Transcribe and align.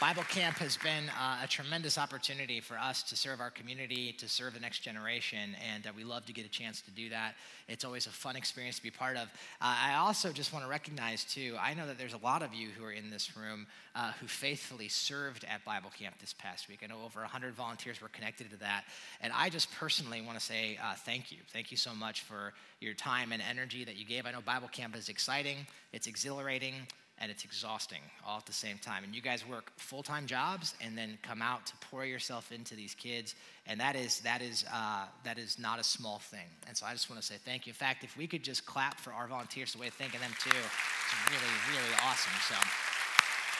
Bible 0.00 0.22
Camp 0.28 0.58
has 0.58 0.76
been 0.76 1.08
uh, 1.20 1.40
a 1.42 1.48
tremendous 1.48 1.98
opportunity 1.98 2.60
for 2.60 2.78
us 2.78 3.02
to 3.02 3.16
serve 3.16 3.40
our 3.40 3.50
community, 3.50 4.12
to 4.12 4.28
serve 4.28 4.54
the 4.54 4.60
next 4.60 4.78
generation, 4.78 5.56
and 5.74 5.88
uh, 5.88 5.90
we 5.96 6.04
love 6.04 6.24
to 6.26 6.32
get 6.32 6.46
a 6.46 6.48
chance 6.48 6.80
to 6.82 6.92
do 6.92 7.08
that. 7.08 7.34
It's 7.66 7.84
always 7.84 8.06
a 8.06 8.10
fun 8.10 8.36
experience 8.36 8.76
to 8.76 8.82
be 8.84 8.92
part 8.92 9.16
of. 9.16 9.24
Uh, 9.60 9.74
I 9.76 9.96
also 9.96 10.30
just 10.30 10.52
want 10.52 10.64
to 10.64 10.70
recognize, 10.70 11.24
too, 11.24 11.56
I 11.60 11.74
know 11.74 11.84
that 11.84 11.98
there's 11.98 12.12
a 12.12 12.18
lot 12.18 12.44
of 12.44 12.54
you 12.54 12.68
who 12.68 12.84
are 12.84 12.92
in 12.92 13.10
this 13.10 13.36
room 13.36 13.66
uh, 13.96 14.12
who 14.20 14.28
faithfully 14.28 14.86
served 14.86 15.44
at 15.52 15.64
Bible 15.64 15.90
Camp 15.98 16.16
this 16.20 16.32
past 16.32 16.68
week. 16.68 16.82
I 16.84 16.86
know 16.86 17.02
over 17.04 17.18
100 17.22 17.54
volunteers 17.54 18.00
were 18.00 18.06
connected 18.10 18.50
to 18.50 18.56
that, 18.58 18.84
and 19.20 19.32
I 19.34 19.48
just 19.48 19.68
personally 19.74 20.20
want 20.20 20.38
to 20.38 20.44
say 20.44 20.78
uh, 20.80 20.94
thank 20.94 21.32
you. 21.32 21.38
Thank 21.52 21.72
you 21.72 21.76
so 21.76 21.92
much 21.92 22.20
for 22.20 22.52
your 22.78 22.94
time 22.94 23.32
and 23.32 23.42
energy 23.42 23.84
that 23.84 23.96
you 23.96 24.04
gave. 24.04 24.26
I 24.26 24.30
know 24.30 24.42
Bible 24.42 24.68
Camp 24.68 24.94
is 24.94 25.08
exciting, 25.08 25.56
it's 25.92 26.06
exhilarating 26.06 26.74
and 27.20 27.30
it's 27.30 27.44
exhausting 27.44 28.00
all 28.26 28.38
at 28.38 28.46
the 28.46 28.52
same 28.52 28.78
time. 28.78 29.04
And 29.04 29.14
you 29.14 29.22
guys 29.22 29.46
work 29.46 29.72
full 29.76 30.02
time 30.02 30.26
jobs 30.26 30.74
and 30.80 30.96
then 30.96 31.18
come 31.22 31.42
out 31.42 31.66
to 31.66 31.72
pour 31.90 32.04
yourself 32.04 32.52
into 32.52 32.74
these 32.74 32.94
kids, 32.94 33.34
and 33.66 33.80
that 33.80 33.96
is 33.96 34.20
that 34.20 34.42
is 34.42 34.64
uh, 34.72 35.06
that 35.24 35.38
is 35.38 35.58
not 35.58 35.80
a 35.80 35.84
small 35.84 36.18
thing. 36.18 36.48
And 36.66 36.76
so 36.76 36.86
I 36.86 36.92
just 36.92 37.10
want 37.10 37.20
to 37.20 37.26
say 37.26 37.36
thank 37.44 37.66
you. 37.66 37.70
In 37.70 37.74
fact, 37.74 38.04
if 38.04 38.16
we 38.16 38.26
could 38.26 38.42
just 38.42 38.66
clap 38.66 39.00
for 39.00 39.12
our 39.12 39.26
volunteers, 39.26 39.72
the 39.72 39.78
way 39.78 39.88
of 39.88 39.94
thanking 39.94 40.20
them 40.20 40.32
too, 40.38 40.50
it's 40.50 41.30
really 41.30 41.54
really 41.70 41.94
awesome. 42.04 42.32
So 42.48 42.54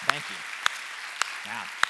thank 0.07 0.23
you. 0.31 0.37
Yeah. 1.47 1.88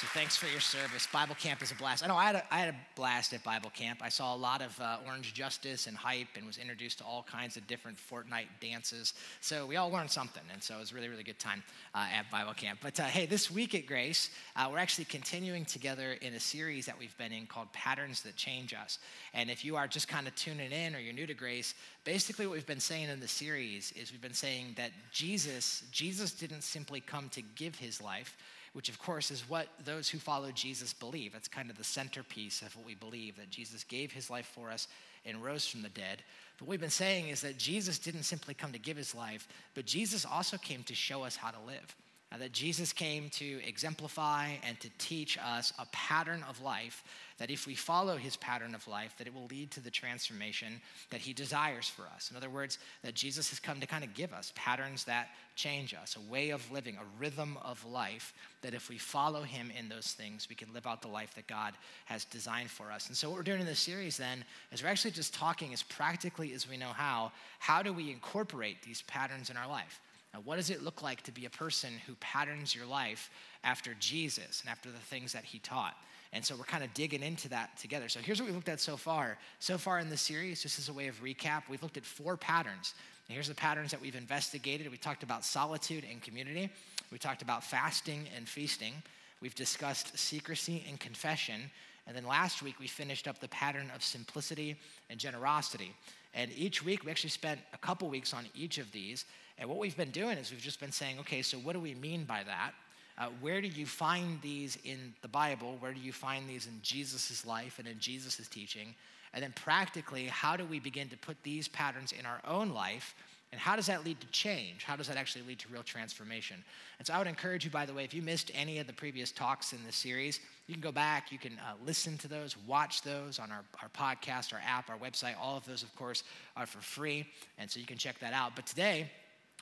So 0.00 0.06
thanks 0.14 0.36
for 0.36 0.46
your 0.46 0.60
service. 0.60 1.08
Bible 1.12 1.34
camp 1.34 1.60
is 1.60 1.72
a 1.72 1.74
blast. 1.74 2.04
I 2.04 2.06
know 2.06 2.14
I 2.14 2.26
had 2.26 2.36
a, 2.36 2.54
I 2.54 2.58
had 2.58 2.68
a 2.68 2.76
blast 2.94 3.32
at 3.32 3.42
Bible 3.42 3.70
camp. 3.74 3.98
I 4.00 4.10
saw 4.10 4.32
a 4.32 4.38
lot 4.38 4.62
of 4.62 4.80
uh, 4.80 4.98
Orange 5.04 5.34
Justice 5.34 5.88
and 5.88 5.96
hype 5.96 6.28
and 6.36 6.46
was 6.46 6.56
introduced 6.56 6.98
to 6.98 7.04
all 7.04 7.26
kinds 7.28 7.56
of 7.56 7.66
different 7.66 7.98
Fortnite 7.98 8.46
dances. 8.60 9.14
So 9.40 9.66
we 9.66 9.74
all 9.74 9.90
learned 9.90 10.12
something. 10.12 10.44
And 10.52 10.62
so 10.62 10.76
it 10.76 10.78
was 10.78 10.92
really, 10.92 11.08
really 11.08 11.24
good 11.24 11.40
time 11.40 11.64
uh, 11.96 12.06
at 12.14 12.30
Bible 12.30 12.52
camp. 12.52 12.78
But 12.80 13.00
uh, 13.00 13.06
hey, 13.06 13.26
this 13.26 13.50
week 13.50 13.74
at 13.74 13.86
Grace, 13.86 14.30
uh, 14.54 14.68
we're 14.70 14.78
actually 14.78 15.06
continuing 15.06 15.64
together 15.64 16.12
in 16.22 16.34
a 16.34 16.40
series 16.40 16.86
that 16.86 16.96
we've 16.96 17.18
been 17.18 17.32
in 17.32 17.46
called 17.46 17.72
Patterns 17.72 18.22
That 18.22 18.36
Change 18.36 18.74
Us. 18.74 19.00
And 19.34 19.50
if 19.50 19.64
you 19.64 19.74
are 19.74 19.88
just 19.88 20.06
kind 20.06 20.28
of 20.28 20.34
tuning 20.36 20.70
in 20.70 20.94
or 20.94 21.00
you're 21.00 21.12
new 21.12 21.26
to 21.26 21.34
Grace, 21.34 21.74
basically 22.04 22.46
what 22.46 22.54
we've 22.54 22.64
been 22.64 22.78
saying 22.78 23.08
in 23.08 23.18
the 23.18 23.26
series 23.26 23.92
is 23.96 24.12
we've 24.12 24.22
been 24.22 24.32
saying 24.32 24.74
that 24.76 24.92
Jesus, 25.10 25.82
Jesus 25.90 26.30
didn't 26.30 26.62
simply 26.62 27.00
come 27.00 27.28
to 27.30 27.42
give 27.56 27.74
his 27.74 28.00
life 28.00 28.36
which 28.72 28.88
of 28.88 28.98
course 28.98 29.30
is 29.30 29.48
what 29.48 29.68
those 29.84 30.08
who 30.08 30.18
follow 30.18 30.50
Jesus 30.50 30.92
believe. 30.92 31.34
It's 31.34 31.48
kind 31.48 31.70
of 31.70 31.78
the 31.78 31.84
centerpiece 31.84 32.62
of 32.62 32.74
what 32.76 32.86
we 32.86 32.94
believe 32.94 33.36
that 33.36 33.50
Jesus 33.50 33.84
gave 33.84 34.12
his 34.12 34.30
life 34.30 34.50
for 34.54 34.70
us 34.70 34.88
and 35.24 35.42
rose 35.42 35.66
from 35.66 35.82
the 35.82 35.88
dead. 35.88 36.22
But 36.58 36.66
what 36.66 36.72
we've 36.72 36.80
been 36.80 36.90
saying 36.90 37.28
is 37.28 37.40
that 37.42 37.58
Jesus 37.58 37.98
didn't 37.98 38.24
simply 38.24 38.54
come 38.54 38.72
to 38.72 38.78
give 38.78 38.96
his 38.96 39.14
life, 39.14 39.48
but 39.74 39.86
Jesus 39.86 40.24
also 40.24 40.56
came 40.56 40.82
to 40.84 40.94
show 40.94 41.22
us 41.22 41.36
how 41.36 41.50
to 41.50 41.60
live. 41.66 41.96
Uh, 42.30 42.36
that 42.36 42.52
Jesus 42.52 42.92
came 42.92 43.30
to 43.30 43.60
exemplify 43.66 44.50
and 44.66 44.78
to 44.80 44.90
teach 44.98 45.38
us 45.38 45.72
a 45.78 45.86
pattern 45.92 46.44
of 46.46 46.60
life 46.60 47.02
that 47.38 47.50
if 47.50 47.66
we 47.66 47.74
follow 47.74 48.16
his 48.16 48.36
pattern 48.36 48.74
of 48.74 48.86
life 48.86 49.14
that 49.16 49.26
it 49.26 49.34
will 49.34 49.46
lead 49.46 49.70
to 49.70 49.80
the 49.80 49.90
transformation 49.90 50.80
that 51.10 51.20
he 51.20 51.32
desires 51.32 51.88
for 51.88 52.02
us. 52.14 52.30
In 52.30 52.36
other 52.36 52.50
words 52.50 52.78
that 53.02 53.14
jesus 53.14 53.48
has 53.48 53.58
come 53.58 53.80
to 53.80 53.86
kind 53.86 54.04
of 54.04 54.12
give 54.12 54.34
us 54.34 54.52
patterns 54.54 55.04
that 55.04 55.28
change 55.54 55.94
us 55.94 56.16
a 56.16 56.30
way 56.30 56.50
of 56.50 56.70
living 56.70 56.96
a 56.96 57.20
rhythm 57.20 57.56
of 57.64 57.82
life 57.86 58.34
that 58.60 58.74
if 58.74 58.90
we 58.90 58.98
follow 58.98 59.42
him 59.42 59.72
in 59.78 59.88
those 59.88 60.08
things 60.08 60.48
we 60.50 60.54
can 60.54 60.72
live 60.74 60.86
out 60.86 61.00
the 61.00 61.08
life 61.08 61.34
that 61.34 61.46
god 61.46 61.72
has 62.04 62.26
designed 62.26 62.70
for 62.70 62.92
us. 62.92 63.08
And 63.08 63.16
so 63.16 63.30
what 63.30 63.38
we're 63.38 63.42
doing 63.42 63.60
in 63.60 63.66
this 63.66 63.80
series 63.80 64.18
then 64.18 64.44
is 64.70 64.82
we're 64.82 64.90
actually 64.90 65.12
just 65.12 65.32
talking 65.32 65.72
as 65.72 65.82
practically 65.82 66.52
as 66.52 66.68
we 66.68 66.76
know 66.76 66.92
how 66.92 67.32
how 67.58 67.82
do 67.82 67.92
we 67.92 68.10
incorporate 68.10 68.82
these 68.82 69.00
patterns 69.02 69.48
in 69.48 69.56
our 69.56 69.68
life 69.68 70.00
now, 70.34 70.40
what 70.44 70.56
does 70.56 70.70
it 70.70 70.82
look 70.82 71.02
like 71.02 71.22
to 71.22 71.32
be 71.32 71.46
a 71.46 71.50
person 71.50 71.90
who 72.06 72.14
patterns 72.16 72.74
your 72.74 72.86
life 72.86 73.30
after 73.64 73.94
Jesus 73.98 74.60
and 74.60 74.70
after 74.70 74.90
the 74.90 74.98
things 74.98 75.32
that 75.32 75.44
he 75.44 75.58
taught? 75.58 75.94
And 76.32 76.44
so 76.44 76.54
we're 76.54 76.64
kind 76.64 76.84
of 76.84 76.92
digging 76.92 77.22
into 77.22 77.48
that 77.48 77.78
together. 77.78 78.08
So 78.08 78.20
here's 78.20 78.38
what 78.38 78.46
we've 78.46 78.54
looked 78.54 78.68
at 78.68 78.80
so 78.80 78.98
far. 78.98 79.38
So 79.60 79.78
far 79.78 79.98
in 79.98 80.10
the 80.10 80.16
series, 80.16 80.62
just 80.62 80.78
as 80.78 80.90
a 80.90 80.92
way 80.92 81.08
of 81.08 81.22
recap, 81.22 81.62
we've 81.70 81.82
looked 81.82 81.96
at 81.96 82.04
four 82.04 82.36
patterns. 82.36 82.94
And 83.26 83.34
here's 83.34 83.48
the 83.48 83.54
patterns 83.54 83.90
that 83.90 84.00
we've 84.00 84.14
investigated. 84.14 84.90
We 84.90 84.98
talked 84.98 85.22
about 85.22 85.44
solitude 85.44 86.04
and 86.10 86.20
community. 86.20 86.68
We 87.10 87.16
talked 87.16 87.40
about 87.40 87.64
fasting 87.64 88.26
and 88.36 88.46
feasting. 88.46 88.92
We've 89.40 89.54
discussed 89.54 90.18
secrecy 90.18 90.84
and 90.88 91.00
confession. 91.00 91.70
And 92.06 92.14
then 92.14 92.26
last 92.26 92.62
week, 92.62 92.78
we 92.78 92.86
finished 92.86 93.26
up 93.26 93.38
the 93.38 93.48
pattern 93.48 93.90
of 93.94 94.02
simplicity 94.02 94.76
and 95.08 95.18
generosity. 95.18 95.94
And 96.34 96.50
each 96.56 96.84
week, 96.84 97.04
we 97.04 97.10
actually 97.10 97.30
spent 97.30 97.60
a 97.72 97.78
couple 97.78 98.08
weeks 98.08 98.34
on 98.34 98.44
each 98.54 98.76
of 98.78 98.92
these. 98.92 99.24
And 99.58 99.68
what 99.68 99.78
we've 99.78 99.96
been 99.96 100.10
doing 100.10 100.38
is 100.38 100.50
we've 100.50 100.60
just 100.60 100.80
been 100.80 100.92
saying, 100.92 101.18
okay, 101.20 101.42
so 101.42 101.58
what 101.58 101.72
do 101.72 101.80
we 101.80 101.94
mean 101.94 102.24
by 102.24 102.42
that? 102.44 102.72
Uh, 103.18 103.26
where 103.40 103.60
do 103.60 103.66
you 103.66 103.84
find 103.84 104.40
these 104.42 104.78
in 104.84 105.12
the 105.22 105.28
Bible? 105.28 105.76
Where 105.80 105.92
do 105.92 106.00
you 106.00 106.12
find 106.12 106.48
these 106.48 106.66
in 106.66 106.78
Jesus' 106.82 107.44
life 107.44 107.80
and 107.80 107.88
in 107.88 107.98
Jesus' 107.98 108.46
teaching? 108.46 108.94
And 109.34 109.42
then 109.42 109.52
practically, 109.56 110.26
how 110.26 110.56
do 110.56 110.64
we 110.64 110.78
begin 110.78 111.08
to 111.08 111.16
put 111.16 111.36
these 111.42 111.66
patterns 111.66 112.12
in 112.12 112.24
our 112.24 112.40
own 112.46 112.70
life? 112.70 113.14
And 113.50 113.60
how 113.60 113.76
does 113.76 113.86
that 113.86 114.04
lead 114.04 114.20
to 114.20 114.26
change? 114.28 114.84
How 114.84 114.94
does 114.94 115.08
that 115.08 115.16
actually 115.16 115.42
lead 115.46 115.58
to 115.60 115.68
real 115.68 115.82
transformation? 115.82 116.62
And 116.98 117.06
so 117.06 117.14
I 117.14 117.18
would 117.18 117.26
encourage 117.26 117.64
you, 117.64 117.70
by 117.70 117.86
the 117.86 117.94
way, 117.94 118.04
if 118.04 118.12
you 118.12 118.20
missed 118.20 118.50
any 118.54 118.78
of 118.78 118.86
the 118.86 118.92
previous 118.92 119.32
talks 119.32 119.72
in 119.72 119.78
this 119.84 119.96
series, 119.96 120.40
you 120.66 120.74
can 120.74 120.82
go 120.82 120.92
back, 120.92 121.32
you 121.32 121.38
can 121.38 121.54
uh, 121.54 121.72
listen 121.84 122.18
to 122.18 122.28
those, 122.28 122.56
watch 122.66 123.02
those 123.02 123.38
on 123.38 123.50
our, 123.50 123.64
our 123.82 123.88
podcast, 123.88 124.52
our 124.52 124.60
app, 124.66 124.90
our 124.90 124.98
website. 124.98 125.34
All 125.40 125.56
of 125.56 125.64
those, 125.64 125.82
of 125.82 125.94
course, 125.96 126.24
are 126.56 126.66
for 126.66 126.80
free. 126.80 127.26
And 127.56 127.70
so 127.70 127.80
you 127.80 127.86
can 127.86 127.96
check 127.96 128.18
that 128.20 128.34
out. 128.34 128.54
But 128.54 128.66
today, 128.66 129.10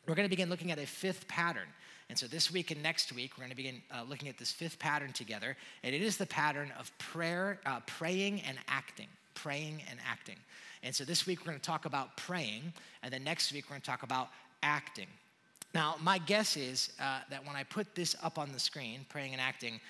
we're 0.07 0.15
going 0.15 0.27
to 0.27 0.31
begin 0.31 0.49
looking 0.49 0.71
at 0.71 0.79
a 0.79 0.87
fifth 0.87 1.27
pattern. 1.29 1.69
And 2.09 2.19
so 2.19 2.27
this 2.27 2.53
week 2.53 2.71
and 2.71 2.83
next 2.83 3.13
week, 3.13 3.33
we're 3.37 3.43
going 3.43 3.51
to 3.51 3.57
begin 3.57 3.83
uh, 3.91 4.05
looking 4.09 4.29
at 4.29 4.39
this 4.39 4.53
fifth 4.53 4.79
pattern 4.79 5.13
together. 5.13 5.57
And 5.83 5.95
it 5.95 6.03
is 6.03 6.17
the 6.17 6.27
pattern 6.27 6.73
of 6.79 6.97
prayer, 6.99 7.61
uh, 7.67 7.81
praying 7.87 8.43
and 8.43 8.59
acting. 8.69 9.09
Praying 9.35 9.83
and 9.91 9.99
acting. 10.09 10.37
And 10.83 10.95
so 10.95 11.05
this 11.05 11.27
week, 11.27 11.41
we're 11.41 11.51
going 11.51 11.59
to 11.59 11.67
talk 11.67 11.85
about 11.85 12.17
praying. 12.17 12.73
And 13.03 13.13
then 13.13 13.25
next 13.25 13.53
week, 13.53 13.65
we're 13.67 13.75
going 13.75 13.83
to 13.83 13.91
talk 13.91 14.05
about 14.05 14.29
acting. 14.63 15.09
Now, 15.75 15.97
my 16.01 16.19
guess 16.19 16.57
is 16.57 16.93
uh, 17.01 17.21
that 17.29 17.45
when 17.45 17.57
I 17.57 17.65
put 17.65 17.95
this 17.95 18.15
up 18.23 18.39
on 18.39 18.53
the 18.53 18.61
screen, 18.61 19.05
praying 19.09 19.33
and 19.33 19.41
acting, 19.41 19.81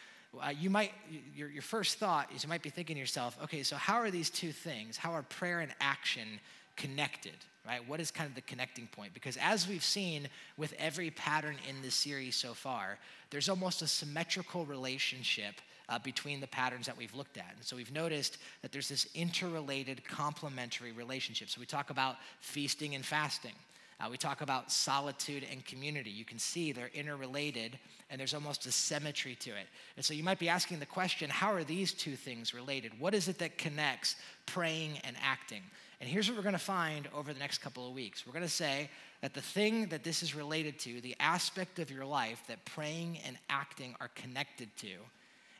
uh, 0.40 0.50
you 0.50 0.70
might 0.70 0.92
your, 1.34 1.48
your 1.48 1.62
first 1.62 1.98
thought 1.98 2.30
is 2.34 2.42
you 2.42 2.48
might 2.48 2.62
be 2.62 2.68
thinking 2.68 2.96
to 2.96 3.00
yourself 3.00 3.38
okay 3.42 3.62
so 3.62 3.76
how 3.76 3.94
are 3.94 4.10
these 4.10 4.28
two 4.28 4.52
things 4.52 4.96
how 4.96 5.10
are 5.12 5.22
prayer 5.22 5.60
and 5.60 5.72
action 5.80 6.40
connected 6.76 7.36
right? 7.66 7.86
What 7.88 8.00
is 8.00 8.10
kind 8.10 8.28
of 8.28 8.34
the 8.34 8.42
connecting 8.42 8.86
point? 8.86 9.12
Because 9.12 9.36
as 9.38 9.68
we've 9.68 9.84
seen 9.84 10.28
with 10.56 10.72
every 10.78 11.10
pattern 11.10 11.56
in 11.68 11.82
this 11.82 11.94
series 11.94 12.36
so 12.36 12.54
far, 12.54 12.98
there's 13.30 13.48
almost 13.48 13.82
a 13.82 13.86
symmetrical 13.86 14.64
relationship 14.66 15.54
uh, 15.88 15.98
between 15.98 16.40
the 16.40 16.46
patterns 16.46 16.86
that 16.86 16.96
we've 16.96 17.14
looked 17.14 17.36
at. 17.36 17.52
And 17.56 17.64
so 17.64 17.76
we've 17.76 17.92
noticed 17.92 18.38
that 18.62 18.72
there's 18.72 18.88
this 18.88 19.06
interrelated 19.14 20.04
complementary 20.04 20.92
relationship. 20.92 21.48
So 21.48 21.60
we 21.60 21.66
talk 21.66 21.90
about 21.90 22.16
feasting 22.40 22.94
and 22.94 23.04
fasting. 23.04 23.52
Uh, 23.98 24.08
we 24.10 24.16
talk 24.16 24.42
about 24.42 24.70
solitude 24.70 25.46
and 25.50 25.64
community. 25.64 26.10
You 26.10 26.24
can 26.24 26.38
see 26.38 26.72
they're 26.72 26.90
interrelated 26.92 27.78
and 28.10 28.20
there's 28.20 28.34
almost 28.34 28.66
a 28.66 28.72
symmetry 28.72 29.34
to 29.36 29.50
it. 29.50 29.66
And 29.96 30.04
so 30.04 30.12
you 30.12 30.22
might 30.22 30.38
be 30.38 30.48
asking 30.48 30.80
the 30.80 30.86
question 30.86 31.30
how 31.30 31.52
are 31.52 31.64
these 31.64 31.92
two 31.92 32.14
things 32.14 32.52
related? 32.52 32.92
What 33.00 33.14
is 33.14 33.28
it 33.28 33.38
that 33.38 33.56
connects 33.56 34.16
praying 34.44 34.98
and 35.04 35.16
acting? 35.22 35.62
And 36.00 36.08
here's 36.08 36.28
what 36.28 36.36
we're 36.36 36.42
going 36.42 36.52
to 36.52 36.58
find 36.58 37.08
over 37.14 37.32
the 37.32 37.38
next 37.38 37.58
couple 37.58 37.88
of 37.88 37.94
weeks. 37.94 38.26
We're 38.26 38.32
going 38.32 38.44
to 38.44 38.48
say 38.48 38.90
that 39.22 39.32
the 39.32 39.40
thing 39.40 39.86
that 39.86 40.04
this 40.04 40.22
is 40.22 40.34
related 40.34 40.78
to, 40.80 41.00
the 41.00 41.16
aspect 41.20 41.78
of 41.78 41.90
your 41.90 42.04
life 42.04 42.42
that 42.48 42.64
praying 42.66 43.18
and 43.26 43.38
acting 43.48 43.94
are 44.00 44.10
connected 44.14 44.68
to, 44.78 44.92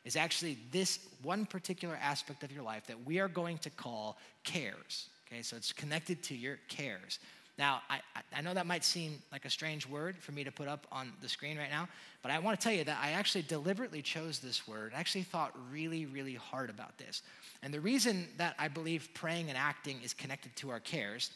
is 0.04 0.14
actually 0.14 0.58
this 0.70 1.00
one 1.22 1.46
particular 1.46 1.98
aspect 2.00 2.44
of 2.44 2.52
your 2.52 2.62
life 2.62 2.86
that 2.86 3.06
we 3.06 3.18
are 3.18 3.28
going 3.28 3.58
to 3.58 3.70
call 3.70 4.18
cares. 4.44 5.08
Okay, 5.26 5.42
so 5.42 5.56
it's 5.56 5.72
connected 5.72 6.22
to 6.24 6.36
your 6.36 6.58
cares. 6.68 7.18
Now, 7.58 7.80
I, 7.88 8.00
I 8.34 8.42
know 8.42 8.52
that 8.52 8.66
might 8.66 8.84
seem 8.84 9.22
like 9.32 9.46
a 9.46 9.50
strange 9.50 9.88
word 9.88 10.18
for 10.18 10.32
me 10.32 10.44
to 10.44 10.52
put 10.52 10.68
up 10.68 10.86
on 10.92 11.12
the 11.22 11.28
screen 11.28 11.56
right 11.56 11.70
now, 11.70 11.88
but 12.22 12.30
I 12.30 12.38
want 12.38 12.60
to 12.60 12.62
tell 12.62 12.76
you 12.76 12.84
that 12.84 12.98
I 13.02 13.12
actually 13.12 13.42
deliberately 13.42 14.02
chose 14.02 14.40
this 14.40 14.68
word. 14.68 14.92
I 14.94 15.00
actually 15.00 15.22
thought 15.22 15.56
really, 15.72 16.04
really 16.04 16.34
hard 16.34 16.68
about 16.68 16.98
this. 16.98 17.22
And 17.62 17.72
the 17.72 17.80
reason 17.80 18.28
that 18.36 18.56
I 18.58 18.68
believe 18.68 19.08
praying 19.14 19.48
and 19.48 19.56
acting 19.56 20.00
is 20.04 20.12
connected 20.12 20.54
to 20.56 20.70
our 20.70 20.80
cares 20.80 21.30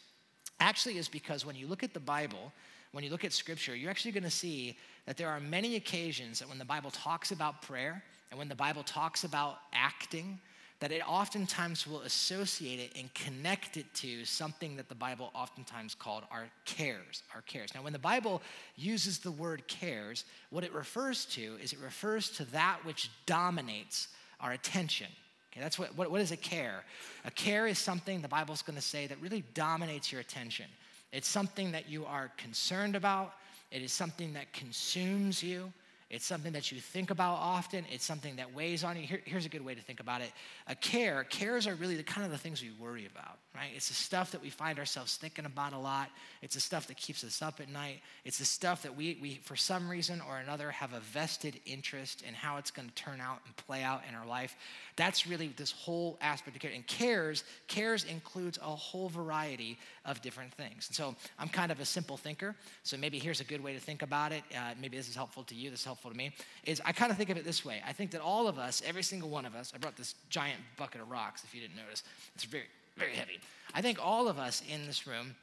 actually 0.61 0.99
is 0.99 1.09
because 1.09 1.47
when 1.47 1.57
you 1.57 1.67
look 1.67 1.83
at 1.83 1.95
the 1.95 2.01
Bible, 2.01 2.53
when 2.93 3.03
you 3.03 3.11
look 3.11 3.25
at 3.25 3.33
scripture, 3.33 3.75
you're 3.75 3.91
actually 3.91 4.13
going 4.13 4.25
to 4.25 4.31
see 4.31 4.77
that 5.07 5.17
there 5.17 5.29
are 5.29 5.41
many 5.41 5.77
occasions 5.77 6.39
that 6.39 6.49
when 6.49 6.59
the 6.59 6.65
Bible 6.65 6.91
talks 6.91 7.31
about 7.33 7.63
prayer 7.63 8.03
and 8.31 8.39
when 8.39 8.49
the 8.49 8.55
Bible 8.55 8.83
talks 8.83 9.25
about 9.25 9.57
acting, 9.73 10.39
that 10.81 10.93
it 10.93 11.03
oftentimes 11.07 11.87
will 11.87 12.01
associate 12.01 12.81
it 12.81 12.99
and 12.99 13.13
connect 13.13 13.77
it 13.77 13.93
to 13.95 14.25
something 14.25 14.77
that 14.77 14.89
the 14.89 14.95
Bible 14.95 15.31
oftentimes 15.35 15.95
called 15.95 16.25
our 16.31 16.47
cares, 16.65 17.23
our 17.35 17.43
cares. 17.43 17.75
Now, 17.75 17.83
when 17.83 17.93
the 17.93 17.99
Bible 17.99 18.41
uses 18.77 19.19
the 19.19 19.31
word 19.31 19.69
cares, 19.69 20.25
what 20.49 20.65
it 20.65 20.73
refers 20.73 21.27
to 21.27 21.59
is 21.63 21.75
it 21.75 21.79
refers 21.81 22.31
to 22.31 22.45
that 22.53 22.79
which 22.85 23.11
dominates 23.27 24.09
our 24.41 24.53
attention. 24.53 25.09
Okay, 25.53 25.61
that's 25.61 25.79
what, 25.79 25.95
what, 25.97 26.11
what 26.11 26.23
is 26.23 26.33
a 26.33 26.37
care? 26.37 26.85
A 27.27 27.31
care 27.31 27.67
is 27.67 27.79
something 27.79 28.23
the 28.23 28.29
Bible's 28.29 28.63
to 28.63 28.81
say 28.81 29.07
that 29.07 29.21
really 29.21 29.45
dominates 29.53 30.11
your 30.11 30.23
attention. 30.23 30.67
It's 31.13 31.29
something 31.29 31.73
that 31.73 31.91
you 31.91 32.07
are 32.07 32.31
concerned 32.39 32.97
about, 32.97 33.35
it 33.71 33.83
is 33.83 33.93
something 33.93 34.33
that 34.33 34.53
consumes 34.53 35.43
you, 35.43 35.73
It's 36.11 36.27
something 36.27 36.53
that 36.55 36.73
you 36.73 36.81
think 36.81 37.11
about 37.11 37.35
often. 37.35 37.85
It's 37.91 38.05
something 38.05 38.37
that 38.37 38.53
weighs 38.53 38.83
on 38.83 38.97
you. 38.97 39.05
Here, 39.05 39.23
here's 39.25 39.47
a 39.47 39.49
good 39.49 39.65
way 39.65 39.77
to 39.77 39.81
think 39.81 40.01
about 40.01 40.23
it. 40.23 40.33
A 40.67 40.75
care, 40.75 41.23
cares 41.23 41.69
are 41.69 41.77
really 41.77 41.95
the 41.95 42.03
kind 42.03 42.25
of 42.25 42.33
the 42.33 42.39
things 42.39 42.61
we 42.61 42.73
worry 42.73 43.07
about, 43.07 43.39
right? 43.55 43.71
It's 43.75 43.89
the 43.89 43.95
stuff 43.95 44.33
that 44.33 44.43
we 44.43 44.51
find 44.51 44.79
ourselves 44.79 45.17
thinking 45.17 45.45
about 45.45 45.73
a 45.73 45.79
lot. 45.79 46.11
It's 46.43 46.55
the 46.55 46.61
stuff 46.61 46.89
that 46.89 46.97
keeps 46.97 47.23
us 47.23 47.43
up 47.43 47.61
at 47.61 47.69
night. 47.69 48.01
It's 48.25 48.39
the 48.39 48.45
stuff 48.45 48.83
that 48.83 48.97
we, 48.97 49.19
we 49.21 49.41
for 49.45 49.57
some 49.57 49.89
reason 49.89 50.21
or 50.27 50.39
another, 50.39 50.71
have 50.71 50.93
a 50.93 51.01
vested 51.01 51.61
interest 51.67 52.23
in 52.27 52.35
how 52.35 52.57
it's 52.57 52.71
going 52.71 52.89
to 52.89 52.95
turn 52.95 53.21
out 53.21 53.41
and 53.47 53.57
play 53.57 53.83
out 53.83 54.03
in 54.09 54.15
our 54.15 54.27
life. 54.27 54.57
That's 54.97 55.27
really 55.27 55.49
this 55.57 55.71
whole 55.71 56.19
aspect 56.21 56.57
of 56.57 56.63
care. 56.63 56.73
And 56.75 56.87
cares, 56.87 57.45
cares 57.69 58.05
includes 58.05 58.59
a 58.59 58.63
whole 58.63 59.09
variety 59.09 59.79
of 60.05 60.21
different 60.23 60.53
things. 60.55 60.89
And 60.89 60.97
so 60.97 61.15
I'm 61.39 61.49
kind 61.49 61.71
of 61.71 61.81
a 61.81 61.85
simple 61.85 62.17
thinker. 62.17 62.57
So 62.83 62.97
maybe 62.97 63.19
here's 63.19 63.41
a 63.41 63.45
good 63.45 63.63
way 63.63 63.75
to 63.75 63.81
think 63.81 64.03
about 64.03 64.33
it. 64.33 64.43
Uh, 64.55 64.75
maybe 64.81 64.97
this 64.97 65.09
is 65.09 65.15
helpful 65.15 65.45
to 65.45 65.55
you. 65.55 65.71
This 65.71 65.81
is 65.81 65.85
helpful 65.85 66.01
helpful 66.01 66.11
to 66.11 66.17
me 66.17 66.33
is 66.65 66.81
I 66.85 66.93
kind 66.93 67.11
of 67.11 67.19
think 67.19 67.31
of 67.31 67.37
it 67.37 67.45
this 67.45 67.65
way. 67.65 67.83
I 67.87 67.93
think 67.93 68.13
that 68.13 68.21
all 68.21 68.49
of 68.49 68.59
us, 68.59 68.83
every 68.87 69.03
single 69.03 69.29
one 69.29 69.45
of 69.45 69.55
us, 69.55 69.73
I 69.75 69.79
brought 69.79 69.97
this 69.97 70.15
giant 70.31 70.61
bucket 70.77 71.01
of 71.01 71.11
rocks, 71.11 71.45
if 71.45 71.55
you 71.55 71.61
didn't 71.61 71.77
notice. 71.77 72.03
It's 72.35 72.45
very, 72.45 72.65
very 72.97 73.15
heavy. 73.15 73.41
I 73.75 73.83
think 73.83 73.99
all 74.03 74.29
of 74.29 74.39
us 74.39 74.63
in 74.69 74.87
this 74.87 75.07
room 75.07 75.35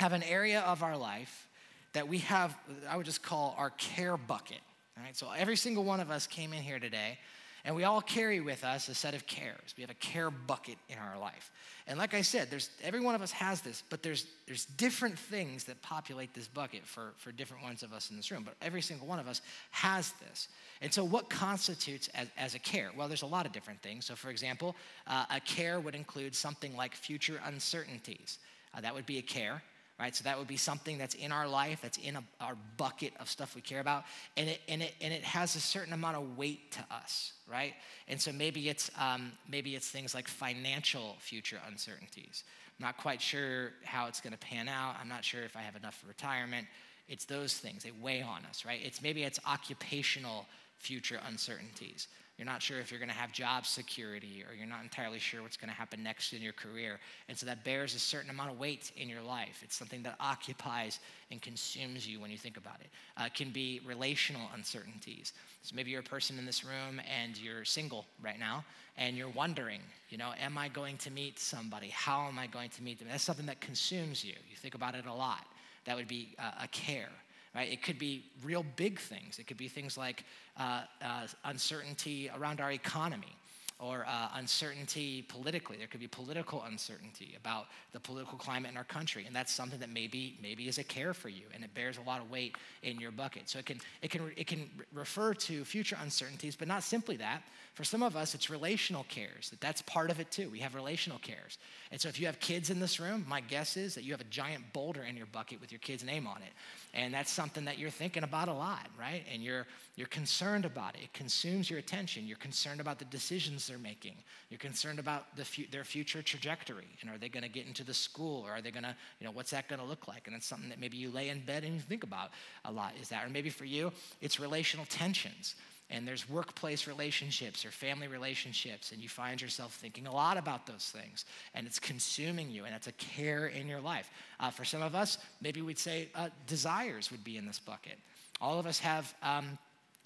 have 0.00 0.12
an 0.12 0.22
area 0.22 0.60
of 0.60 0.82
our 0.82 0.96
life 0.96 1.48
that 1.92 2.08
we 2.08 2.18
have, 2.18 2.56
I 2.88 2.96
would 2.96 3.06
just 3.06 3.22
call 3.22 3.54
our 3.58 3.70
care 3.70 4.16
bucket. 4.16 4.60
All 4.96 5.04
right, 5.04 5.16
so 5.16 5.28
every 5.36 5.56
single 5.56 5.84
one 5.84 6.00
of 6.00 6.10
us 6.10 6.26
came 6.26 6.52
in 6.52 6.62
here 6.62 6.78
today 6.78 7.18
and 7.64 7.76
we 7.76 7.84
all 7.84 8.00
carry 8.00 8.40
with 8.40 8.64
us 8.64 8.88
a 8.88 8.94
set 8.94 9.14
of 9.14 9.26
cares. 9.26 9.74
We 9.76 9.82
have 9.82 9.90
a 9.90 9.94
care 9.94 10.30
bucket 10.30 10.78
in 10.88 10.96
our 10.98 11.18
life. 11.18 11.50
And 11.86 11.98
like 11.98 12.14
I 12.14 12.22
said, 12.22 12.48
there's 12.50 12.70
every 12.82 13.00
one 13.00 13.14
of 13.14 13.22
us 13.22 13.30
has 13.32 13.60
this, 13.60 13.82
but 13.90 14.02
there's 14.02 14.26
there's 14.46 14.64
different 14.64 15.18
things 15.18 15.64
that 15.64 15.80
populate 15.82 16.34
this 16.34 16.48
bucket 16.48 16.86
for, 16.86 17.12
for 17.18 17.32
different 17.32 17.62
ones 17.62 17.82
of 17.82 17.92
us 17.92 18.10
in 18.10 18.16
this 18.16 18.30
room. 18.30 18.42
But 18.44 18.54
every 18.62 18.82
single 18.82 19.06
one 19.06 19.18
of 19.18 19.28
us 19.28 19.42
has 19.70 20.12
this. 20.28 20.48
And 20.80 20.92
so 20.92 21.04
what 21.04 21.28
constitutes 21.28 22.08
as, 22.14 22.28
as 22.36 22.54
a 22.54 22.58
care? 22.58 22.90
Well, 22.96 23.08
there's 23.08 23.22
a 23.22 23.26
lot 23.26 23.46
of 23.46 23.52
different 23.52 23.82
things. 23.82 24.06
So 24.06 24.14
for 24.14 24.30
example, 24.30 24.76
uh, 25.06 25.26
a 25.30 25.40
care 25.40 25.80
would 25.80 25.94
include 25.94 26.34
something 26.34 26.74
like 26.76 26.94
future 26.94 27.40
uncertainties. 27.44 28.38
Uh, 28.72 28.80
that 28.80 28.94
would 28.94 29.06
be 29.06 29.18
a 29.18 29.22
care 29.22 29.62
right? 30.00 30.16
So 30.16 30.24
that 30.24 30.38
would 30.38 30.48
be 30.48 30.56
something 30.56 30.96
that's 30.96 31.14
in 31.14 31.30
our 31.30 31.46
life, 31.46 31.80
that's 31.82 31.98
in 31.98 32.16
a, 32.16 32.24
our 32.40 32.56
bucket 32.78 33.12
of 33.20 33.28
stuff 33.28 33.54
we 33.54 33.60
care 33.60 33.80
about, 33.80 34.04
and 34.38 34.48
it, 34.48 34.60
and, 34.66 34.80
it, 34.80 34.94
and 35.02 35.12
it 35.12 35.22
has 35.22 35.54
a 35.56 35.60
certain 35.60 35.92
amount 35.92 36.16
of 36.16 36.38
weight 36.38 36.72
to 36.72 36.80
us, 36.90 37.34
right? 37.46 37.74
And 38.08 38.18
so 38.18 38.32
maybe 38.32 38.70
it's, 38.70 38.90
um, 38.98 39.32
maybe 39.48 39.76
it's 39.76 39.88
things 39.88 40.14
like 40.14 40.26
financial 40.26 41.16
future 41.20 41.60
uncertainties. 41.68 42.44
I'm 42.78 42.86
not 42.86 42.96
quite 42.96 43.20
sure 43.20 43.72
how 43.84 44.06
it's 44.06 44.22
going 44.22 44.32
to 44.32 44.38
pan 44.38 44.68
out. 44.68 44.96
I'm 44.98 45.08
not 45.08 45.22
sure 45.22 45.42
if 45.42 45.54
I 45.54 45.60
have 45.60 45.76
enough 45.76 45.96
for 45.96 46.06
retirement. 46.06 46.66
It's 47.06 47.26
those 47.26 47.58
things, 47.58 47.82
they 47.82 47.92
weigh 48.00 48.22
on 48.22 48.46
us, 48.46 48.64
right? 48.64 48.80
It's 48.82 49.02
maybe 49.02 49.24
it's 49.24 49.38
occupational 49.46 50.46
future 50.78 51.20
uncertainties. 51.28 52.08
You're 52.40 52.46
not 52.46 52.62
sure 52.62 52.78
if 52.78 52.90
you're 52.90 52.98
going 52.98 53.10
to 53.10 53.14
have 53.14 53.32
job 53.32 53.66
security, 53.66 54.42
or 54.48 54.54
you're 54.54 54.66
not 54.66 54.82
entirely 54.82 55.18
sure 55.18 55.42
what's 55.42 55.58
going 55.58 55.68
to 55.68 55.74
happen 55.74 56.02
next 56.02 56.32
in 56.32 56.40
your 56.40 56.54
career. 56.54 56.98
And 57.28 57.36
so 57.36 57.44
that 57.44 57.64
bears 57.64 57.94
a 57.94 57.98
certain 57.98 58.30
amount 58.30 58.50
of 58.50 58.58
weight 58.58 58.92
in 58.96 59.10
your 59.10 59.20
life. 59.20 59.60
It's 59.62 59.76
something 59.76 60.02
that 60.04 60.16
occupies 60.18 61.00
and 61.30 61.42
consumes 61.42 62.08
you 62.08 62.18
when 62.18 62.30
you 62.30 62.38
think 62.38 62.56
about 62.56 62.76
it. 62.80 62.86
Uh, 63.18 63.24
it 63.24 63.34
can 63.34 63.50
be 63.50 63.82
relational 63.84 64.48
uncertainties. 64.54 65.34
So 65.60 65.76
maybe 65.76 65.90
you're 65.90 66.00
a 66.00 66.02
person 66.02 66.38
in 66.38 66.46
this 66.46 66.64
room 66.64 67.02
and 67.14 67.36
you're 67.36 67.66
single 67.66 68.06
right 68.22 68.40
now, 68.40 68.64
and 68.96 69.18
you're 69.18 69.28
wondering, 69.28 69.82
you 70.08 70.16
know, 70.16 70.32
am 70.40 70.56
I 70.56 70.68
going 70.68 70.96
to 70.96 71.10
meet 71.10 71.38
somebody? 71.38 71.90
How 71.90 72.26
am 72.26 72.38
I 72.38 72.46
going 72.46 72.70
to 72.70 72.82
meet 72.82 73.00
them? 73.00 73.08
That's 73.10 73.22
something 73.22 73.44
that 73.44 73.60
consumes 73.60 74.24
you. 74.24 74.32
You 74.48 74.56
think 74.56 74.74
about 74.74 74.94
it 74.94 75.04
a 75.04 75.12
lot. 75.12 75.44
That 75.84 75.94
would 75.94 76.08
be 76.08 76.30
uh, 76.38 76.52
a 76.62 76.68
care 76.68 77.10
right? 77.54 77.72
It 77.72 77.82
could 77.82 77.98
be 77.98 78.24
real 78.44 78.64
big 78.76 78.98
things. 78.98 79.38
It 79.38 79.46
could 79.46 79.56
be 79.56 79.68
things 79.68 79.98
like 79.98 80.24
uh, 80.60 80.82
uh, 81.02 81.26
uncertainty 81.44 82.30
around 82.36 82.60
our 82.60 82.72
economy 82.72 83.34
or 83.78 84.04
uh, 84.06 84.28
uncertainty 84.34 85.22
politically. 85.22 85.78
There 85.78 85.86
could 85.86 86.00
be 86.00 86.06
political 86.06 86.62
uncertainty 86.64 87.34
about 87.34 87.68
the 87.92 88.00
political 88.00 88.36
climate 88.36 88.70
in 88.70 88.76
our 88.76 88.84
country, 88.84 89.24
and 89.26 89.34
that's 89.34 89.52
something 89.52 89.80
that 89.80 89.88
maybe 89.88 90.38
maybe 90.42 90.68
is 90.68 90.76
a 90.76 90.84
care 90.84 91.14
for 91.14 91.30
you, 91.30 91.44
and 91.54 91.64
it 91.64 91.72
bears 91.72 91.96
a 91.96 92.02
lot 92.02 92.20
of 92.20 92.30
weight 92.30 92.56
in 92.82 93.00
your 93.00 93.10
bucket. 93.10 93.48
So 93.48 93.58
it 93.58 93.64
can 93.64 93.80
it 94.02 94.10
can 94.10 94.30
it 94.36 94.46
can 94.46 94.68
refer 94.92 95.32
to 95.32 95.64
future 95.64 95.96
uncertainties, 96.02 96.56
but 96.56 96.68
not 96.68 96.82
simply 96.82 97.16
that. 97.16 97.42
For 97.74 97.84
some 97.84 98.02
of 98.02 98.16
us, 98.16 98.34
it's 98.34 98.50
relational 98.50 99.04
cares. 99.08 99.50
That 99.50 99.60
that's 99.60 99.82
part 99.82 100.10
of 100.10 100.20
it 100.20 100.30
too. 100.30 100.50
We 100.50 100.58
have 100.58 100.74
relational 100.74 101.18
cares, 101.18 101.58
and 101.90 102.00
so 102.00 102.08
if 102.08 102.20
you 102.20 102.26
have 102.26 102.40
kids 102.40 102.70
in 102.70 102.80
this 102.80 103.00
room, 103.00 103.24
my 103.28 103.40
guess 103.40 103.76
is 103.76 103.94
that 103.94 104.04
you 104.04 104.12
have 104.12 104.20
a 104.20 104.24
giant 104.24 104.72
boulder 104.72 105.02
in 105.02 105.16
your 105.16 105.26
bucket 105.26 105.60
with 105.60 105.72
your 105.72 105.78
kid's 105.78 106.04
name 106.04 106.26
on 106.26 106.38
it, 106.38 106.52
and 106.94 107.14
that's 107.14 107.30
something 107.30 107.64
that 107.64 107.78
you're 107.78 107.90
thinking 107.90 108.22
about 108.22 108.48
a 108.48 108.52
lot, 108.52 108.86
right? 108.98 109.24
And 109.32 109.42
you're 109.42 109.66
you're 110.00 110.08
concerned 110.08 110.64
about 110.64 110.94
it. 110.94 111.02
It 111.02 111.12
consumes 111.12 111.68
your 111.68 111.78
attention. 111.78 112.26
You're 112.26 112.38
concerned 112.38 112.80
about 112.80 112.98
the 112.98 113.04
decisions 113.06 113.66
they're 113.66 113.76
making. 113.76 114.14
You're 114.48 114.58
concerned 114.58 114.98
about 114.98 115.36
the 115.36 115.44
fu- 115.44 115.66
their 115.70 115.84
future 115.84 116.22
trajectory. 116.22 116.88
And 117.02 117.10
are 117.10 117.18
they 117.18 117.28
going 117.28 117.42
to 117.42 117.50
get 117.50 117.66
into 117.66 117.84
the 117.84 117.92
school 117.92 118.42
or 118.46 118.52
are 118.52 118.62
they 118.62 118.70
going 118.70 118.84
to, 118.84 118.96
you 119.20 119.26
know, 119.26 119.32
what's 119.32 119.50
that 119.50 119.68
going 119.68 119.78
to 119.78 119.84
look 119.86 120.08
like? 120.08 120.26
And 120.26 120.34
it's 120.34 120.46
something 120.46 120.70
that 120.70 120.80
maybe 120.80 120.96
you 120.96 121.10
lay 121.10 121.28
in 121.28 121.40
bed 121.40 121.64
and 121.64 121.74
you 121.74 121.80
think 121.80 122.02
about 122.02 122.30
a 122.64 122.72
lot. 122.72 122.94
Is 123.00 123.10
that, 123.10 123.26
or 123.26 123.28
maybe 123.28 123.50
for 123.50 123.66
you, 123.66 123.92
it's 124.22 124.40
relational 124.40 124.86
tensions 124.86 125.54
and 125.90 126.06
there's 126.06 126.28
workplace 126.28 126.86
relationships 126.86 127.64
or 127.64 127.70
family 127.70 128.08
relationships, 128.08 128.92
and 128.92 129.00
you 129.00 129.08
find 129.08 129.40
yourself 129.40 129.74
thinking 129.74 130.06
a 130.06 130.12
lot 130.12 130.36
about 130.36 130.66
those 130.66 130.92
things, 130.94 131.24
and 131.54 131.66
it's 131.66 131.78
consuming 131.78 132.50
you, 132.50 132.64
and 132.64 132.74
it's 132.74 132.86
a 132.86 132.92
care 132.92 133.48
in 133.48 133.68
your 133.68 133.80
life. 133.80 134.10
Uh, 134.38 134.50
for 134.50 134.64
some 134.64 134.82
of 134.82 134.94
us, 134.94 135.18
maybe 135.40 135.60
we'd 135.62 135.78
say 135.78 136.08
uh, 136.14 136.28
desires 136.46 137.10
would 137.10 137.24
be 137.24 137.36
in 137.36 137.46
this 137.46 137.58
bucket. 137.58 137.98
All 138.40 138.58
of 138.58 138.66
us 138.66 138.78
have 138.78 139.14
um, 139.22 139.58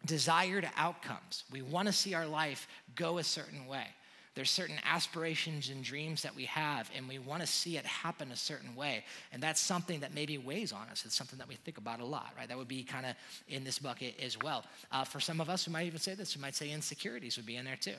desired 0.06 0.68
outcomes. 0.76 1.44
We 1.52 1.62
want 1.62 1.86
to 1.86 1.92
see 1.92 2.14
our 2.14 2.26
life 2.26 2.66
go 2.94 3.18
a 3.18 3.24
certain 3.24 3.66
way. 3.66 3.86
There's 4.34 4.50
certain 4.50 4.76
aspirations 4.84 5.68
and 5.68 5.84
dreams 5.84 6.22
that 6.22 6.34
we 6.34 6.44
have, 6.46 6.90
and 6.96 7.08
we 7.08 7.20
want 7.20 7.42
to 7.42 7.46
see 7.46 7.76
it 7.76 7.86
happen 7.86 8.32
a 8.32 8.36
certain 8.36 8.74
way. 8.74 9.04
And 9.32 9.40
that's 9.40 9.60
something 9.60 10.00
that 10.00 10.12
maybe 10.12 10.38
weighs 10.38 10.72
on 10.72 10.88
us. 10.90 11.04
It's 11.06 11.14
something 11.14 11.38
that 11.38 11.46
we 11.46 11.54
think 11.54 11.78
about 11.78 12.00
a 12.00 12.04
lot, 12.04 12.32
right? 12.36 12.48
That 12.48 12.58
would 12.58 12.66
be 12.66 12.82
kind 12.82 13.06
of 13.06 13.14
in 13.48 13.62
this 13.62 13.78
bucket 13.78 14.14
as 14.20 14.36
well. 14.42 14.64
Uh, 14.90 15.04
for 15.04 15.20
some 15.20 15.40
of 15.40 15.48
us, 15.48 15.68
we 15.68 15.72
might 15.72 15.86
even 15.86 16.00
say 16.00 16.14
this, 16.14 16.36
we 16.36 16.42
might 16.42 16.56
say 16.56 16.70
insecurities 16.70 17.36
would 17.36 17.46
be 17.46 17.56
in 17.56 17.64
there 17.64 17.76
too. 17.76 17.94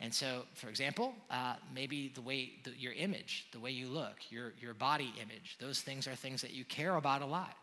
And 0.00 0.12
so, 0.12 0.42
for 0.54 0.68
example, 0.68 1.14
uh, 1.30 1.54
maybe 1.74 2.12
the 2.14 2.20
way 2.20 2.52
the, 2.64 2.72
your 2.78 2.92
image, 2.92 3.46
the 3.52 3.60
way 3.60 3.70
you 3.70 3.88
look, 3.88 4.16
your, 4.28 4.52
your 4.60 4.74
body 4.74 5.14
image, 5.22 5.56
those 5.58 5.80
things 5.80 6.06
are 6.06 6.14
things 6.14 6.42
that 6.42 6.52
you 6.52 6.64
care 6.64 6.96
about 6.96 7.22
a 7.22 7.26
lot. 7.26 7.56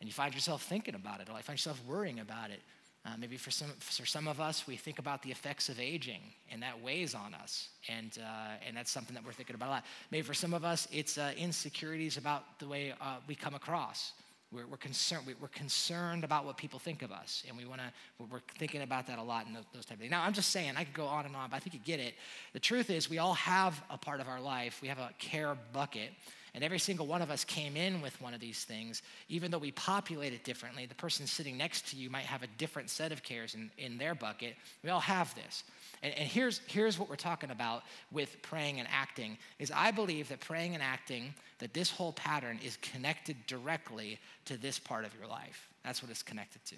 And 0.00 0.08
you 0.08 0.12
find 0.12 0.32
yourself 0.32 0.62
thinking 0.62 0.94
about 0.94 1.20
it, 1.20 1.28
or 1.28 1.36
you 1.36 1.42
find 1.42 1.58
yourself 1.58 1.82
worrying 1.86 2.20
about 2.20 2.50
it. 2.50 2.60
Uh, 3.06 3.10
maybe 3.18 3.38
for 3.38 3.50
some, 3.50 3.70
for 3.78 4.04
some 4.04 4.28
of 4.28 4.40
us, 4.40 4.66
we 4.66 4.76
think 4.76 4.98
about 4.98 5.22
the 5.22 5.30
effects 5.30 5.70
of 5.70 5.80
aging, 5.80 6.20
and 6.52 6.62
that 6.62 6.78
weighs 6.82 7.14
on 7.14 7.32
us, 7.32 7.70
and, 7.88 8.18
uh, 8.22 8.66
and 8.66 8.76
that's 8.76 8.90
something 8.90 9.14
that 9.14 9.24
we're 9.24 9.32
thinking 9.32 9.54
about 9.54 9.68
a 9.68 9.70
lot. 9.70 9.84
Maybe 10.10 10.22
for 10.22 10.34
some 10.34 10.52
of 10.52 10.64
us, 10.64 10.86
it's 10.92 11.16
uh, 11.16 11.32
insecurities 11.38 12.18
about 12.18 12.58
the 12.58 12.68
way 12.68 12.92
uh, 13.00 13.16
we 13.26 13.34
come 13.34 13.54
across. 13.54 14.12
We're, 14.52 14.66
we're 14.66 14.76
concerned. 14.76 15.22
We're 15.40 15.48
concerned 15.48 16.24
about 16.24 16.44
what 16.44 16.58
people 16.58 16.78
think 16.78 17.00
of 17.00 17.10
us, 17.10 17.42
and 17.48 17.56
we 17.56 17.64
want 17.64 17.80
to. 17.80 17.90
We're 18.30 18.40
thinking 18.58 18.82
about 18.82 19.06
that 19.06 19.18
a 19.18 19.22
lot 19.22 19.46
and 19.46 19.56
those 19.72 19.86
type 19.86 19.94
of 19.94 20.00
things. 20.00 20.10
Now, 20.10 20.22
I'm 20.22 20.34
just 20.34 20.50
saying, 20.50 20.74
I 20.76 20.84
could 20.84 20.92
go 20.92 21.06
on 21.06 21.24
and 21.24 21.34
on, 21.34 21.48
but 21.48 21.56
I 21.56 21.58
think 21.60 21.72
you 21.72 21.80
get 21.82 22.00
it. 22.00 22.14
The 22.52 22.60
truth 22.60 22.90
is, 22.90 23.08
we 23.08 23.16
all 23.16 23.34
have 23.34 23.82
a 23.88 23.96
part 23.96 24.20
of 24.20 24.28
our 24.28 24.40
life. 24.40 24.80
We 24.82 24.88
have 24.88 24.98
a 24.98 25.10
care 25.18 25.56
bucket 25.72 26.10
and 26.54 26.64
every 26.64 26.78
single 26.78 27.06
one 27.06 27.22
of 27.22 27.30
us 27.30 27.44
came 27.44 27.76
in 27.76 28.00
with 28.00 28.20
one 28.20 28.34
of 28.34 28.40
these 28.40 28.64
things. 28.64 29.02
Even 29.28 29.50
though 29.50 29.58
we 29.58 29.72
populate 29.72 30.32
it 30.32 30.44
differently, 30.44 30.86
the 30.86 30.94
person 30.94 31.26
sitting 31.26 31.56
next 31.56 31.88
to 31.88 31.96
you 31.96 32.10
might 32.10 32.24
have 32.24 32.42
a 32.42 32.48
different 32.58 32.90
set 32.90 33.12
of 33.12 33.22
cares 33.22 33.54
in, 33.54 33.70
in 33.78 33.98
their 33.98 34.14
bucket. 34.14 34.54
We 34.82 34.90
all 34.90 35.00
have 35.00 35.34
this. 35.34 35.64
And, 36.02 36.12
and 36.14 36.28
here's, 36.28 36.60
here's 36.66 36.98
what 36.98 37.08
we're 37.08 37.16
talking 37.16 37.50
about 37.50 37.82
with 38.10 38.36
praying 38.42 38.80
and 38.80 38.88
acting 38.92 39.38
is 39.58 39.70
I 39.74 39.90
believe 39.90 40.28
that 40.28 40.40
praying 40.40 40.74
and 40.74 40.82
acting, 40.82 41.34
that 41.58 41.74
this 41.74 41.90
whole 41.90 42.12
pattern 42.12 42.58
is 42.64 42.76
connected 42.78 43.36
directly 43.46 44.18
to 44.46 44.56
this 44.56 44.78
part 44.78 45.04
of 45.04 45.14
your 45.14 45.28
life. 45.28 45.68
That's 45.84 46.02
what 46.02 46.10
it's 46.10 46.22
connected 46.22 46.64
to. 46.66 46.76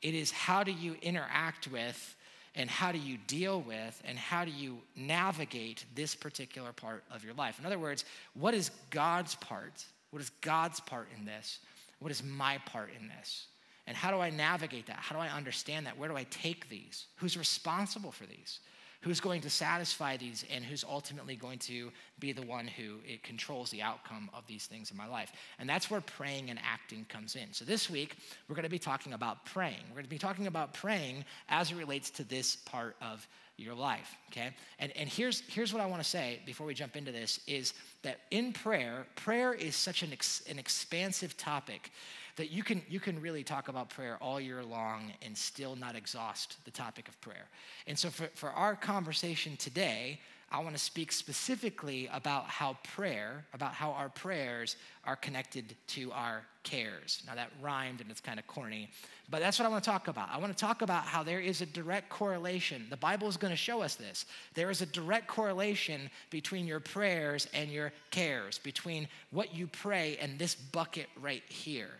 It 0.00 0.14
is 0.14 0.30
how 0.30 0.62
do 0.62 0.72
you 0.72 0.96
interact 1.02 1.68
with 1.68 2.14
and 2.58 2.68
how 2.68 2.90
do 2.90 2.98
you 2.98 3.16
deal 3.28 3.60
with 3.60 4.02
and 4.04 4.18
how 4.18 4.44
do 4.44 4.50
you 4.50 4.78
navigate 4.96 5.84
this 5.94 6.16
particular 6.16 6.72
part 6.72 7.04
of 7.10 7.24
your 7.24 7.32
life? 7.34 7.58
In 7.60 7.64
other 7.64 7.78
words, 7.78 8.04
what 8.34 8.52
is 8.52 8.72
God's 8.90 9.36
part? 9.36 9.84
What 10.10 10.20
is 10.20 10.30
God's 10.40 10.80
part 10.80 11.08
in 11.16 11.24
this? 11.24 11.60
What 12.00 12.10
is 12.10 12.22
my 12.22 12.58
part 12.66 12.90
in 13.00 13.06
this? 13.06 13.46
And 13.86 13.96
how 13.96 14.10
do 14.10 14.18
I 14.18 14.30
navigate 14.30 14.86
that? 14.88 14.96
How 14.96 15.14
do 15.14 15.22
I 15.22 15.28
understand 15.28 15.86
that? 15.86 15.96
Where 15.96 16.08
do 16.08 16.16
I 16.16 16.24
take 16.24 16.68
these? 16.68 17.06
Who's 17.16 17.38
responsible 17.38 18.10
for 18.10 18.26
these? 18.26 18.58
Who's 19.00 19.20
going 19.20 19.40
to 19.40 19.50
satisfy 19.50 20.16
these 20.16 20.44
and 20.52 20.64
who's 20.64 20.84
ultimately 20.84 21.36
going 21.36 21.58
to 21.58 21.90
be 22.18 22.32
the 22.32 22.42
one 22.42 22.66
who 22.66 22.96
it 23.06 23.22
controls 23.22 23.70
the 23.70 23.80
outcome 23.80 24.28
of 24.34 24.46
these 24.46 24.66
things 24.66 24.90
in 24.90 24.96
my 24.96 25.06
life. 25.06 25.32
And 25.58 25.68
that's 25.68 25.90
where 25.90 26.00
praying 26.00 26.50
and 26.50 26.58
acting 26.68 27.06
comes 27.08 27.36
in. 27.36 27.52
So 27.52 27.64
this 27.64 27.88
week 27.88 28.16
we're 28.48 28.56
going 28.56 28.64
to 28.64 28.70
be 28.70 28.78
talking 28.78 29.12
about 29.12 29.44
praying. 29.44 29.84
We're 29.88 29.96
going 29.96 30.04
to 30.04 30.10
be 30.10 30.18
talking 30.18 30.48
about 30.48 30.74
praying 30.74 31.24
as 31.48 31.70
it 31.70 31.76
relates 31.76 32.10
to 32.10 32.24
this 32.24 32.56
part 32.56 32.96
of 33.00 33.26
your 33.56 33.74
life, 33.74 34.16
okay? 34.30 34.50
And, 34.78 34.96
and 34.96 35.08
here's, 35.08 35.42
here's 35.48 35.72
what 35.72 35.82
I 35.82 35.86
want 35.86 36.02
to 36.02 36.08
say 36.08 36.40
before 36.46 36.66
we 36.66 36.74
jump 36.74 36.96
into 36.96 37.10
this 37.10 37.40
is 37.46 37.74
that 38.02 38.20
in 38.30 38.52
prayer, 38.52 39.06
prayer 39.16 39.52
is 39.52 39.74
such 39.74 40.02
an, 40.02 40.12
ex, 40.12 40.42
an 40.48 40.58
expansive 40.58 41.36
topic 41.36 41.90
that 42.38 42.50
you 42.50 42.62
can, 42.62 42.80
you 42.88 43.00
can 43.00 43.20
really 43.20 43.44
talk 43.44 43.68
about 43.68 43.90
prayer 43.90 44.16
all 44.20 44.40
year 44.40 44.64
long 44.64 45.12
and 45.22 45.36
still 45.36 45.76
not 45.76 45.94
exhaust 45.94 46.56
the 46.64 46.70
topic 46.70 47.08
of 47.08 47.20
prayer. 47.20 47.46
And 47.86 47.98
so 47.98 48.08
for, 48.10 48.28
for 48.34 48.50
our 48.50 48.74
conversation 48.74 49.56
today, 49.56 50.20
I 50.50 50.60
want 50.60 50.74
to 50.74 50.82
speak 50.82 51.12
specifically 51.12 52.08
about 52.10 52.46
how 52.46 52.78
prayer, 52.94 53.44
about 53.52 53.74
how 53.74 53.90
our 53.90 54.08
prayers 54.08 54.76
are 55.04 55.16
connected 55.16 55.76
to 55.88 56.10
our 56.12 56.42
cares. 56.62 57.22
Now, 57.26 57.34
that 57.34 57.50
rhymed 57.60 58.00
and 58.00 58.10
it's 58.10 58.20
kind 58.20 58.38
of 58.38 58.46
corny, 58.46 58.88
but 59.28 59.40
that's 59.40 59.58
what 59.58 59.66
I 59.66 59.68
want 59.68 59.84
to 59.84 59.90
talk 59.90 60.08
about. 60.08 60.30
I 60.32 60.38
want 60.38 60.56
to 60.56 60.58
talk 60.58 60.80
about 60.80 61.04
how 61.04 61.22
there 61.22 61.40
is 61.40 61.60
a 61.60 61.66
direct 61.66 62.08
correlation. 62.08 62.86
The 62.88 62.96
Bible 62.96 63.28
is 63.28 63.36
going 63.36 63.52
to 63.52 63.58
show 63.58 63.82
us 63.82 63.96
this. 63.96 64.24
There 64.54 64.70
is 64.70 64.80
a 64.80 64.86
direct 64.86 65.26
correlation 65.26 66.08
between 66.30 66.66
your 66.66 66.80
prayers 66.80 67.46
and 67.52 67.70
your 67.70 67.92
cares, 68.10 68.58
between 68.58 69.06
what 69.30 69.54
you 69.54 69.66
pray 69.66 70.16
and 70.18 70.38
this 70.38 70.54
bucket 70.54 71.08
right 71.20 71.42
here. 71.48 71.90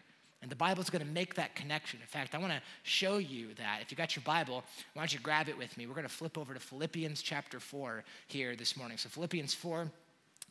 And 0.40 0.50
the 0.50 0.57
Bible 0.57 0.80
is 0.80 0.88
going 0.88 1.04
to 1.04 1.11
make 1.11 1.35
that 1.35 1.57
connection. 1.57 1.99
In 2.00 2.07
fact, 2.07 2.35
I 2.35 2.38
want 2.38 2.52
to 2.52 2.61
show 2.85 3.18
you 3.18 3.54
that. 3.54 3.80
If 3.83 3.90
you 3.90 3.97
got 3.97 4.14
your 4.14 4.23
Bible, 4.25 4.62
why 4.95 5.02
don't 5.02 5.12
you 5.12 5.18
grab 5.18 5.49
it 5.49 5.59
with 5.59 5.76
me? 5.76 5.87
We're 5.87 5.95
going 5.95 6.07
to 6.07 6.12
flip 6.12 6.38
over 6.38 6.54
to 6.54 6.61
Philippians 6.61 7.23
chapter 7.23 7.59
4 7.59 8.04
here 8.28 8.54
this 8.54 8.76
morning. 8.76 8.99
So, 8.99 9.09
Philippians 9.09 9.54
4 9.54 9.90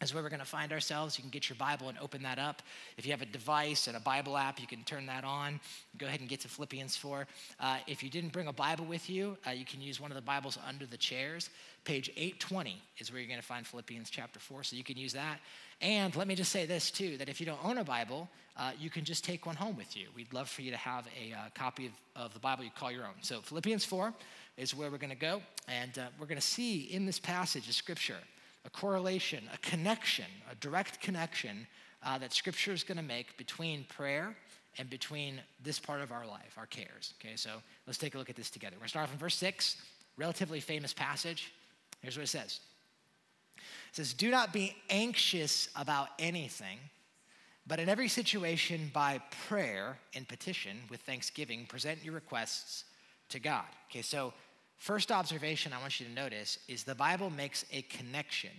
is 0.01 0.13
where 0.13 0.22
we're 0.22 0.30
going 0.30 0.39
to 0.39 0.46
find 0.46 0.72
ourselves. 0.72 1.18
You 1.18 1.24
can 1.24 1.32
get 1.32 1.50
your 1.50 1.56
Bible 1.56 1.89
and 1.89 1.98
open 2.00 2.22
that 2.24 2.38
up. 2.38 2.62
If 2.98 3.06
you 3.06 3.12
have 3.12 3.22
a 3.22 3.25
device 3.25 3.88
and 3.88 3.98
a 3.98 4.00
Bible 4.00 4.38
app, 4.38 4.60
you 4.60 4.68
can 4.68 4.84
turn 4.84 5.06
that 5.08 5.24
on. 5.24 5.60
Go 5.98 6.06
ahead 6.06 6.20
and 6.20 6.30
get 6.30 6.42
to 6.42 6.48
Philippians 6.48 6.96
4. 6.96 7.27
Uh, 7.60 7.77
if 7.88 8.04
you 8.04 8.10
didn't 8.10 8.32
bring 8.32 8.48
a 8.48 8.54
Bible 8.54 8.86
with 8.86 9.10
you, 9.10 9.38
uh, 9.48 9.51
you 9.51 9.66
can 9.66 9.82
use 9.82 10.00
one 10.00 10.12
of 10.12 10.16
the 10.16 10.22
Bibles 10.22 10.58
under 10.68 10.86
the 10.86 10.98
chairs. 10.98 11.50
Page 11.84 12.10
820 12.16 12.82
is 13.00 13.12
where 13.12 13.20
you're 13.20 13.27
going 13.27 13.39
to 13.39 13.46
find 13.46 13.66
Philippians 13.66 14.10
chapter 14.10 14.39
4, 14.39 14.63
so 14.63 14.75
you 14.75 14.84
can 14.84 14.98
use 14.98 15.13
that. 15.13 15.39
And 15.82 16.16
let 16.16 16.27
me 16.27 16.36
just 16.36 16.51
say 16.51 16.66
this 16.66 16.92
too 16.92 17.18
that 17.18 17.30
if 17.30 17.39
you 17.39 17.46
don't 17.46 17.63
own 17.63 17.77
a 17.77 17.84
Bible, 17.84 18.30
uh, 18.56 18.72
you 18.80 18.89
can 18.89 19.04
just 19.04 19.24
take 19.24 19.46
one 19.46 19.56
home 19.56 19.77
with 19.77 19.96
you. 19.96 20.08
We'd 20.16 20.34
love 20.34 20.50
for 20.50 20.63
you 20.63 20.72
to 20.72 20.77
have 20.77 21.08
a 21.20 21.34
uh, 21.34 21.38
copy 21.56 21.88
of, 21.88 22.24
of 22.24 22.34
the 22.34 22.39
Bible 22.39 22.63
you 22.63 22.72
call 22.72 22.92
your 22.92 23.04
own. 23.04 23.13
So, 23.22 23.42
Philippians 23.42 23.86
4 23.86 24.13
is 24.58 24.75
where 24.75 24.89
we're 24.89 24.98
going 24.98 25.12
to 25.12 25.16
go, 25.16 25.42
and 25.68 25.98
uh, 25.98 26.08
we're 26.20 26.25
going 26.25 26.42
to 26.42 26.46
see 26.46 26.82
in 26.82 27.06
this 27.06 27.20
passage 27.20 27.68
of 27.68 27.75
Scripture 27.75 28.18
a 28.68 28.70
correlation, 28.70 29.44
a 29.52 29.58
connection, 29.58 30.26
a 30.52 30.56
direct 30.56 31.02
connection 31.02 31.66
uh, 32.04 32.18
that 32.20 32.34
Scripture 32.34 32.74
is 32.74 32.84
going 32.84 32.98
to 32.98 33.04
make 33.04 33.36
between 33.38 33.86
prayer 33.86 34.36
and 34.78 34.90
between 34.90 35.42
this 35.64 35.80
part 35.80 36.02
of 36.02 36.12
our 36.12 36.28
life, 36.28 36.54
our 36.58 36.68
cares. 36.68 37.16
Okay, 37.20 37.36
so 37.36 37.50
let's 37.88 37.98
take 37.98 38.14
a 38.14 38.18
look 38.20 38.30
at 38.30 38.36
this 38.36 38.52
together. 38.52 38.76
We're 38.76 38.82
going 38.82 38.88
to 38.88 38.90
start 38.90 39.08
off 39.08 39.14
in 39.14 39.20
verse 39.20 39.36
6, 39.36 39.78
relatively 40.18 40.60
famous 40.60 40.94
passage. 40.94 41.52
Here's 42.02 42.16
what 42.16 42.26
it 42.26 42.28
says 42.28 42.60
It 43.56 43.96
says, 43.96 44.14
Do 44.14 44.30
not 44.30 44.54
be 44.54 44.76
anxious 44.90 45.70
about 45.76 46.10
anything 46.20 46.78
but 47.68 47.82
in 47.82 47.90
every 47.90 48.08
situation, 48.08 48.90
by 48.94 49.20
prayer 49.48 49.98
and 50.16 50.26
petition 50.28 50.80
with 50.90 51.02
thanksgiving, 51.02 51.66
present 51.66 52.04
your 52.04 52.14
requests 52.14 52.86
to 53.30 53.40
God. 53.40 53.66
Okay, 53.90 54.02
so 54.02 54.34
first 54.77 55.12
observation 55.12 55.74
I 55.74 55.81
want 55.81 56.00
you 56.00 56.05
to 56.05 56.12
notice 56.12 56.60
is 56.67 56.84
the 56.84 56.96
Bible 56.96 57.29
makes 57.29 57.65
a 57.72 57.81
connection 57.84 58.51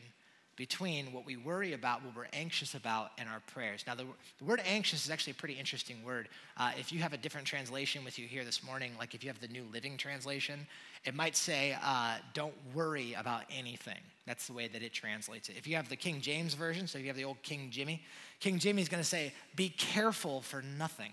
between 0.59 1.13
what 1.13 1.25
we 1.25 1.37
worry 1.37 1.73
about, 1.73 2.05
what 2.05 2.17
we're 2.17 2.27
anxious 2.33 2.75
about, 2.75 3.13
and 3.17 3.29
our 3.29 3.41
prayers. 3.47 3.85
Now, 3.87 3.95
the, 3.95 4.05
the 4.39 4.45
word 4.45 4.61
anxious 4.67 5.05
is 5.05 5.11
actually 5.11 5.31
a 5.31 5.37
pretty 5.37 5.55
interesting 5.55 6.03
word. 6.05 6.29
Uh, 6.57 6.73
if 6.77 6.93
you 6.93 6.99
have 6.99 7.13
a 7.13 7.17
different 7.17 7.47
translation 7.47 8.05
with 8.05 8.19
you 8.19 8.27
here 8.27 8.45
this 8.45 8.65
morning, 8.65 8.91
like 8.99 9.15
if 9.15 9.23
you 9.23 9.31
have 9.31 9.41
the 9.41 9.47
New 9.47 9.65
Living 9.73 9.97
Translation, 9.97 10.67
it 11.05 11.15
might 11.15 11.37
say, 11.37 11.77
uh, 11.81 12.17
don't 12.35 12.55
worry 12.75 13.15
about 13.15 13.45
anything. 13.57 14.01
That's 14.27 14.49
the 14.49 14.53
way 14.53 14.67
that 14.67 14.83
it 14.83 14.93
translates 14.93 15.49
it. 15.49 15.57
If 15.57 15.69
you 15.69 15.77
have 15.77 15.89
the 15.89 15.97
King 15.97 16.21
James 16.21 16.55
Version, 16.55 16.89
so 16.89 16.99
if 16.99 17.05
you 17.05 17.09
have 17.09 17.17
the 17.17 17.25
old 17.25 17.41
King 17.43 17.69
Jimmy, 17.71 18.03
King 18.41 18.59
Jimmy's 18.59 18.89
gonna 18.89 19.05
say, 19.05 19.33
be 19.55 19.69
careful 19.69 20.43
for 20.43 20.61
nothing. 20.77 21.13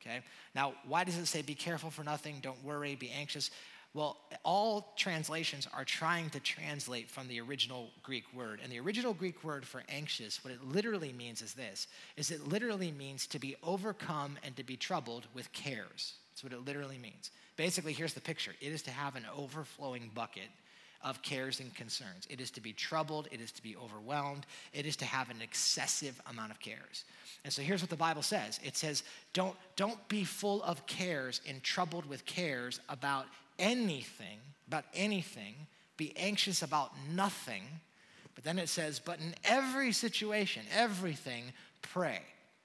Okay? 0.00 0.20
Now, 0.54 0.72
why 0.86 1.04
does 1.04 1.18
it 1.18 1.26
say 1.26 1.42
be 1.42 1.54
careful 1.54 1.90
for 1.90 2.02
nothing? 2.02 2.36
Don't 2.40 2.64
worry, 2.64 2.94
be 2.94 3.10
anxious. 3.10 3.50
Well, 3.94 4.18
all 4.44 4.92
translations 4.96 5.66
are 5.72 5.84
trying 5.84 6.28
to 6.30 6.40
translate 6.40 7.08
from 7.08 7.28
the 7.28 7.40
original 7.40 7.88
Greek 8.02 8.24
word. 8.34 8.60
And 8.62 8.70
the 8.70 8.78
original 8.78 9.14
Greek 9.14 9.42
word 9.42 9.64
for 9.66 9.82
anxious, 9.88 10.44
what 10.44 10.52
it 10.52 10.62
literally 10.62 11.12
means 11.12 11.40
is 11.40 11.54
this, 11.54 11.86
is 12.16 12.30
it 12.30 12.46
literally 12.46 12.92
means 12.92 13.26
to 13.28 13.38
be 13.38 13.56
overcome 13.62 14.36
and 14.44 14.54
to 14.56 14.64
be 14.64 14.76
troubled 14.76 15.26
with 15.34 15.50
cares. 15.52 16.14
That's 16.30 16.44
what 16.44 16.52
it 16.52 16.66
literally 16.66 16.98
means. 16.98 17.30
Basically, 17.56 17.94
here's 17.94 18.12
the 18.12 18.20
picture. 18.20 18.52
It 18.60 18.68
is 18.70 18.82
to 18.82 18.90
have 18.90 19.16
an 19.16 19.24
overflowing 19.34 20.10
bucket 20.14 20.50
of 21.02 21.22
cares 21.22 21.60
and 21.60 21.74
concerns. 21.74 22.26
It 22.28 22.40
is 22.40 22.50
to 22.52 22.60
be 22.60 22.72
troubled, 22.72 23.28
it 23.30 23.40
is 23.40 23.52
to 23.52 23.62
be 23.62 23.76
overwhelmed, 23.76 24.44
it 24.72 24.86
is 24.86 24.96
to 24.96 25.04
have 25.04 25.30
an 25.30 25.40
excessive 25.40 26.20
amount 26.28 26.50
of 26.50 26.60
cares. 26.60 27.04
And 27.44 27.52
so 27.52 27.62
here's 27.62 27.80
what 27.80 27.90
the 27.90 27.96
Bible 27.96 28.22
says. 28.22 28.58
It 28.64 28.76
says, 28.76 29.04
don't, 29.32 29.54
don't 29.76 30.06
be 30.08 30.24
full 30.24 30.62
of 30.64 30.84
cares 30.86 31.40
and 31.48 31.62
troubled 31.62 32.06
with 32.06 32.26
cares 32.26 32.80
about 32.88 33.26
anything, 33.58 34.38
about 34.66 34.84
anything, 34.94 35.54
be 35.96 36.12
anxious 36.16 36.62
about 36.62 36.92
nothing. 37.14 37.62
But 38.34 38.44
then 38.44 38.58
it 38.58 38.68
says, 38.68 38.98
but 38.98 39.18
in 39.18 39.34
every 39.44 39.92
situation, 39.92 40.62
everything, 40.74 41.44
pray. 41.82 42.20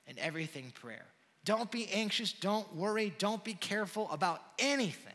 In 0.07 0.19
everything, 0.19 0.73
prayer. 0.81 1.05
Don't 1.45 1.71
be 1.71 1.87
anxious, 1.89 2.33
don't 2.33 2.75
worry, 2.75 3.13
don't 3.17 3.43
be 3.43 3.53
careful 3.53 4.09
about 4.11 4.41
anything, 4.59 5.13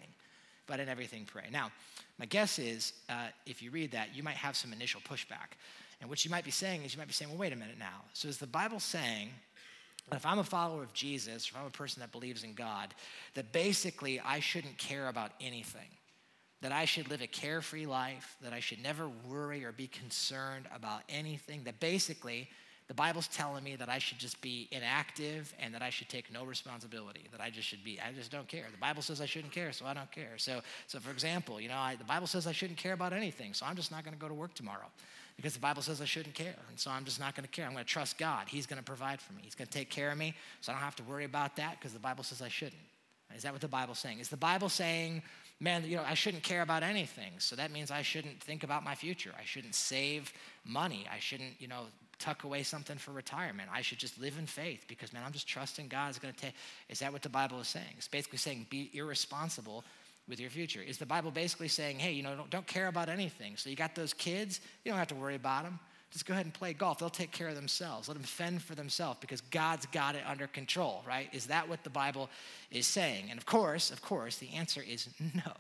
but 0.67 0.81
in 0.81 0.89
everything, 0.89 1.25
pray. 1.25 1.45
Now, 1.53 1.71
my 2.19 2.27
guess 2.27 2.59
is 2.59 2.95
uh, 3.09 3.29
if 3.45 3.63
you 3.63 3.71
read 3.71 3.93
that, 3.93 4.09
you 4.15 4.23
might 4.23 4.37
have 4.37 4.57
some 4.57 4.73
initial 4.73 5.01
pushback. 5.03 5.55
And 6.01 6.11
what 6.11 6.25
you 6.25 6.31
might 6.31 6.45
be 6.45 6.51
saying 6.51 6.83
is, 6.83 6.95
you 6.95 6.99
might 6.99 7.07
be 7.07 7.13
saying, 7.13 7.31
well, 7.31 7.39
wait 7.39 7.53
a 7.53 7.57
minute 7.57 7.79
now. 7.79 8.03
So 8.13 8.29
is 8.29 8.39
the 8.39 8.47
Bible 8.47 8.81
saying 8.81 9.31
if 10.13 10.25
I'm 10.25 10.39
a 10.39 10.45
follower 10.45 10.83
of 10.83 10.93
Jesus, 10.93 11.49
if 11.49 11.57
I'm 11.57 11.67
a 11.67 11.71
person 11.71 12.01
that 12.01 12.13
believes 12.13 12.45
in 12.45 12.55
God, 12.55 12.95
that 13.35 13.53
basically 13.53 14.21
I 14.21 14.41
shouldn't 14.41 14.79
care 14.79 15.09
about 15.09 15.33
anything. 15.41 15.89
That 16.63 16.73
I 16.73 16.85
should 16.85 17.11
live 17.11 17.23
a 17.23 17.27
carefree 17.27 17.87
life, 17.87 18.37
that 18.43 18.53
I 18.53 18.61
should 18.61 18.83
never 18.83 19.11
worry 19.29 19.65
or 19.65 19.73
be 19.73 19.89
concerned 19.89 20.67
about 20.75 21.03
anything. 21.09 21.65
That 21.65 21.81
basically, 21.81 22.49
the 22.89 22.95
Bible's 22.95 23.27
telling 23.27 23.65
me 23.65 23.75
that 23.77 23.89
I 23.89 23.99
should 23.99 24.19
just 24.19 24.41
be 24.41 24.69
inactive 24.71 25.53
and 25.59 25.75
that 25.75 25.83
I 25.83 25.91
should 25.91 26.09
take 26.09 26.33
no 26.33 26.45
responsibility, 26.45 27.27
that 27.33 27.41
I 27.41 27.51
just 27.51 27.67
should 27.67 27.83
be, 27.83 27.99
I 28.01 28.13
just 28.13 28.31
don't 28.31 28.47
care. 28.47 28.65
The 28.71 28.79
Bible 28.79 29.03
says 29.03 29.21
I 29.21 29.27
shouldn't 29.27 29.53
care, 29.53 29.73
so 29.73 29.87
I 29.87 29.93
don't 29.93 30.11
care. 30.13 30.39
So, 30.39 30.61
so 30.87 31.01
for 31.01 31.11
example, 31.11 31.61
you 31.61 31.69
know, 31.69 31.77
I, 31.77 31.97
the 31.97 32.05
Bible 32.05 32.29
says 32.29 32.47
I 32.47 32.53
shouldn't 32.53 32.79
care 32.79 32.93
about 32.93 33.13
anything, 33.13 33.55
so 33.55 33.67
I'm 33.67 33.75
just 33.75 33.91
not 33.91 34.05
going 34.05 34.15
to 34.15 34.21
go 34.21 34.29
to 34.29 34.35
work 34.35 34.55
tomorrow 34.55 34.87
because 35.37 35.55
the 35.55 35.61
Bible 35.61 35.83
says 35.83 36.01
I 36.01 36.07
shouldn't 36.07 36.35
care. 36.35 36.55
And 36.69 36.79
so 36.79 36.91
I'm 36.91 37.05
just 37.05 37.21
not 37.21 37.35
going 37.35 37.45
to 37.45 37.51
care. 37.51 37.67
I'm 37.67 37.73
going 37.73 37.85
to 37.85 37.91
trust 37.91 38.19
God. 38.19 38.49
He's 38.49 38.67
going 38.67 38.79
to 38.79 38.85
provide 38.85 39.21
for 39.21 39.33
me, 39.35 39.43
He's 39.45 39.55
going 39.55 39.69
to 39.69 39.73
take 39.73 39.91
care 39.91 40.11
of 40.11 40.19
me. 40.19 40.35
So 40.61 40.73
I 40.73 40.75
don't 40.75 40.85
have 40.85 40.97
to 40.97 41.03
worry 41.05 41.25
about 41.25 41.57
that 41.57 41.79
because 41.79 41.93
the 41.93 41.99
Bible 41.99 42.25
says 42.25 42.43
I 42.43 42.49
shouldn't. 42.49 42.83
Is 43.35 43.43
that 43.43 43.53
what 43.53 43.61
the 43.61 43.69
Bible's 43.69 43.99
saying? 43.99 44.21
Is 44.21 44.29
the 44.29 44.37
Bible 44.37 44.69
saying, 44.69 45.23
man, 45.61 45.85
you 45.85 45.97
know, 45.97 46.05
I 46.07 46.15
shouldn't 46.15 46.43
care 46.43 46.63
about 46.63 46.83
anything? 46.83 47.33
So 47.39 47.57
that 47.57 47.71
means 47.71 47.91
I 47.91 48.03
shouldn't 48.03 48.41
think 48.41 48.63
about 48.63 48.85
my 48.85 48.95
future. 48.95 49.33
I 49.39 49.45
shouldn't 49.45 49.75
save 49.75 50.33
money. 50.65 51.07
I 51.13 51.19
shouldn't, 51.19 51.61
you 51.61 51.67
know, 51.67 51.87
tuck 52.19 52.45
away 52.45 52.63
something 52.63 52.97
for 52.97 53.11
retirement. 53.11 53.69
I 53.73 53.83
should 53.83 53.99
just 53.99 54.19
live 54.21 54.39
in 54.39 54.47
faith 54.47 54.85
because, 54.89 55.13
man, 55.13 55.23
I'm 55.27 55.33
just 55.33 55.49
trusting 55.49 55.89
God's 55.89 56.19
going 56.19 56.33
to 56.33 56.41
take. 56.41 56.55
Is 56.89 57.01
that 57.01 57.13
what 57.13 57.23
the 57.23 57.29
Bible 57.29 57.61
is 57.61 57.69
saying? 57.69 57.95
It's 57.99 58.09
basically 58.09 58.39
saying 58.39 58.67
be 58.71 58.91
irresponsible 58.95 59.85
with 60.29 60.41
your 60.41 60.51
future? 60.51 60.81
Is 60.81 60.99
the 60.99 61.07
Bible 61.07 61.31
basically 61.31 61.69
saying, 61.69 61.99
hey, 61.99 62.13
you 62.13 62.23
know, 62.23 62.35
don't, 62.37 62.51
don't, 62.51 62.67
care 62.67 62.89
about 62.89 63.09
anything? 63.09 63.57
So 63.57 63.71
you 63.71 63.77
got 63.77 63.95
those 63.95 64.13
kids, 64.13 64.61
you 64.85 64.91
don't 64.91 64.99
have 64.99 65.09
to 65.09 65.15
worry 65.15 65.37
about 65.37 65.65
them. 65.65 65.79
Just 66.11 66.25
go 66.25 66.35
ahead 66.35 66.47
and 66.47 66.55
play 66.55 66.73
golf. 66.73 66.99
They'll 66.99 67.11
take 67.11 67.33
care 67.33 67.49
of 67.49 67.57
themselves. 67.57 68.09
Let 68.09 68.15
them 68.15 68.23
fend 68.23 68.63
for 68.63 68.75
themselves 68.75 69.19
because 69.21 69.41
God's 69.41 69.87
got 69.87 70.15
it 70.15 70.23
under 70.27 70.47
control, 70.47 71.03
right? 71.07 71.29
Is 71.33 71.47
that 71.47 71.69
what 71.69 71.83
the 71.85 71.91
Bible 71.91 72.31
is 72.71 72.87
saying? 72.87 73.27
And 73.29 73.39
of 73.39 73.45
course, 73.45 73.91
of 73.91 74.01
course, 74.03 74.37
the 74.37 74.53
answer 74.55 74.83
is 74.87 75.09
no. 75.35 75.53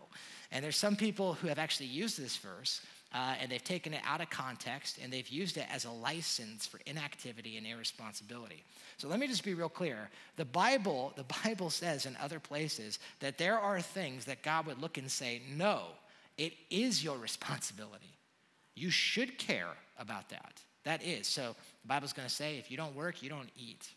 And 0.53 0.65
there's 0.65 0.77
some 0.77 0.97
people 0.97 1.35
who 1.35 1.49
have 1.49 1.59
actually 1.59 1.87
used 1.87 2.19
this 2.19 2.37
verse 2.37 2.81
uh, 3.15 3.35
and 3.41 3.51
they've 3.51 3.63
taken 3.65 3.95
it 3.95 4.01
out 4.05 4.21
of 4.21 4.29
context 4.31 4.99
and 5.03 5.13
they've 5.13 5.29
used 5.29 5.57
it 5.57 5.67
as 5.71 5.85
a 5.85 5.91
license 5.91 6.67
for 6.67 6.81
inactivity 6.87 7.57
and 7.57 7.67
irresponsibility. 7.67 8.63
So 8.99 9.09
let 9.09 9.21
me 9.21 9.27
just 9.27 9.45
be 9.45 9.55
real 9.55 9.69
clear. 9.69 10.11
The 10.37 10.45
Bible, 10.45 11.13
the 11.17 11.25
Bible 11.45 11.71
says 11.71 12.07
in 12.07 12.17
other 12.21 12.41
places 12.41 12.99
that 13.21 13.39
there 13.39 13.59
are 13.59 13.81
things 13.81 14.25
that 14.27 14.43
God 14.43 14.67
would 14.67 14.81
look 14.81 14.99
and 14.99 15.11
say, 15.11 15.43
no, 15.57 15.83
it 16.37 16.53
is 16.71 17.03
your 17.03 17.17
responsibility. 17.17 18.17
You 18.75 18.91
should 18.91 19.39
care 19.39 19.75
about 19.99 20.29
that. 20.31 20.61
That 20.85 21.03
is. 21.03 21.27
So 21.27 21.57
the 21.83 21.89
Bible's 21.89 22.13
going 22.13 22.29
to 22.29 22.35
say 22.35 22.59
if 22.59 22.71
you 22.71 22.77
don't 22.77 22.95
work, 22.95 23.23
you 23.23 23.29
don't 23.29 23.51
eat. 23.57 23.89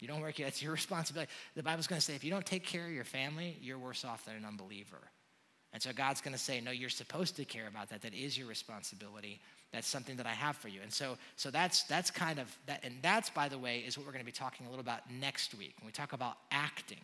You 0.00 0.08
don't 0.08 0.20
work, 0.20 0.36
that's 0.38 0.62
your 0.62 0.72
responsibility. 0.72 1.30
The 1.54 1.62
Bible's 1.62 1.86
going 1.86 2.00
to 2.00 2.04
say 2.04 2.14
if 2.14 2.24
you 2.24 2.30
don't 2.30 2.46
take 2.46 2.64
care 2.64 2.86
of 2.86 2.92
your 2.92 3.04
family, 3.04 3.56
you're 3.60 3.78
worse 3.78 4.04
off 4.04 4.24
than 4.24 4.36
an 4.36 4.44
unbeliever. 4.44 4.98
And 5.72 5.80
so 5.80 5.92
God's 5.92 6.20
going 6.20 6.32
to 6.32 6.38
say, 6.38 6.60
no, 6.60 6.72
you're 6.72 6.90
supposed 6.90 7.36
to 7.36 7.44
care 7.44 7.68
about 7.68 7.90
that. 7.90 8.02
That 8.02 8.14
is 8.14 8.36
your 8.36 8.48
responsibility. 8.48 9.40
That's 9.72 9.86
something 9.86 10.16
that 10.16 10.26
I 10.26 10.32
have 10.32 10.56
for 10.56 10.66
you. 10.66 10.80
And 10.82 10.92
so, 10.92 11.16
so 11.36 11.50
that's 11.50 11.84
that's 11.84 12.10
kind 12.10 12.40
of 12.40 12.48
that, 12.66 12.82
and 12.82 12.94
that's 13.02 13.30
by 13.30 13.48
the 13.48 13.56
way 13.56 13.78
is 13.78 13.96
what 13.96 14.04
we're 14.04 14.12
going 14.12 14.24
to 14.24 14.26
be 14.26 14.32
talking 14.32 14.66
a 14.66 14.68
little 14.68 14.82
about 14.82 15.02
next 15.20 15.54
week 15.54 15.74
when 15.78 15.86
we 15.86 15.92
talk 15.92 16.12
about 16.12 16.38
acting. 16.50 16.98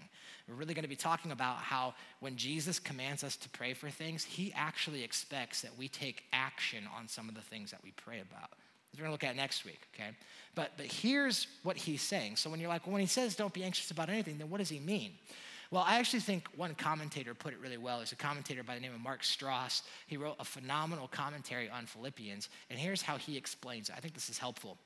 We're 0.49 0.57
really 0.57 0.75
going 0.75 0.83
to 0.83 0.89
be 0.89 0.97
talking 0.97 1.31
about 1.31 1.59
how 1.59 1.95
when 2.19 2.37
Jesus 2.37 2.81
commands 2.81 3.23
us 3.23 3.37
to 3.37 3.49
pray 3.51 3.73
for 3.73 3.89
things, 3.89 4.25
he 4.25 4.53
actually 4.57 5.05
expects 5.05 5.61
that 5.63 5.79
we 5.79 5.87
take 5.87 6.25
action 6.33 6.85
on 6.97 7.07
some 7.07 7.29
of 7.29 7.37
the 7.37 7.41
things 7.41 7.71
that 7.71 7.83
we 7.85 7.93
pray 7.93 8.21
about. 8.21 8.51
We're 8.95 9.03
going 9.03 9.09
to 9.09 9.13
look 9.13 9.25
at 9.25 9.37
next 9.37 9.65
week, 9.65 9.83
okay? 9.95 10.11
But 10.57 10.73
but 10.77 10.87
here's 10.87 11.47
what 11.63 11.77
he's 11.77 12.03
saying. 12.03 12.35
So 12.35 12.51
when 12.51 12.59
you're 12.59 12.69
like, 12.69 12.85
well, 12.85 12.95
when 12.95 13.01
he 13.01 13.07
says 13.07 13.37
don't 13.37 13.55
be 13.55 13.63
anxious 13.63 13.93
about 13.93 14.09
anything, 14.09 14.39
then 14.39 14.51
what 14.51 14.59
does 14.59 14.71
he 14.71 14.81
mean? 14.81 15.13
Well, 15.71 15.85
I 15.87 15.99
actually 15.99 16.21
think 16.21 16.47
one 16.57 16.75
commentator 16.75 17.35
put 17.35 17.53
it 17.53 17.61
really 17.61 17.77
well. 17.77 17.99
There's 17.99 18.13
a 18.13 18.17
commentator 18.17 18.63
by 18.63 18.75
the 18.75 18.81
name 18.81 18.95
of 18.95 19.01
Mark 19.01 19.25
Strauss. 19.25 19.83
He 20.07 20.17
wrote 20.17 20.37
a 20.39 20.45
phenomenal 20.45 21.09
commentary 21.09 21.69
on 21.69 21.87
Philippians, 21.87 22.49
and 22.71 22.79
here's 22.79 23.03
how 23.03 23.17
he 23.17 23.37
explains 23.37 23.89
it. 23.89 23.95
I 23.97 24.01
think 24.01 24.15
this 24.15 24.31
is 24.31 24.39
helpful. 24.39 24.79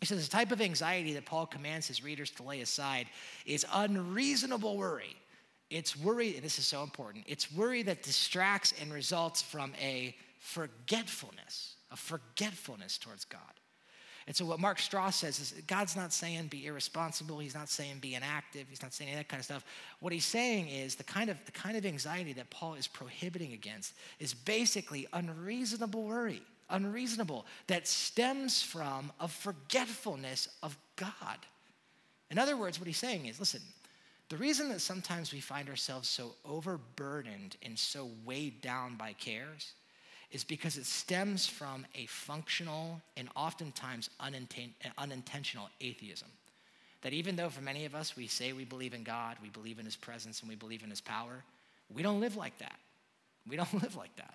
He 0.00 0.06
says 0.06 0.24
the 0.24 0.30
type 0.30 0.52
of 0.52 0.60
anxiety 0.60 1.12
that 1.14 1.24
Paul 1.24 1.46
commands 1.46 1.86
his 1.86 2.02
readers 2.02 2.30
to 2.32 2.42
lay 2.42 2.60
aside 2.60 3.06
is 3.46 3.66
unreasonable 3.72 4.76
worry. 4.76 5.16
It's 5.70 5.96
worry, 5.96 6.34
and 6.34 6.44
this 6.44 6.58
is 6.58 6.66
so 6.66 6.82
important, 6.82 7.24
it's 7.28 7.52
worry 7.52 7.82
that 7.82 8.02
distracts 8.02 8.72
and 8.80 8.92
results 8.92 9.42
from 9.42 9.72
a 9.80 10.16
forgetfulness, 10.40 11.74
a 11.90 11.96
forgetfulness 11.96 12.96
towards 12.96 13.24
God. 13.24 13.40
And 14.28 14.36
so, 14.36 14.44
what 14.44 14.60
Mark 14.60 14.78
Strauss 14.78 15.16
says 15.16 15.40
is 15.40 15.54
God's 15.66 15.96
not 15.96 16.12
saying 16.12 16.48
be 16.48 16.66
irresponsible. 16.66 17.38
He's 17.38 17.54
not 17.54 17.70
saying 17.70 18.00
be 18.02 18.14
inactive. 18.14 18.66
He's 18.68 18.82
not 18.82 18.92
saying 18.92 19.16
that 19.16 19.26
kind 19.26 19.40
of 19.40 19.46
stuff. 19.46 19.64
What 20.00 20.12
he's 20.12 20.26
saying 20.26 20.68
is 20.68 20.96
the 20.96 21.02
kind 21.02 21.30
of, 21.30 21.42
the 21.46 21.52
kind 21.52 21.78
of 21.78 21.86
anxiety 21.86 22.34
that 22.34 22.50
Paul 22.50 22.74
is 22.74 22.86
prohibiting 22.86 23.54
against 23.54 23.94
is 24.20 24.34
basically 24.34 25.06
unreasonable 25.14 26.04
worry, 26.04 26.42
unreasonable, 26.68 27.46
that 27.68 27.88
stems 27.88 28.62
from 28.62 29.10
a 29.18 29.28
forgetfulness 29.28 30.48
of 30.62 30.76
God. 30.96 31.38
In 32.30 32.38
other 32.38 32.58
words, 32.58 32.78
what 32.78 32.86
he's 32.86 32.98
saying 32.98 33.24
is 33.24 33.40
listen, 33.40 33.62
the 34.28 34.36
reason 34.36 34.68
that 34.68 34.82
sometimes 34.82 35.32
we 35.32 35.40
find 35.40 35.70
ourselves 35.70 36.06
so 36.06 36.34
overburdened 36.44 37.56
and 37.62 37.78
so 37.78 38.10
weighed 38.26 38.60
down 38.60 38.96
by 38.96 39.14
cares 39.14 39.72
is 40.30 40.44
because 40.44 40.76
it 40.76 40.84
stems 40.84 41.46
from 41.46 41.86
a 41.94 42.06
functional 42.06 43.00
and 43.16 43.28
oftentimes 43.34 44.10
unintentional 44.98 45.68
atheism. 45.80 46.28
That 47.02 47.12
even 47.12 47.36
though 47.36 47.48
for 47.48 47.62
many 47.62 47.84
of 47.84 47.94
us 47.94 48.16
we 48.16 48.26
say 48.26 48.52
we 48.52 48.64
believe 48.64 48.92
in 48.92 49.04
God, 49.04 49.36
we 49.42 49.48
believe 49.48 49.78
in 49.78 49.84
His 49.84 49.96
presence, 49.96 50.40
and 50.40 50.48
we 50.48 50.56
believe 50.56 50.82
in 50.82 50.90
His 50.90 51.00
power, 51.00 51.44
we 51.94 52.02
don't 52.02 52.20
live 52.20 52.36
like 52.36 52.58
that. 52.58 52.78
We 53.48 53.56
don't 53.56 53.72
live 53.82 53.96
like 53.96 54.14
that. 54.16 54.34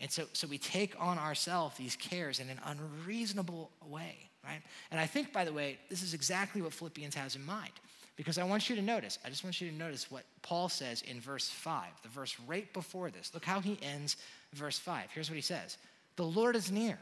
And 0.00 0.10
so, 0.10 0.26
so 0.32 0.46
we 0.46 0.58
take 0.58 0.94
on 0.98 1.18
ourselves 1.18 1.76
these 1.76 1.96
cares 1.96 2.38
in 2.38 2.48
an 2.48 2.60
unreasonable 2.64 3.70
way, 3.84 4.30
right? 4.44 4.62
And 4.90 5.00
I 5.00 5.06
think, 5.06 5.32
by 5.32 5.44
the 5.44 5.52
way, 5.52 5.78
this 5.90 6.02
is 6.02 6.14
exactly 6.14 6.62
what 6.62 6.72
Philippians 6.72 7.16
has 7.16 7.34
in 7.34 7.44
mind. 7.44 7.72
Because 8.18 8.36
I 8.36 8.42
want 8.42 8.68
you 8.68 8.74
to 8.74 8.82
notice, 8.82 9.16
I 9.24 9.28
just 9.28 9.44
want 9.44 9.60
you 9.60 9.70
to 9.70 9.74
notice 9.74 10.10
what 10.10 10.24
Paul 10.42 10.68
says 10.68 11.02
in 11.02 11.20
verse 11.20 11.48
5, 11.48 11.84
the 12.02 12.08
verse 12.08 12.36
right 12.48 12.70
before 12.72 13.10
this. 13.12 13.30
Look 13.32 13.44
how 13.44 13.60
he 13.60 13.78
ends 13.80 14.16
verse 14.54 14.76
5. 14.76 15.04
Here's 15.14 15.30
what 15.30 15.36
he 15.36 15.40
says 15.40 15.78
The 16.16 16.24
Lord 16.24 16.56
is 16.56 16.72
near. 16.72 16.98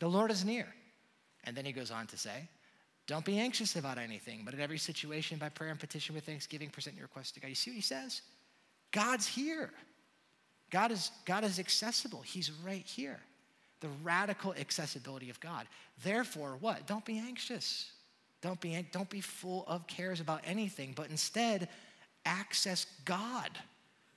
The 0.00 0.08
Lord 0.08 0.30
is 0.30 0.42
near. 0.42 0.66
And 1.44 1.54
then 1.54 1.66
he 1.66 1.72
goes 1.72 1.90
on 1.90 2.06
to 2.06 2.16
say, 2.16 2.48
Don't 3.06 3.26
be 3.26 3.38
anxious 3.38 3.76
about 3.76 3.98
anything, 3.98 4.40
but 4.42 4.54
in 4.54 4.60
every 4.60 4.78
situation, 4.78 5.36
by 5.36 5.50
prayer 5.50 5.70
and 5.70 5.78
petition 5.78 6.14
with 6.14 6.24
thanksgiving, 6.24 6.70
present 6.70 6.96
your 6.96 7.04
requests 7.04 7.32
to 7.32 7.40
God. 7.40 7.48
You 7.48 7.54
see 7.54 7.70
what 7.70 7.76
he 7.76 7.82
says? 7.82 8.22
God's 8.92 9.26
here. 9.26 9.70
God 10.70 10.92
is, 10.92 11.10
God 11.26 11.44
is 11.44 11.58
accessible. 11.58 12.22
He's 12.22 12.50
right 12.64 12.86
here. 12.86 13.20
The 13.80 13.88
radical 14.02 14.54
accessibility 14.54 15.28
of 15.28 15.38
God. 15.40 15.66
Therefore, 16.02 16.56
what? 16.58 16.86
Don't 16.86 17.04
be 17.04 17.18
anxious. 17.18 17.92
Don't 18.46 18.60
be, 18.60 18.86
don't 18.92 19.10
be 19.10 19.20
full 19.20 19.64
of 19.66 19.88
cares 19.88 20.20
about 20.20 20.40
anything, 20.44 20.92
but 20.94 21.10
instead 21.10 21.68
access 22.24 22.86
God 23.04 23.50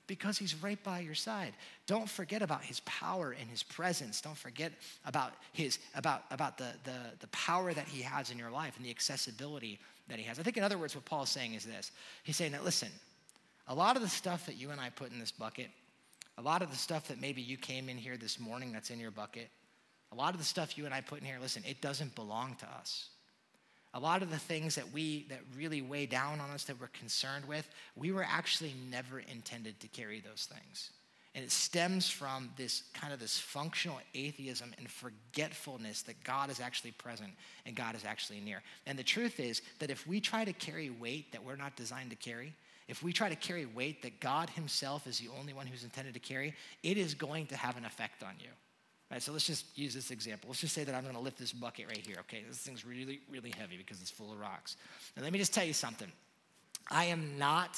because 0.06 0.38
he's 0.38 0.54
right 0.62 0.80
by 0.84 1.00
your 1.00 1.16
side. 1.16 1.52
Don't 1.88 2.08
forget 2.08 2.40
about 2.40 2.62
his 2.62 2.78
power 2.80 3.32
and 3.32 3.50
his 3.50 3.64
presence. 3.64 4.20
Don't 4.20 4.36
forget 4.36 4.70
about 5.04 5.32
his 5.52 5.80
about 5.96 6.22
about 6.30 6.58
the, 6.58 6.72
the, 6.84 6.96
the 7.18 7.26
power 7.28 7.74
that 7.74 7.88
he 7.88 8.02
has 8.02 8.30
in 8.30 8.38
your 8.38 8.52
life 8.52 8.76
and 8.76 8.86
the 8.86 8.90
accessibility 8.90 9.80
that 10.06 10.20
he 10.20 10.24
has. 10.26 10.38
I 10.38 10.44
think 10.44 10.56
in 10.56 10.62
other 10.62 10.78
words, 10.78 10.94
what 10.94 11.04
Paul's 11.04 11.30
saying 11.30 11.54
is 11.54 11.64
this. 11.64 11.90
He's 12.22 12.36
saying 12.36 12.52
that 12.52 12.64
listen, 12.64 12.90
a 13.66 13.74
lot 13.74 13.96
of 13.96 14.02
the 14.02 14.08
stuff 14.08 14.46
that 14.46 14.54
you 14.54 14.70
and 14.70 14.80
I 14.80 14.90
put 14.90 15.10
in 15.10 15.18
this 15.18 15.32
bucket, 15.32 15.70
a 16.38 16.42
lot 16.42 16.62
of 16.62 16.70
the 16.70 16.76
stuff 16.76 17.08
that 17.08 17.20
maybe 17.20 17.42
you 17.42 17.56
came 17.56 17.88
in 17.88 17.96
here 17.96 18.16
this 18.16 18.38
morning 18.38 18.70
that's 18.70 18.90
in 18.90 19.00
your 19.00 19.10
bucket, 19.10 19.48
a 20.12 20.14
lot 20.14 20.34
of 20.34 20.38
the 20.38 20.46
stuff 20.46 20.78
you 20.78 20.84
and 20.84 20.94
I 20.94 21.00
put 21.00 21.18
in 21.18 21.24
here, 21.24 21.38
listen, 21.40 21.64
it 21.66 21.80
doesn't 21.80 22.14
belong 22.14 22.54
to 22.60 22.66
us 22.78 23.08
a 23.94 24.00
lot 24.00 24.22
of 24.22 24.30
the 24.30 24.38
things 24.38 24.74
that 24.76 24.92
we 24.92 25.26
that 25.28 25.40
really 25.56 25.82
weigh 25.82 26.06
down 26.06 26.40
on 26.40 26.50
us 26.50 26.64
that 26.64 26.80
we're 26.80 26.88
concerned 26.88 27.44
with 27.46 27.68
we 27.96 28.12
were 28.12 28.26
actually 28.28 28.74
never 28.90 29.20
intended 29.20 29.80
to 29.80 29.88
carry 29.88 30.20
those 30.20 30.48
things. 30.50 30.90
And 31.32 31.44
it 31.44 31.52
stems 31.52 32.10
from 32.10 32.50
this 32.56 32.82
kind 32.92 33.12
of 33.12 33.20
this 33.20 33.38
functional 33.38 34.00
atheism 34.16 34.74
and 34.78 34.90
forgetfulness 34.90 36.02
that 36.02 36.22
god 36.24 36.50
is 36.50 36.60
actually 36.60 36.92
present 36.92 37.30
and 37.66 37.74
god 37.74 37.94
is 37.94 38.04
actually 38.04 38.40
near. 38.40 38.62
And 38.86 38.98
the 38.98 39.04
truth 39.04 39.40
is 39.40 39.62
that 39.78 39.90
if 39.90 40.06
we 40.06 40.20
try 40.20 40.44
to 40.44 40.52
carry 40.52 40.90
weight 40.90 41.32
that 41.32 41.44
we're 41.44 41.56
not 41.56 41.76
designed 41.76 42.10
to 42.10 42.16
carry 42.16 42.54
if 42.88 43.04
we 43.04 43.12
try 43.12 43.28
to 43.28 43.36
carry 43.36 43.66
weight 43.66 44.02
that 44.02 44.20
god 44.20 44.50
himself 44.50 45.06
is 45.06 45.18
the 45.18 45.28
only 45.38 45.52
one 45.52 45.66
who's 45.66 45.84
intended 45.84 46.14
to 46.14 46.20
carry 46.20 46.54
it 46.82 46.96
is 46.96 47.14
going 47.14 47.46
to 47.46 47.56
have 47.56 47.76
an 47.76 47.84
effect 47.84 48.22
on 48.22 48.34
you 48.40 48.50
So 49.18 49.32
let's 49.32 49.46
just 49.46 49.76
use 49.76 49.92
this 49.92 50.12
example. 50.12 50.48
Let's 50.48 50.60
just 50.60 50.74
say 50.74 50.84
that 50.84 50.94
I'm 50.94 51.02
going 51.02 51.16
to 51.16 51.20
lift 51.20 51.36
this 51.36 51.52
bucket 51.52 51.88
right 51.88 52.04
here. 52.06 52.16
Okay, 52.20 52.44
this 52.46 52.58
thing's 52.58 52.84
really, 52.84 53.20
really 53.28 53.52
heavy 53.58 53.76
because 53.76 54.00
it's 54.00 54.10
full 54.10 54.32
of 54.32 54.38
rocks. 54.38 54.76
And 55.16 55.24
let 55.24 55.32
me 55.32 55.38
just 55.38 55.52
tell 55.52 55.64
you 55.64 55.72
something. 55.72 56.10
I 56.90 57.06
am 57.06 57.36
not 57.36 57.76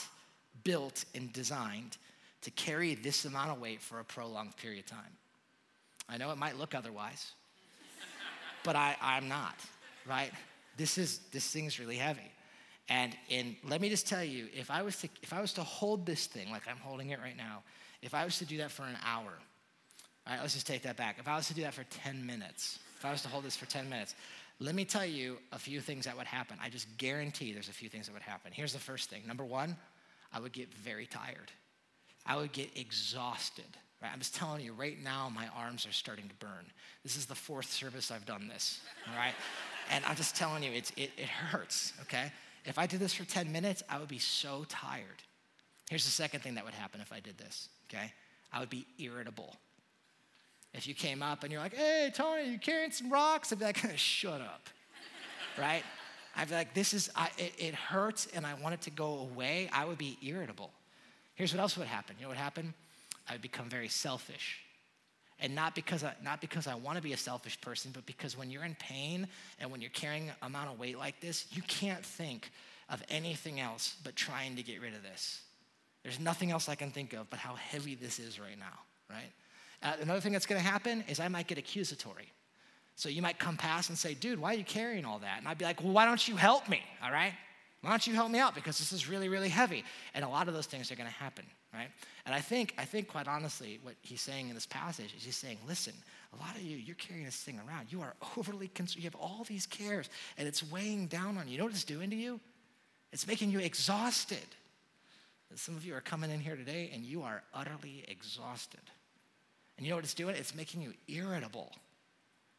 built 0.62 1.04
and 1.14 1.32
designed 1.32 1.96
to 2.42 2.50
carry 2.50 2.94
this 2.94 3.24
amount 3.24 3.50
of 3.50 3.60
weight 3.60 3.80
for 3.80 4.00
a 4.00 4.04
prolonged 4.04 4.56
period 4.58 4.80
of 4.80 4.90
time. 4.90 5.16
I 6.08 6.18
know 6.18 6.30
it 6.32 6.38
might 6.38 6.58
look 6.58 6.74
otherwise, 6.74 7.32
but 8.64 8.76
I, 8.76 8.96
I'm 9.00 9.28
not, 9.28 9.54
right? 10.06 10.32
This 10.76 10.98
is 10.98 11.20
this 11.32 11.48
thing's 11.48 11.78
really 11.78 11.96
heavy. 11.96 12.30
And 12.88 13.16
and 13.30 13.56
let 13.68 13.80
me 13.80 13.88
just 13.88 14.06
tell 14.06 14.24
you, 14.24 14.48
if 14.54 14.70
I 14.70 14.82
was 14.82 14.96
to 14.98 15.08
if 15.22 15.32
I 15.32 15.40
was 15.40 15.52
to 15.54 15.62
hold 15.62 16.04
this 16.04 16.26
thing 16.26 16.50
like 16.50 16.68
I'm 16.68 16.78
holding 16.78 17.10
it 17.10 17.20
right 17.20 17.36
now, 17.36 17.62
if 18.02 18.12
I 18.12 18.24
was 18.24 18.38
to 18.38 18.44
do 18.44 18.58
that 18.58 18.70
for 18.70 18.82
an 18.82 18.96
hour, 19.04 19.32
all 20.26 20.34
right, 20.34 20.40
let's 20.40 20.54
just 20.54 20.66
take 20.66 20.82
that 20.82 20.96
back. 20.96 21.16
If 21.18 21.26
I 21.26 21.36
was 21.36 21.48
to 21.48 21.54
do 21.54 21.62
that 21.62 21.74
for 21.74 21.84
10 21.84 22.24
minutes, 22.24 22.78
if 22.96 23.04
I 23.04 23.10
was 23.10 23.22
to 23.22 23.28
hold 23.28 23.44
this 23.44 23.56
for 23.56 23.66
10 23.66 23.88
minutes, 23.88 24.14
let 24.60 24.74
me 24.74 24.84
tell 24.84 25.04
you 25.04 25.38
a 25.50 25.58
few 25.58 25.80
things 25.80 26.04
that 26.04 26.16
would 26.16 26.26
happen. 26.26 26.56
I 26.62 26.68
just 26.68 26.86
guarantee 26.96 27.52
there's 27.52 27.68
a 27.68 27.72
few 27.72 27.88
things 27.88 28.06
that 28.06 28.12
would 28.12 28.22
happen. 28.22 28.52
Here's 28.52 28.72
the 28.72 28.78
first 28.78 29.10
thing. 29.10 29.22
Number 29.26 29.44
one, 29.44 29.76
I 30.32 30.38
would 30.38 30.52
get 30.52 30.72
very 30.72 31.06
tired. 31.06 31.50
I 32.24 32.36
would 32.36 32.52
get 32.52 32.70
exhausted. 32.76 33.64
Right? 34.00 34.10
I'm 34.12 34.20
just 34.20 34.34
telling 34.34 34.64
you, 34.64 34.72
right 34.72 35.02
now, 35.02 35.30
my 35.34 35.48
arms 35.56 35.86
are 35.86 35.92
starting 35.92 36.28
to 36.28 36.34
burn. 36.36 36.66
This 37.02 37.16
is 37.16 37.26
the 37.26 37.34
fourth 37.34 37.70
service 37.70 38.10
I've 38.10 38.26
done 38.26 38.48
this, 38.48 38.80
all 39.08 39.16
right? 39.16 39.34
and 39.90 40.04
I'm 40.06 40.16
just 40.16 40.36
telling 40.36 40.62
you, 40.62 40.72
it, 40.72 40.90
it 40.96 41.10
hurts, 41.20 41.92
okay? 42.02 42.32
If 42.64 42.78
I 42.78 42.86
did 42.86 43.00
this 43.00 43.14
for 43.14 43.24
10 43.24 43.50
minutes, 43.50 43.82
I 43.88 43.98
would 43.98 44.08
be 44.08 44.18
so 44.18 44.64
tired. 44.68 45.22
Here's 45.90 46.04
the 46.04 46.10
second 46.10 46.40
thing 46.40 46.54
that 46.54 46.64
would 46.64 46.74
happen 46.74 47.00
if 47.00 47.12
I 47.12 47.20
did 47.20 47.36
this, 47.38 47.68
okay? 47.88 48.12
I 48.52 48.60
would 48.60 48.70
be 48.70 48.86
irritable. 48.98 49.56
If 50.74 50.86
you 50.86 50.94
came 50.94 51.22
up 51.22 51.42
and 51.42 51.52
you're 51.52 51.60
like, 51.60 51.74
hey, 51.74 52.10
Tony, 52.14 52.48
you 52.48 52.58
carrying 52.58 52.90
some 52.90 53.10
rocks? 53.10 53.52
I'd 53.52 53.58
be 53.58 53.64
like, 53.66 53.86
shut 53.96 54.40
up, 54.40 54.68
right? 55.58 55.82
I'd 56.34 56.48
be 56.48 56.54
like, 56.54 56.72
this 56.72 56.94
is, 56.94 57.10
I, 57.14 57.28
it, 57.36 57.52
it 57.58 57.74
hurts 57.74 58.26
and 58.34 58.46
I 58.46 58.54
want 58.54 58.74
it 58.74 58.80
to 58.82 58.90
go 58.90 59.18
away. 59.18 59.68
I 59.72 59.84
would 59.84 59.98
be 59.98 60.18
irritable. 60.22 60.70
Here's 61.34 61.52
what 61.52 61.60
else 61.60 61.76
would 61.76 61.86
happen. 61.86 62.16
You 62.18 62.24
know 62.24 62.28
what 62.28 62.38
happened? 62.38 62.72
I 63.28 63.32
would 63.32 63.42
become 63.42 63.68
very 63.68 63.88
selfish. 63.88 64.60
And 65.38 65.54
not 65.54 65.74
because, 65.74 66.04
I, 66.04 66.14
not 66.22 66.40
because 66.40 66.66
I 66.66 66.74
want 66.74 66.96
to 66.96 67.02
be 67.02 67.12
a 67.12 67.16
selfish 67.16 67.60
person, 67.60 67.90
but 67.92 68.06
because 68.06 68.38
when 68.38 68.48
you're 68.50 68.64
in 68.64 68.76
pain 68.76 69.26
and 69.60 69.70
when 69.70 69.80
you're 69.80 69.90
carrying 69.90 70.28
an 70.28 70.34
amount 70.42 70.70
of 70.70 70.78
weight 70.78 70.96
like 70.96 71.20
this, 71.20 71.46
you 71.50 71.62
can't 71.62 72.04
think 72.04 72.50
of 72.88 73.02
anything 73.08 73.58
else 73.60 73.96
but 74.04 74.14
trying 74.14 74.56
to 74.56 74.62
get 74.62 74.80
rid 74.80 74.94
of 74.94 75.02
this. 75.02 75.42
There's 76.02 76.20
nothing 76.20 76.50
else 76.50 76.68
I 76.68 76.76
can 76.76 76.90
think 76.90 77.12
of 77.12 77.28
but 77.28 77.38
how 77.38 77.54
heavy 77.54 77.94
this 77.94 78.18
is 78.18 78.38
right 78.40 78.58
now, 78.58 78.78
right? 79.10 79.32
Uh, 79.82 79.92
another 80.00 80.20
thing 80.20 80.32
that's 80.32 80.46
going 80.46 80.60
to 80.60 80.66
happen 80.66 81.04
is 81.08 81.20
I 81.20 81.28
might 81.28 81.46
get 81.46 81.58
accusatory. 81.58 82.32
So 82.94 83.08
you 83.08 83.22
might 83.22 83.38
come 83.38 83.56
past 83.56 83.88
and 83.88 83.98
say, 83.98 84.14
dude, 84.14 84.38
why 84.38 84.54
are 84.54 84.58
you 84.58 84.64
carrying 84.64 85.04
all 85.04 85.18
that? 85.20 85.38
And 85.38 85.48
I'd 85.48 85.58
be 85.58 85.64
like, 85.64 85.82
well, 85.82 85.92
why 85.92 86.04
don't 86.04 86.26
you 86.26 86.36
help 86.36 86.68
me? 86.68 86.82
All 87.02 87.10
right? 87.10 87.32
Why 87.80 87.90
don't 87.90 88.06
you 88.06 88.14
help 88.14 88.30
me 88.30 88.38
out? 88.38 88.54
Because 88.54 88.78
this 88.78 88.92
is 88.92 89.08
really, 89.08 89.28
really 89.28 89.48
heavy. 89.48 89.82
And 90.14 90.24
a 90.24 90.28
lot 90.28 90.46
of 90.46 90.54
those 90.54 90.66
things 90.66 90.92
are 90.92 90.94
going 90.94 91.08
to 91.08 91.14
happen, 91.14 91.44
right? 91.74 91.88
And 92.26 92.34
I 92.34 92.40
think, 92.40 92.74
I 92.78 92.84
think 92.84 93.08
quite 93.08 93.26
honestly, 93.26 93.80
what 93.82 93.94
he's 94.02 94.20
saying 94.20 94.48
in 94.48 94.54
this 94.54 94.66
passage 94.66 95.14
is 95.16 95.24
he's 95.24 95.36
saying, 95.36 95.58
listen, 95.66 95.94
a 96.32 96.36
lot 96.36 96.54
of 96.54 96.62
you, 96.62 96.76
you're 96.76 96.94
carrying 96.94 97.24
this 97.24 97.36
thing 97.36 97.60
around. 97.66 97.90
You 97.90 98.02
are 98.02 98.14
overly 98.36 98.68
concerned. 98.68 99.02
You 99.02 99.10
have 99.10 99.16
all 99.16 99.44
these 99.48 99.66
cares, 99.66 100.08
and 100.38 100.46
it's 100.46 100.62
weighing 100.70 101.06
down 101.06 101.38
on 101.38 101.46
you. 101.46 101.52
You 101.52 101.58
know 101.58 101.64
what 101.64 101.72
it's 101.72 101.84
doing 101.84 102.10
to 102.10 102.16
you? 102.16 102.38
It's 103.12 103.26
making 103.26 103.50
you 103.50 103.58
exhausted. 103.58 104.38
Some 105.54 105.76
of 105.76 105.84
you 105.84 105.94
are 105.94 106.00
coming 106.00 106.30
in 106.30 106.40
here 106.40 106.56
today 106.56 106.90
and 106.94 107.04
you 107.04 107.22
are 107.22 107.42
utterly 107.52 108.04
exhausted. 108.08 108.80
And 109.76 109.86
you 109.86 109.90
know 109.90 109.96
what 109.96 110.04
it's 110.04 110.14
doing? 110.14 110.36
It's 110.36 110.54
making 110.54 110.82
you 110.82 110.92
irritable. 111.08 111.72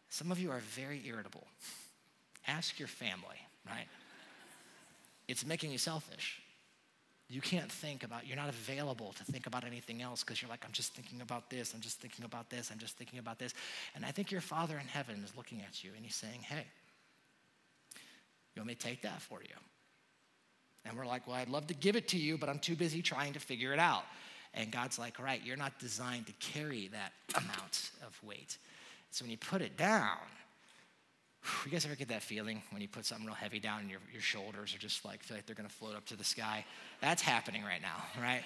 Some 0.09 0.31
of 0.31 0.39
you 0.39 0.51
are 0.51 0.59
very 0.59 1.01
irritable. 1.05 1.47
Ask 2.47 2.79
your 2.79 2.87
family, 2.87 3.37
right? 3.67 3.87
It's 5.27 5.45
making 5.45 5.71
you 5.71 5.77
selfish. 5.77 6.41
You 7.29 7.41
can't 7.41 7.71
think 7.71 8.03
about, 8.03 8.27
you're 8.27 8.37
not 8.37 8.49
available 8.49 9.13
to 9.13 9.23
think 9.23 9.47
about 9.47 9.63
anything 9.63 10.01
else 10.01 10.23
because 10.23 10.41
you're 10.41 10.49
like, 10.49 10.63
I'm 10.65 10.71
just 10.71 10.93
thinking 10.93 11.21
about 11.21 11.49
this, 11.49 11.73
I'm 11.73 11.79
just 11.79 11.99
thinking 11.99 12.25
about 12.25 12.49
this, 12.49 12.69
I'm 12.71 12.77
just 12.77 12.97
thinking 12.97 13.17
about 13.17 13.39
this. 13.39 13.53
And 13.95 14.05
I 14.05 14.11
think 14.11 14.31
your 14.31 14.41
Father 14.41 14.77
in 14.77 14.87
heaven 14.87 15.23
is 15.23 15.35
looking 15.35 15.61
at 15.61 15.83
you 15.83 15.91
and 15.95 16.05
he's 16.05 16.15
saying, 16.15 16.41
Hey, 16.41 16.65
you 18.55 18.59
want 18.59 18.67
me 18.67 18.75
to 18.75 18.79
take 18.79 19.01
that 19.03 19.21
for 19.21 19.41
you? 19.41 19.55
And 20.85 20.97
we're 20.97 21.07
like, 21.07 21.25
Well, 21.25 21.37
I'd 21.37 21.49
love 21.49 21.65
to 21.67 21.73
give 21.73 21.95
it 21.95 22.09
to 22.09 22.17
you, 22.17 22.37
but 22.37 22.49
I'm 22.49 22.59
too 22.59 22.75
busy 22.75 23.01
trying 23.01 23.33
to 23.33 23.39
figure 23.39 23.73
it 23.73 23.79
out. 23.79 24.03
And 24.53 24.71
God's 24.71 24.99
like, 24.99 25.19
All 25.19 25.25
right, 25.25 25.41
you're 25.43 25.57
not 25.57 25.79
designed 25.79 26.27
to 26.27 26.33
carry 26.33 26.89
that 26.89 27.13
amount 27.35 27.91
of 28.05 28.19
weight. 28.23 28.57
So 29.11 29.23
when 29.23 29.31
you 29.31 29.37
put 29.37 29.61
it 29.61 29.77
down, 29.77 30.17
you 31.65 31.71
guys 31.71 31.85
ever 31.85 31.95
get 31.95 32.07
that 32.07 32.23
feeling 32.23 32.61
when 32.71 32.81
you 32.81 32.87
put 32.87 33.05
something 33.05 33.25
real 33.25 33.35
heavy 33.35 33.59
down 33.59 33.81
and 33.81 33.89
your, 33.89 33.99
your 34.11 34.21
shoulders 34.21 34.73
are 34.73 34.79
just 34.79 35.03
like, 35.03 35.21
feel 35.23 35.37
like 35.37 35.45
they're 35.45 35.55
gonna 35.55 35.69
float 35.69 35.95
up 35.95 36.05
to 36.07 36.15
the 36.15 36.23
sky? 36.23 36.65
That's 37.01 37.21
happening 37.21 37.63
right 37.63 37.81
now, 37.81 38.03
right? 38.21 38.43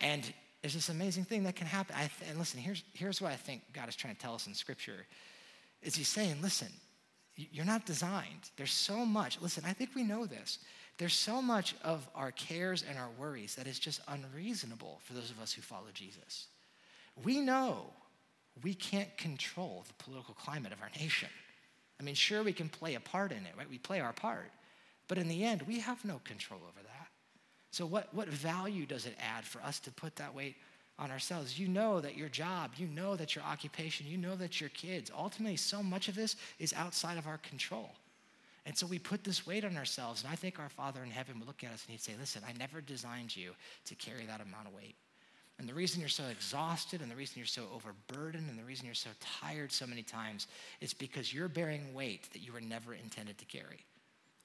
And 0.00 0.32
there's 0.62 0.74
this 0.74 0.88
amazing 0.88 1.24
thing 1.24 1.44
that 1.44 1.56
can 1.56 1.66
happen. 1.66 1.96
Th- 1.96 2.30
and 2.30 2.38
listen, 2.38 2.60
here's, 2.60 2.82
here's 2.94 3.20
what 3.20 3.32
I 3.32 3.36
think 3.36 3.62
God 3.72 3.88
is 3.88 3.96
trying 3.96 4.14
to 4.14 4.20
tell 4.20 4.34
us 4.34 4.46
in 4.46 4.54
Scripture. 4.54 5.06
Is 5.82 5.94
He's 5.94 6.08
saying, 6.08 6.36
listen, 6.42 6.68
you're 7.36 7.64
not 7.64 7.84
designed. 7.84 8.50
There's 8.56 8.72
so 8.72 9.04
much. 9.04 9.40
Listen, 9.40 9.64
I 9.66 9.72
think 9.72 9.90
we 9.94 10.04
know 10.04 10.26
this. 10.26 10.58
There's 10.96 11.14
so 11.14 11.42
much 11.42 11.74
of 11.82 12.08
our 12.14 12.30
cares 12.30 12.84
and 12.88 12.98
our 12.98 13.08
worries 13.18 13.56
that 13.56 13.66
is 13.66 13.78
just 13.78 14.00
unreasonable 14.06 15.00
for 15.04 15.14
those 15.14 15.30
of 15.30 15.40
us 15.40 15.52
who 15.52 15.62
follow 15.62 15.88
Jesus. 15.92 16.46
We 17.24 17.40
know 17.40 17.86
we 18.62 18.74
can't 18.74 19.16
control 19.16 19.84
the 19.88 20.04
political 20.04 20.34
climate 20.34 20.72
of 20.72 20.80
our 20.80 20.90
nation. 20.98 21.28
I 21.98 22.04
mean, 22.04 22.14
sure, 22.14 22.42
we 22.42 22.52
can 22.52 22.68
play 22.68 22.94
a 22.94 23.00
part 23.00 23.32
in 23.32 23.38
it, 23.38 23.54
right? 23.56 23.68
We 23.68 23.78
play 23.78 24.00
our 24.00 24.12
part. 24.12 24.50
But 25.08 25.18
in 25.18 25.28
the 25.28 25.44
end, 25.44 25.62
we 25.62 25.80
have 25.80 26.04
no 26.04 26.20
control 26.24 26.60
over 26.62 26.82
that. 26.82 27.08
So, 27.70 27.86
what, 27.86 28.12
what 28.14 28.28
value 28.28 28.86
does 28.86 29.06
it 29.06 29.16
add 29.18 29.44
for 29.44 29.60
us 29.62 29.80
to 29.80 29.90
put 29.90 30.16
that 30.16 30.34
weight 30.34 30.56
on 30.98 31.10
ourselves? 31.10 31.58
You 31.58 31.68
know 31.68 32.00
that 32.00 32.16
your 32.16 32.28
job, 32.28 32.72
you 32.76 32.86
know 32.86 33.16
that 33.16 33.34
your 33.34 33.44
occupation, 33.44 34.06
you 34.06 34.16
know 34.16 34.36
that 34.36 34.60
your 34.60 34.70
kids, 34.70 35.10
ultimately, 35.16 35.56
so 35.56 35.82
much 35.82 36.08
of 36.08 36.14
this 36.14 36.36
is 36.58 36.72
outside 36.72 37.18
of 37.18 37.26
our 37.26 37.38
control. 37.38 37.90
And 38.66 38.76
so 38.76 38.86
we 38.86 38.98
put 38.98 39.24
this 39.24 39.46
weight 39.46 39.64
on 39.64 39.76
ourselves. 39.76 40.22
And 40.22 40.32
I 40.32 40.36
think 40.36 40.58
our 40.58 40.70
Father 40.70 41.02
in 41.02 41.10
heaven 41.10 41.38
would 41.38 41.46
look 41.46 41.62
at 41.62 41.72
us 41.72 41.84
and 41.84 41.92
he'd 41.92 42.00
say, 42.00 42.14
Listen, 42.18 42.42
I 42.48 42.52
never 42.52 42.80
designed 42.80 43.36
you 43.36 43.52
to 43.86 43.94
carry 43.94 44.24
that 44.26 44.40
amount 44.40 44.68
of 44.68 44.74
weight. 44.74 44.96
And 45.58 45.68
the 45.68 45.74
reason 45.74 46.00
you're 46.00 46.08
so 46.08 46.24
exhausted 46.24 47.00
and 47.00 47.10
the 47.10 47.14
reason 47.14 47.34
you're 47.38 47.46
so 47.46 47.66
overburdened 47.72 48.50
and 48.50 48.58
the 48.58 48.64
reason 48.64 48.86
you're 48.86 48.94
so 48.94 49.10
tired 49.20 49.70
so 49.70 49.86
many 49.86 50.02
times 50.02 50.48
is 50.80 50.92
because 50.92 51.32
you're 51.32 51.48
bearing 51.48 51.94
weight 51.94 52.28
that 52.32 52.40
you 52.40 52.52
were 52.52 52.60
never 52.60 52.94
intended 52.94 53.38
to 53.38 53.44
carry. 53.44 53.84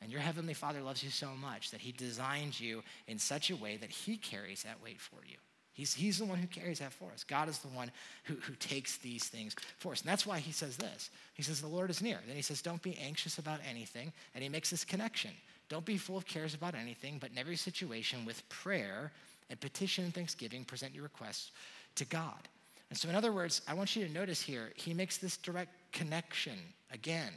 And 0.01 0.11
your 0.11 0.21
Heavenly 0.21 0.53
Father 0.53 0.81
loves 0.81 1.03
you 1.03 1.09
so 1.09 1.31
much 1.41 1.71
that 1.71 1.81
He 1.81 1.91
designed 1.91 2.59
you 2.59 2.83
in 3.07 3.17
such 3.17 3.49
a 3.49 3.55
way 3.55 3.77
that 3.77 3.89
He 3.89 4.17
carries 4.17 4.63
that 4.63 4.81
weight 4.83 5.01
for 5.01 5.25
you. 5.27 5.37
He's, 5.79 5.93
he's 5.93 6.19
the 6.19 6.25
one 6.25 6.39
who 6.39 6.47
carries 6.47 6.79
that 6.79 6.91
for 6.91 7.09
us. 7.13 7.23
God 7.23 7.47
is 7.47 7.59
the 7.59 7.69
one 7.69 7.89
who, 8.25 8.33
who 8.33 8.53
takes 8.55 8.97
these 8.97 9.23
things 9.23 9.55
for 9.77 9.93
us. 9.93 10.01
And 10.01 10.09
that's 10.09 10.25
why 10.25 10.39
he 10.39 10.51
says 10.51 10.75
this. 10.75 11.09
He 11.35 11.41
says, 11.41 11.61
The 11.61 11.69
Lord 11.69 11.89
is 11.89 12.01
near. 12.01 12.19
Then 12.27 12.35
he 12.35 12.41
says, 12.41 12.61
Don't 12.61 12.81
be 12.81 12.97
anxious 12.97 13.37
about 13.37 13.61
anything. 13.67 14.11
And 14.35 14.43
he 14.43 14.49
makes 14.49 14.69
this 14.69 14.83
connection. 14.83 15.31
Don't 15.69 15.85
be 15.85 15.95
full 15.95 16.17
of 16.17 16.25
cares 16.25 16.53
about 16.53 16.75
anything, 16.75 17.17
but 17.17 17.31
in 17.31 17.37
every 17.37 17.55
situation, 17.55 18.25
with 18.25 18.47
prayer 18.49 19.13
and 19.49 19.57
petition 19.61 20.03
and 20.03 20.13
thanksgiving, 20.13 20.65
present 20.65 20.93
your 20.93 21.03
requests 21.03 21.51
to 21.95 22.03
God. 22.03 22.49
And 22.89 22.99
so, 22.99 23.07
in 23.07 23.15
other 23.15 23.31
words, 23.31 23.61
I 23.65 23.73
want 23.73 23.95
you 23.95 24.05
to 24.05 24.11
notice 24.11 24.41
here, 24.41 24.73
he 24.75 24.93
makes 24.93 25.17
this 25.17 25.37
direct 25.37 25.71
connection 25.93 26.57
again 26.91 27.31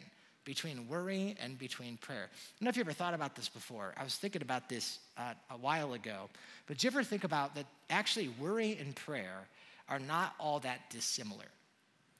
between 0.44 0.88
worry 0.88 1.36
and 1.40 1.58
between 1.58 1.96
prayer. 1.96 2.24
I 2.24 2.36
don't 2.58 2.64
know 2.64 2.68
if 2.70 2.76
you 2.76 2.82
ever 2.82 2.92
thought 2.92 3.14
about 3.14 3.34
this 3.36 3.48
before. 3.48 3.94
I 3.96 4.04
was 4.04 4.16
thinking 4.16 4.42
about 4.42 4.68
this 4.68 4.98
uh, 5.16 5.34
a 5.50 5.56
while 5.56 5.94
ago. 5.94 6.28
But 6.66 6.78
did 6.78 6.84
you 6.84 6.90
ever 6.90 7.04
think 7.04 7.24
about 7.24 7.54
that 7.54 7.66
actually 7.90 8.28
worry 8.40 8.76
and 8.80 8.94
prayer 8.94 9.46
are 9.88 9.98
not 9.98 10.34
all 10.38 10.60
that 10.60 10.90
dissimilar? 10.90 11.46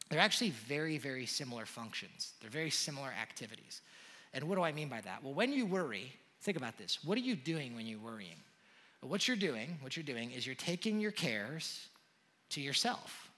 They're 0.09 0.21
actually 0.21 0.51
very, 0.51 0.99
very 0.99 1.27
similar 1.27 1.67
functions, 1.67 2.33
they're 2.41 2.51
very 2.51 2.71
similar 2.71 3.09
activities. 3.21 3.81
And 4.35 4.45
what 4.45 4.57
do 4.57 4.63
I 4.63 4.73
mean 4.73 4.89
by 4.89 5.03
that? 5.03 5.23
Well, 5.23 5.35
when 5.35 5.53
you 5.53 5.67
worry, 5.67 6.11
think 6.41 6.57
about 6.57 6.79
this. 6.79 6.99
What 7.05 7.19
are 7.19 7.23
you 7.23 7.37
doing 7.37 7.75
when 7.77 7.87
you're 7.87 7.99
worrying? 7.99 8.37
what 9.03 9.27
you're 9.27 9.37
doing, 9.37 9.77
what 9.81 9.97
you're 9.97 10.05
doing 10.05 10.31
is 10.31 10.47
you're 10.47 10.55
taking 10.55 11.01
your 11.01 11.11
cares 11.11 11.89
to 12.51 12.61
yourself. 12.61 13.31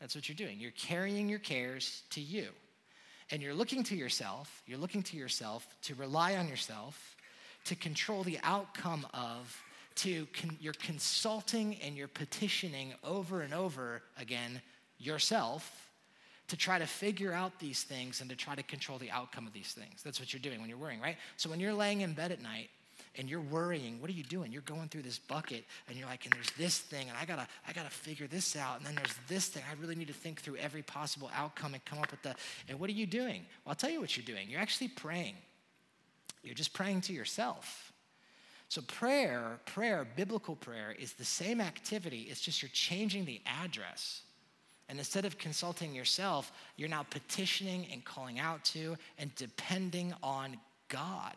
That's 0.00 0.14
what 0.14 0.28
you're 0.28 0.36
doing. 0.36 0.58
You're 0.60 0.70
carrying 0.70 1.28
your 1.28 1.40
cares 1.40 2.04
to 2.10 2.20
you. 2.20 2.48
And 3.30 3.42
you're 3.42 3.54
looking 3.54 3.82
to 3.84 3.96
yourself, 3.96 4.62
you're 4.66 4.78
looking 4.78 5.02
to 5.04 5.16
yourself 5.16 5.66
to 5.82 5.94
rely 5.94 6.36
on 6.36 6.48
yourself, 6.48 7.16
to 7.64 7.76
control 7.76 8.22
the 8.24 8.38
outcome 8.42 9.06
of, 9.14 9.56
to 9.96 10.26
con- 10.32 10.56
you're 10.60 10.72
consulting 10.74 11.76
and 11.84 11.96
you're 11.96 12.08
petitioning 12.08 12.94
over 13.04 13.42
and 13.42 13.54
over 13.54 14.02
again 14.18 14.60
yourself 14.98 15.90
to 16.48 16.56
try 16.56 16.80
to 16.80 16.86
figure 16.86 17.32
out 17.32 17.58
these 17.60 17.84
things 17.84 18.20
and 18.20 18.28
to 18.28 18.34
try 18.34 18.56
to 18.56 18.62
control 18.64 18.98
the 18.98 19.10
outcome 19.10 19.46
of 19.46 19.52
these 19.52 19.72
things. 19.72 20.02
That's 20.02 20.18
what 20.18 20.32
you're 20.32 20.40
doing 20.40 20.60
when 20.60 20.68
you're 20.68 20.78
worrying, 20.78 21.00
right? 21.00 21.16
So 21.36 21.48
when 21.48 21.60
you're 21.60 21.72
laying 21.72 22.00
in 22.00 22.12
bed 22.12 22.32
at 22.32 22.42
night 22.42 22.70
and 23.16 23.28
you're 23.28 23.40
worrying, 23.40 24.00
what 24.00 24.08
are 24.08 24.14
you 24.14 24.22
doing? 24.22 24.52
You're 24.52 24.62
going 24.62 24.88
through 24.88 25.02
this 25.02 25.18
bucket 25.18 25.64
and 25.88 25.96
you're 25.96 26.06
like, 26.06 26.24
and 26.24 26.32
there's 26.32 26.50
this 26.52 26.78
thing, 26.78 27.08
and 27.08 27.16
I 27.20 27.24
gotta, 27.24 27.46
I 27.66 27.72
gotta 27.72 27.90
figure 27.90 28.26
this 28.26 28.56
out, 28.56 28.78
and 28.78 28.86
then 28.86 28.94
there's 28.94 29.14
this 29.28 29.48
thing. 29.48 29.62
I 29.70 29.80
really 29.80 29.96
need 29.96 30.08
to 30.08 30.14
think 30.14 30.40
through 30.40 30.56
every 30.56 30.82
possible 30.82 31.30
outcome 31.34 31.74
and 31.74 31.84
come 31.84 31.98
up 31.98 32.10
with 32.10 32.22
the, 32.22 32.34
and 32.68 32.78
what 32.78 32.88
are 32.88 32.94
you 32.94 33.06
doing? 33.06 33.44
Well, 33.64 33.70
I'll 33.70 33.74
tell 33.74 33.90
you 33.90 34.00
what 34.00 34.16
you're 34.16 34.24
doing. 34.24 34.48
You're 34.48 34.60
actually 34.60 34.88
praying. 34.88 35.34
You're 36.42 36.54
just 36.54 36.72
praying 36.72 37.02
to 37.02 37.12
yourself. 37.12 37.92
So 38.68 38.80
prayer, 38.82 39.58
prayer, 39.66 40.06
biblical 40.14 40.54
prayer 40.54 40.94
is 40.96 41.14
the 41.14 41.24
same 41.24 41.60
activity, 41.60 42.28
it's 42.30 42.40
just 42.40 42.62
you're 42.62 42.70
changing 42.72 43.24
the 43.24 43.40
address. 43.44 44.22
And 44.88 44.98
instead 44.98 45.24
of 45.24 45.38
consulting 45.38 45.94
yourself, 45.94 46.50
you're 46.76 46.88
now 46.88 47.04
petitioning 47.10 47.86
and 47.92 48.04
calling 48.04 48.40
out 48.40 48.64
to 48.66 48.96
and 49.18 49.32
depending 49.36 50.12
on 50.20 50.56
God 50.88 51.36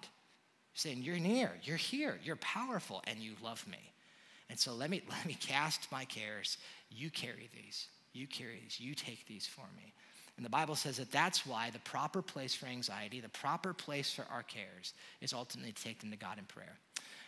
saying, 0.74 1.02
You're 1.02 1.20
near, 1.20 1.52
you're 1.64 1.78
here, 1.78 2.20
you're 2.24 2.36
powerful, 2.38 3.04
and 3.08 3.20
you 3.20 3.34
love 3.44 3.66
me. 3.68 3.94
And 4.50 4.60
so 4.60 4.74
let 4.74 4.90
me, 4.90 5.02
let 5.10 5.26
me 5.26 5.36
cast 5.40 5.92
my 5.92 6.06
cares. 6.06 6.58
You 6.90 7.10
carry 7.10 7.50
these. 7.54 7.88
You 8.14 8.28
carry 8.28 8.60
these. 8.62 8.80
You 8.80 8.94
take 8.94 9.26
these 9.28 9.48
for 9.48 9.66
me. 9.76 9.94
And 10.38 10.46
the 10.46 10.50
Bible 10.50 10.76
says 10.76 10.98
that 10.98 11.12
that's 11.12 11.46
why 11.46 11.70
the 11.70 11.80
proper 11.80 12.22
place 12.22 12.56
for 12.56 12.66
anxiety, 12.66 13.20
the 13.20 13.30
proper 13.30 13.74
place 13.74 14.12
for 14.12 14.26
our 14.32 14.44
cares, 14.44 14.94
is 15.22 15.32
ultimately 15.32 15.72
to 15.72 15.84
take 15.84 16.00
them 16.00 16.10
to 16.10 16.18
God 16.18 16.40
in 16.40 16.46
prayer. 16.46 16.80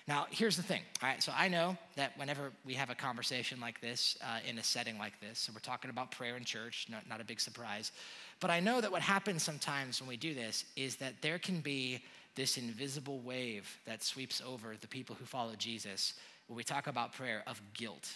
Now, 0.08 0.28
here's 0.30 0.56
the 0.56 0.64
thing. 0.64 0.82
All 1.02 1.10
right, 1.10 1.22
so 1.22 1.32
I 1.36 1.48
know 1.48 1.78
that 1.96 2.16
whenever 2.18 2.52
we 2.64 2.76
have 2.76 2.92
a 2.92 2.96
conversation 2.96 3.60
like 3.60 3.82
this 3.82 4.18
uh, 4.22 4.40
in 4.48 4.60
a 4.60 4.64
setting 4.64 5.00
like 5.00 5.20
this, 5.20 5.40
so 5.40 5.52
we're 5.52 5.60
talking 5.60 5.90
about 5.90 6.12
prayer 6.12 6.38
in 6.38 6.44
church, 6.44 6.86
not, 6.92 7.10
not 7.10 7.22
a 7.22 7.24
big 7.24 7.40
surprise, 7.40 7.92
but 8.40 8.52
I 8.52 8.60
know 8.60 8.82
that 8.82 8.92
what 8.92 9.02
happens 9.02 9.42
sometimes 9.42 10.00
when 10.00 10.08
we 10.08 10.18
do 10.18 10.36
this 10.36 10.66
is 10.76 10.96
that 10.98 11.22
there 11.22 11.40
can 11.40 11.60
be 11.60 12.04
this 12.36 12.58
invisible 12.58 13.20
wave 13.20 13.80
that 13.86 14.04
sweeps 14.04 14.42
over 14.46 14.76
the 14.80 14.88
people 14.88 15.16
who 15.20 15.26
follow 15.26 15.56
Jesus 15.56 16.14
when 16.48 16.58
we 16.58 16.64
talk 16.64 16.88
about 16.88 17.14
prayer 17.14 17.44
of 17.48 17.62
guilt, 17.74 18.10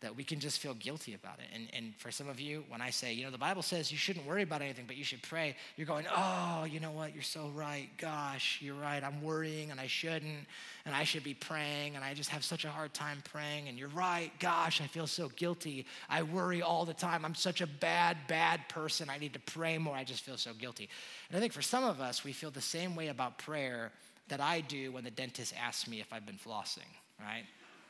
that 0.00 0.14
we 0.14 0.22
can 0.22 0.38
just 0.38 0.60
feel 0.60 0.74
guilty 0.74 1.14
about 1.14 1.40
it. 1.40 1.46
And, 1.52 1.66
and 1.72 1.94
for 1.96 2.12
some 2.12 2.28
of 2.28 2.38
you, 2.38 2.64
when 2.68 2.80
I 2.80 2.90
say, 2.90 3.12
you 3.12 3.24
know, 3.24 3.32
the 3.32 3.38
Bible 3.38 3.62
says 3.62 3.90
you 3.90 3.98
shouldn't 3.98 4.24
worry 4.26 4.42
about 4.42 4.62
anything, 4.62 4.84
but 4.86 4.96
you 4.96 5.02
should 5.02 5.22
pray, 5.22 5.56
you're 5.76 5.88
going, 5.88 6.06
oh, 6.16 6.64
you 6.70 6.78
know 6.78 6.92
what? 6.92 7.14
You're 7.14 7.22
so 7.24 7.50
right. 7.54 7.88
Gosh, 7.98 8.60
you're 8.62 8.76
right. 8.76 9.02
I'm 9.02 9.20
worrying 9.20 9.72
and 9.72 9.80
I 9.80 9.88
shouldn't, 9.88 10.46
and 10.86 10.94
I 10.94 11.02
should 11.02 11.24
be 11.24 11.34
praying, 11.34 11.96
and 11.96 12.04
I 12.04 12.14
just 12.14 12.30
have 12.30 12.44
such 12.44 12.64
a 12.64 12.68
hard 12.68 12.94
time 12.94 13.22
praying. 13.24 13.68
And 13.68 13.76
you're 13.76 13.88
right. 13.88 14.30
Gosh, 14.38 14.80
I 14.80 14.86
feel 14.86 15.08
so 15.08 15.30
guilty. 15.30 15.84
I 16.08 16.22
worry 16.22 16.62
all 16.62 16.84
the 16.84 16.94
time. 16.94 17.24
I'm 17.24 17.34
such 17.34 17.60
a 17.60 17.66
bad, 17.66 18.16
bad 18.28 18.68
person. 18.68 19.10
I 19.10 19.18
need 19.18 19.32
to 19.32 19.40
pray 19.40 19.78
more. 19.78 19.96
I 19.96 20.04
just 20.04 20.22
feel 20.22 20.36
so 20.36 20.52
guilty. 20.54 20.88
And 21.28 21.36
I 21.36 21.40
think 21.40 21.52
for 21.52 21.62
some 21.62 21.82
of 21.82 22.00
us, 22.00 22.22
we 22.22 22.32
feel 22.32 22.52
the 22.52 22.60
same 22.60 22.94
way 22.94 23.08
about 23.08 23.38
prayer 23.38 23.90
that 24.28 24.40
I 24.40 24.60
do 24.60 24.92
when 24.92 25.04
the 25.04 25.10
dentist 25.10 25.54
asks 25.60 25.88
me 25.88 26.00
if 26.00 26.12
I've 26.12 26.26
been 26.26 26.38
flossing, 26.38 26.88
right? 27.18 27.44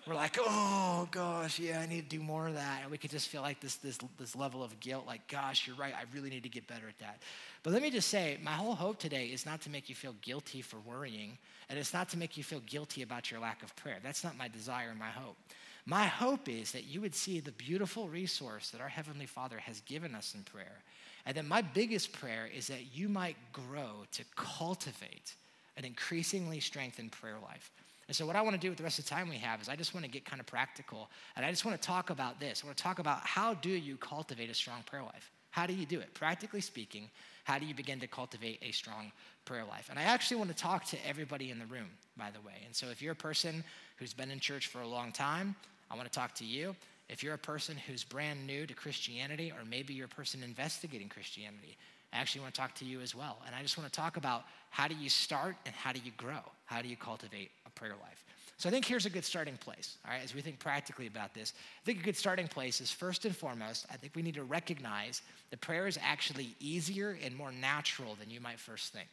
We're 0.09 0.15
like, 0.15 0.39
oh 0.41 1.07
gosh, 1.11 1.59
yeah, 1.59 1.81
I 1.81 1.87
need 1.87 2.09
to 2.09 2.17
do 2.17 2.23
more 2.23 2.49
of 2.49 2.55
that. 2.55 2.81
And 2.83 2.91
we 2.91 2.97
could 2.97 3.11
just 3.11 3.29
feel 3.29 3.43
like 3.43 3.61
this, 3.61 3.77
this, 3.77 3.99
this 4.19 4.35
level 4.35 4.65
of 4.65 4.79
guilt, 4.81 5.07
like, 5.07 5.27
gosh, 5.29 5.67
you're 5.67 5.77
right, 5.77 5.93
I 5.95 6.05
really 6.15 6.31
need 6.31 6.43
to 6.45 6.49
get 6.49 6.67
better 6.67 6.89
at 6.89 6.99
that. 7.01 7.21
But 7.63 7.73
let 7.73 7.83
me 7.83 7.91
just 7.91 8.09
say, 8.09 8.39
my 8.43 8.53
whole 8.53 8.75
hope 8.75 8.99
today 8.99 9.27
is 9.27 9.45
not 9.45 9.61
to 9.63 9.71
make 9.71 9.89
you 9.89 9.95
feel 9.95 10.15
guilty 10.23 10.63
for 10.63 10.79
worrying, 10.79 11.37
and 11.69 11.79
it's 11.79 11.93
not 11.93 12.09
to 12.11 12.19
make 12.19 12.37
you 12.37 12.45
feel 12.45 12.61
guilty 12.61 13.03
about 13.03 13.31
your 13.31 13.41
lack 13.41 13.63
of 13.63 13.75
prayer. 13.77 13.99
That's 14.03 14.25
not 14.25 14.39
my 14.39 14.49
desire 14.49 14.89
and 14.91 14.99
my 14.99 15.11
hope. 15.11 15.37
My 15.85 16.07
hope 16.07 16.49
is 16.49 16.73
that 16.73 16.85
you 16.85 17.01
would 17.01 17.15
see 17.15 17.41
the 17.41 17.53
beautiful 17.53 18.09
resource 18.09 18.71
that 18.71 18.81
our 18.81 18.89
Heavenly 18.89 19.27
Father 19.27 19.59
has 19.59 19.81
given 19.83 20.15
us 20.15 20.35
in 20.35 20.43
prayer. 20.43 20.83
And 21.27 21.37
then 21.37 21.47
my 21.47 21.61
biggest 21.63 22.13
prayer 22.13 22.49
is 22.55 22.67
that 22.69 22.95
you 22.95 23.09
might 23.09 23.37
grow 23.53 24.05
to 24.13 24.25
cultivate 24.37 25.35
an 25.77 25.85
increasingly 25.85 26.61
strengthened 26.61 27.13
prayer 27.13 27.37
life 27.43 27.71
And 28.09 28.17
so, 28.17 28.25
what 28.25 28.37
I 28.37 28.43
want 28.43 28.55
to 28.55 28.61
do 28.61 28.71
with 28.71 28.79
the 28.79 28.85
rest 28.85 28.99
of 28.99 29.05
the 29.05 29.11
time 29.11 29.29
we 29.29 29.37
have 29.37 29.61
is 29.61 29.69
I 29.69 29.77
just 29.77 29.93
want 29.95 30.05
to 30.05 30.11
get 30.11 30.25
kind 30.25 30.41
of 30.41 30.47
practical. 30.47 31.11
And 31.37 31.45
I 31.45 31.51
just 31.51 31.65
want 31.65 31.81
to 31.81 31.87
talk 31.87 32.09
about 32.09 32.41
this. 32.41 32.63
I 32.65 32.67
want 32.67 32.77
to 32.77 32.83
talk 32.83 32.99
about 32.99 33.21
how 33.21 33.55
do 33.55 33.69
you 33.69 33.97
cultivate 33.99 34.49
a 34.49 34.55
strong 34.55 34.83
prayer 34.87 35.03
life? 35.03 35.31
How 35.51 35.67
do 35.67 35.75
you 35.75 35.85
do 35.85 36.01
it? 36.01 36.13
Practically 36.15 36.63
speaking, 36.63 37.11
how 37.45 37.59
do 37.59 37.67
you 37.67 37.75
begin 37.75 38.01
to 38.01 38.07
cultivate 38.07 38.61
a 38.63 38.71
strong 38.73 39.13
prayer 39.45 39.65
life? 39.65 39.89
And 39.91 39.99
I 39.99 40.03
actually 40.03 40.39
want 40.39 40.51
to 40.51 40.57
talk 40.57 40.85
to 40.87 40.97
everybody 41.07 41.51
in 41.51 41.59
the 41.59 41.67
room, 41.67 41.89
by 42.17 42.31
the 42.31 42.41
way. 42.41 42.55
And 42.65 42.75
so, 42.75 42.87
if 42.89 43.03
you're 43.03 43.13
a 43.13 43.17
person 43.17 43.63
who's 43.97 44.15
been 44.15 44.31
in 44.31 44.41
church 44.41 44.69
for 44.69 44.81
a 44.81 44.89
long 44.89 45.13
time, 45.13 45.55
I 45.91 45.97
want 45.97 46.11
to 46.11 46.19
talk 46.19 46.35
to 46.37 46.45
you. 46.47 46.75
If 47.11 47.23
you're 47.23 47.35
a 47.35 47.39
person 47.39 47.77
who's 47.77 48.05
brand 48.05 48.47
new 48.47 48.67
to 48.67 48.75
Christianity, 48.75 49.51
or 49.51 49.65
maybe 49.65 49.95
you're 49.95 50.07
a 50.07 50.09
person 50.09 50.43
investigating 50.43 51.09
Christianity, 51.09 51.77
I 52.13 52.19
actually 52.19 52.43
want 52.43 52.55
to 52.55 52.61
talk 52.61 52.75
to 52.77 52.85
you 52.85 53.01
as 53.01 53.15
well. 53.15 53.39
And 53.47 53.55
I 53.55 53.63
just 53.63 53.77
want 53.77 53.91
to 53.91 53.97
talk 53.97 54.17
about 54.17 54.45
how 54.71 54.89
do 54.89 54.95
you 54.95 55.09
start 55.09 55.57
and 55.67 55.75
how 55.75 55.93
do 55.93 56.01
you 56.05 56.13
grow? 56.17 56.41
How 56.65 56.83
do 56.83 56.89
you 56.89 56.97
cultivate 56.97 57.51
prayer 57.79 57.95
life? 58.03 58.25
So 58.59 58.69
I 58.69 58.73
think 58.73 58.85
here's 58.85 59.07
a 59.07 59.11
good 59.11 59.25
starting 59.25 59.57
place, 59.57 59.99
all 60.05 60.13
right, 60.13 60.23
as 60.23 60.35
we 60.35 60.41
think 60.41 60.59
practically 60.59 61.07
about 61.07 61.33
this. 61.33 61.53
I 61.57 61.85
think 61.85 62.01
a 62.01 62.03
good 62.03 62.17
starting 62.17 62.49
place 62.49 62.81
is 62.81 62.91
first 62.91 63.25
and 63.25 63.37
foremost, 63.37 63.87
I 63.89 63.97
think 63.97 64.17
we 64.17 64.23
need 64.23 64.35
to 64.35 64.43
recognize 64.43 65.23
that 65.51 65.61
prayer 65.61 65.87
is 65.87 65.97
actually 66.03 66.57
easier 66.59 67.17
and 67.23 67.37
more 67.37 67.53
natural 67.53 68.17
than 68.19 68.31
you 68.31 68.41
might 68.41 68.59
first 68.59 68.93
think. 68.93 69.09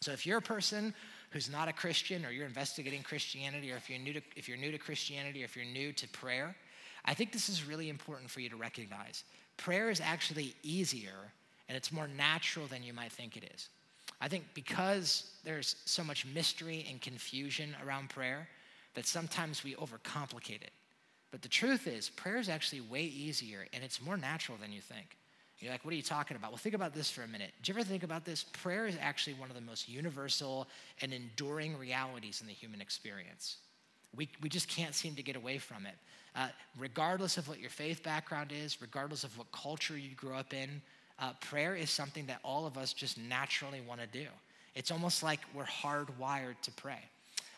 So 0.00 0.12
if 0.12 0.26
you're 0.26 0.38
a 0.38 0.42
person 0.42 0.94
who's 1.30 1.50
not 1.50 1.68
a 1.68 1.74
Christian 1.74 2.24
or 2.24 2.30
you're 2.30 2.46
investigating 2.46 3.02
Christianity 3.02 3.70
or 3.70 3.76
if 3.76 3.90
you're 3.90 3.98
new 3.98 4.14
to, 4.14 4.22
if 4.34 4.48
you're 4.48 4.56
new 4.56 4.72
to 4.72 4.78
Christianity 4.78 5.42
or 5.42 5.44
if 5.44 5.56
you're 5.56 5.66
new 5.66 5.92
to 5.92 6.08
prayer, 6.08 6.56
I 7.04 7.12
think 7.12 7.32
this 7.32 7.50
is 7.50 7.66
really 7.66 7.90
important 7.90 8.30
for 8.30 8.40
you 8.40 8.48
to 8.48 8.56
recognize. 8.56 9.24
Prayer 9.58 9.90
is 9.90 10.00
actually 10.00 10.54
easier 10.62 11.32
and 11.68 11.76
it's 11.76 11.92
more 11.92 12.08
natural 12.08 12.66
than 12.66 12.82
you 12.82 12.94
might 12.94 13.12
think 13.12 13.36
it 13.36 13.50
is. 13.54 13.68
I 14.24 14.28
think 14.28 14.44
because 14.54 15.32
there's 15.44 15.76
so 15.84 16.02
much 16.02 16.24
mystery 16.24 16.86
and 16.88 16.98
confusion 16.98 17.76
around 17.86 18.08
prayer 18.08 18.48
that 18.94 19.04
sometimes 19.04 19.62
we 19.62 19.74
overcomplicate 19.74 20.62
it. 20.62 20.70
But 21.30 21.42
the 21.42 21.48
truth 21.48 21.86
is, 21.86 22.08
prayer 22.08 22.38
is 22.38 22.48
actually 22.48 22.80
way 22.80 23.02
easier 23.02 23.66
and 23.74 23.84
it's 23.84 24.00
more 24.00 24.16
natural 24.16 24.56
than 24.56 24.72
you 24.72 24.80
think. 24.80 25.18
You're 25.58 25.72
like, 25.72 25.84
what 25.84 25.92
are 25.92 25.96
you 25.96 26.02
talking 26.02 26.38
about? 26.38 26.52
Well, 26.52 26.56
think 26.56 26.74
about 26.74 26.94
this 26.94 27.10
for 27.10 27.20
a 27.20 27.28
minute. 27.28 27.52
Did 27.58 27.68
you 27.68 27.74
ever 27.74 27.84
think 27.84 28.02
about 28.02 28.24
this? 28.24 28.44
Prayer 28.62 28.86
is 28.86 28.96
actually 28.98 29.34
one 29.34 29.50
of 29.50 29.56
the 29.56 29.60
most 29.60 29.90
universal 29.90 30.68
and 31.02 31.12
enduring 31.12 31.76
realities 31.76 32.40
in 32.40 32.46
the 32.46 32.54
human 32.54 32.80
experience. 32.80 33.58
We, 34.16 34.30
we 34.40 34.48
just 34.48 34.68
can't 34.68 34.94
seem 34.94 35.16
to 35.16 35.22
get 35.22 35.36
away 35.36 35.58
from 35.58 35.84
it. 35.84 35.96
Uh, 36.34 36.48
regardless 36.78 37.36
of 37.36 37.46
what 37.46 37.60
your 37.60 37.68
faith 37.68 38.02
background 38.02 38.52
is, 38.52 38.80
regardless 38.80 39.22
of 39.22 39.36
what 39.36 39.52
culture 39.52 39.98
you 39.98 40.14
grew 40.14 40.34
up 40.34 40.54
in, 40.54 40.80
uh, 41.18 41.32
prayer 41.40 41.76
is 41.76 41.90
something 41.90 42.26
that 42.26 42.40
all 42.42 42.66
of 42.66 42.76
us 42.76 42.92
just 42.92 43.18
naturally 43.18 43.80
want 43.80 44.00
to 44.00 44.06
do. 44.06 44.26
It's 44.74 44.90
almost 44.90 45.22
like 45.22 45.40
we're 45.54 45.64
hardwired 45.64 46.60
to 46.62 46.70
pray. 46.72 46.98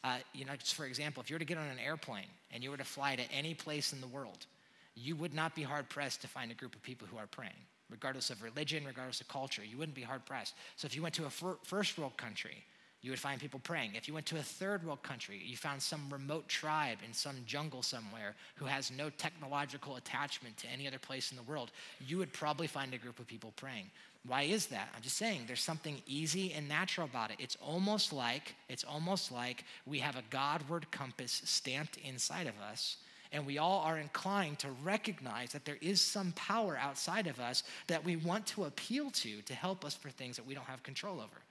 Uh, 0.04 0.18
you 0.34 0.44
know, 0.44 0.54
just 0.56 0.74
for 0.74 0.84
example, 0.84 1.22
if 1.22 1.30
you 1.30 1.34
were 1.34 1.40
to 1.40 1.44
get 1.44 1.58
on 1.58 1.66
an 1.66 1.78
airplane 1.78 2.28
and 2.52 2.62
you 2.62 2.70
were 2.70 2.76
to 2.76 2.84
fly 2.84 3.16
to 3.16 3.32
any 3.32 3.54
place 3.54 3.92
in 3.92 4.00
the 4.00 4.06
world, 4.06 4.46
you 4.94 5.16
would 5.16 5.34
not 5.34 5.54
be 5.54 5.62
hard 5.62 5.88
pressed 5.88 6.20
to 6.22 6.28
find 6.28 6.50
a 6.50 6.54
group 6.54 6.74
of 6.74 6.82
people 6.82 7.08
who 7.10 7.16
are 7.16 7.26
praying, 7.26 7.52
regardless 7.90 8.30
of 8.30 8.42
religion, 8.42 8.84
regardless 8.86 9.20
of 9.20 9.28
culture. 9.28 9.62
You 9.64 9.78
wouldn't 9.78 9.96
be 9.96 10.02
hard 10.02 10.24
pressed. 10.24 10.54
So 10.76 10.86
if 10.86 10.94
you 10.94 11.02
went 11.02 11.14
to 11.16 11.26
a 11.26 11.30
fir- 11.30 11.58
first 11.64 11.98
world 11.98 12.16
country 12.16 12.64
you 13.06 13.12
would 13.12 13.20
find 13.20 13.40
people 13.40 13.60
praying. 13.62 13.92
If 13.94 14.08
you 14.08 14.14
went 14.14 14.26
to 14.26 14.38
a 14.38 14.42
third 14.42 14.84
world 14.84 15.00
country, 15.04 15.40
you 15.40 15.56
found 15.56 15.80
some 15.80 16.08
remote 16.10 16.48
tribe 16.48 16.98
in 17.06 17.14
some 17.14 17.36
jungle 17.46 17.80
somewhere 17.80 18.34
who 18.56 18.64
has 18.64 18.90
no 18.90 19.10
technological 19.10 19.94
attachment 19.94 20.56
to 20.56 20.66
any 20.66 20.88
other 20.88 20.98
place 20.98 21.30
in 21.30 21.36
the 21.36 21.44
world, 21.44 21.70
you 22.04 22.18
would 22.18 22.32
probably 22.32 22.66
find 22.66 22.92
a 22.92 22.98
group 22.98 23.20
of 23.20 23.28
people 23.28 23.52
praying. 23.54 23.88
Why 24.26 24.42
is 24.42 24.66
that? 24.66 24.88
I'm 24.96 25.02
just 25.02 25.18
saying 25.18 25.42
there's 25.46 25.62
something 25.62 26.02
easy 26.08 26.52
and 26.52 26.68
natural 26.68 27.06
about 27.06 27.30
it. 27.30 27.36
It's 27.38 27.56
almost 27.64 28.12
like 28.12 28.56
it's 28.68 28.82
almost 28.82 29.30
like 29.30 29.62
we 29.86 30.00
have 30.00 30.16
a 30.16 30.24
Godward 30.30 30.90
compass 30.90 31.42
stamped 31.44 31.98
inside 31.98 32.48
of 32.48 32.58
us 32.60 32.96
and 33.30 33.46
we 33.46 33.58
all 33.58 33.82
are 33.82 33.98
inclined 33.98 34.58
to 34.60 34.70
recognize 34.82 35.52
that 35.52 35.64
there 35.64 35.78
is 35.80 36.00
some 36.00 36.32
power 36.32 36.76
outside 36.76 37.28
of 37.28 37.38
us 37.38 37.62
that 37.86 38.04
we 38.04 38.16
want 38.16 38.46
to 38.46 38.64
appeal 38.64 39.10
to 39.10 39.42
to 39.42 39.54
help 39.54 39.84
us 39.84 39.94
for 39.94 40.10
things 40.10 40.34
that 40.36 40.46
we 40.46 40.54
don't 40.54 40.66
have 40.66 40.82
control 40.82 41.20
over. 41.20 41.45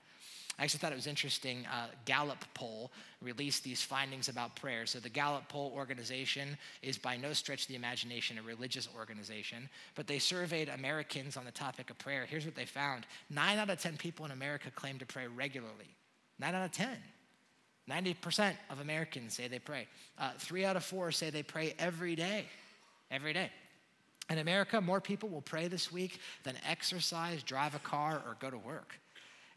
I 0.58 0.64
actually 0.64 0.78
thought 0.78 0.92
it 0.92 0.96
was 0.96 1.06
interesting. 1.06 1.66
Uh, 1.66 1.88
Gallup 2.06 2.42
poll 2.54 2.90
released 3.20 3.62
these 3.62 3.82
findings 3.82 4.28
about 4.28 4.56
prayer. 4.56 4.86
So, 4.86 4.98
the 4.98 5.10
Gallup 5.10 5.48
poll 5.48 5.70
organization 5.74 6.56
is 6.82 6.96
by 6.96 7.16
no 7.16 7.34
stretch 7.34 7.62
of 7.62 7.68
the 7.68 7.76
imagination 7.76 8.38
a 8.38 8.42
religious 8.42 8.88
organization, 8.96 9.68
but 9.94 10.06
they 10.06 10.18
surveyed 10.18 10.70
Americans 10.70 11.36
on 11.36 11.44
the 11.44 11.50
topic 11.50 11.90
of 11.90 11.98
prayer. 11.98 12.24
Here's 12.24 12.46
what 12.46 12.54
they 12.54 12.64
found 12.64 13.06
nine 13.28 13.58
out 13.58 13.68
of 13.68 13.80
10 13.80 13.98
people 13.98 14.24
in 14.24 14.30
America 14.30 14.70
claim 14.74 14.98
to 14.98 15.06
pray 15.06 15.26
regularly. 15.26 15.94
Nine 16.38 16.54
out 16.54 16.64
of 16.64 16.72
10. 16.72 16.88
90% 17.88 18.54
of 18.70 18.80
Americans 18.80 19.34
say 19.34 19.48
they 19.48 19.58
pray. 19.58 19.86
Uh, 20.18 20.32
three 20.38 20.64
out 20.64 20.76
of 20.76 20.84
four 20.84 21.12
say 21.12 21.30
they 21.30 21.42
pray 21.42 21.74
every 21.78 22.16
day. 22.16 22.46
Every 23.10 23.32
day. 23.32 23.50
In 24.28 24.38
America, 24.38 24.80
more 24.80 25.00
people 25.00 25.28
will 25.28 25.42
pray 25.42 25.68
this 25.68 25.92
week 25.92 26.18
than 26.42 26.56
exercise, 26.68 27.44
drive 27.44 27.76
a 27.76 27.78
car, 27.78 28.22
or 28.26 28.36
go 28.40 28.50
to 28.50 28.58
work. 28.58 28.98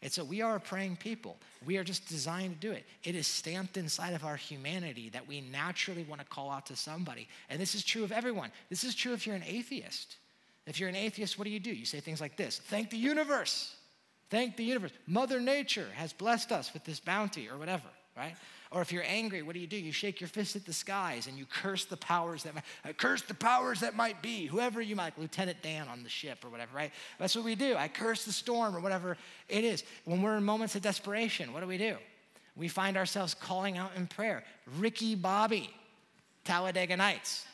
And 0.02 0.10
so 0.10 0.24
we 0.24 0.40
are 0.40 0.56
a 0.56 0.60
praying 0.60 0.96
people. 0.96 1.36
We 1.64 1.76
are 1.76 1.84
just 1.84 2.08
designed 2.08 2.60
to 2.60 2.68
do 2.68 2.72
it. 2.72 2.86
It 3.04 3.14
is 3.14 3.26
stamped 3.26 3.76
inside 3.76 4.14
of 4.14 4.24
our 4.24 4.36
humanity 4.36 5.10
that 5.10 5.28
we 5.28 5.42
naturally 5.42 6.04
want 6.04 6.22
to 6.22 6.26
call 6.26 6.50
out 6.50 6.66
to 6.66 6.76
somebody. 6.76 7.28
And 7.50 7.60
this 7.60 7.74
is 7.74 7.84
true 7.84 8.02
of 8.02 8.10
everyone. 8.10 8.50
This 8.70 8.82
is 8.82 8.94
true 8.94 9.12
if 9.12 9.26
you're 9.26 9.36
an 9.36 9.44
atheist. 9.46 10.16
If 10.66 10.80
you're 10.80 10.88
an 10.88 10.96
atheist, 10.96 11.38
what 11.38 11.44
do 11.44 11.50
you 11.50 11.60
do? 11.60 11.72
You 11.72 11.84
say 11.84 12.00
things 12.00 12.20
like 12.20 12.36
this 12.36 12.58
Thank 12.58 12.90
the 12.90 12.96
universe. 12.96 13.76
Thank 14.30 14.56
the 14.56 14.64
universe. 14.64 14.92
Mother 15.06 15.40
Nature 15.40 15.88
has 15.94 16.12
blessed 16.12 16.52
us 16.52 16.72
with 16.72 16.84
this 16.84 17.00
bounty 17.00 17.48
or 17.48 17.58
whatever, 17.58 17.88
right? 18.16 18.36
Or 18.72 18.80
if 18.80 18.92
you're 18.92 19.04
angry, 19.04 19.42
what 19.42 19.54
do 19.54 19.60
you 19.60 19.66
do? 19.66 19.76
You 19.76 19.90
shake 19.90 20.20
your 20.20 20.28
fist 20.28 20.54
at 20.54 20.64
the 20.64 20.72
skies 20.72 21.26
and 21.26 21.36
you 21.36 21.44
curse 21.44 21.86
the 21.86 21.96
powers 21.96 22.44
that 22.44 22.54
might, 22.54 22.64
uh, 22.84 22.92
curse 22.92 23.22
the 23.22 23.34
powers 23.34 23.80
that 23.80 23.96
might 23.96 24.22
be, 24.22 24.46
whoever 24.46 24.80
you 24.80 24.94
might, 24.94 25.18
Lieutenant 25.18 25.60
Dan 25.60 25.88
on 25.88 26.04
the 26.04 26.08
ship 26.08 26.44
or 26.44 26.50
whatever, 26.50 26.76
right? 26.76 26.92
That's 27.18 27.34
what 27.34 27.44
we 27.44 27.56
do. 27.56 27.74
I 27.74 27.88
curse 27.88 28.24
the 28.24 28.32
storm 28.32 28.76
or 28.76 28.80
whatever 28.80 29.16
it 29.48 29.64
is. 29.64 29.82
When 30.04 30.22
we're 30.22 30.36
in 30.36 30.44
moments 30.44 30.76
of 30.76 30.82
desperation, 30.82 31.52
what 31.52 31.60
do 31.60 31.66
we 31.66 31.78
do? 31.78 31.96
We 32.54 32.68
find 32.68 32.96
ourselves 32.96 33.34
calling 33.34 33.76
out 33.76 33.90
in 33.96 34.06
prayer. 34.06 34.44
Ricky 34.78 35.16
Bobby, 35.16 35.70
Talladega 36.44 36.96
Nights. 36.96 37.46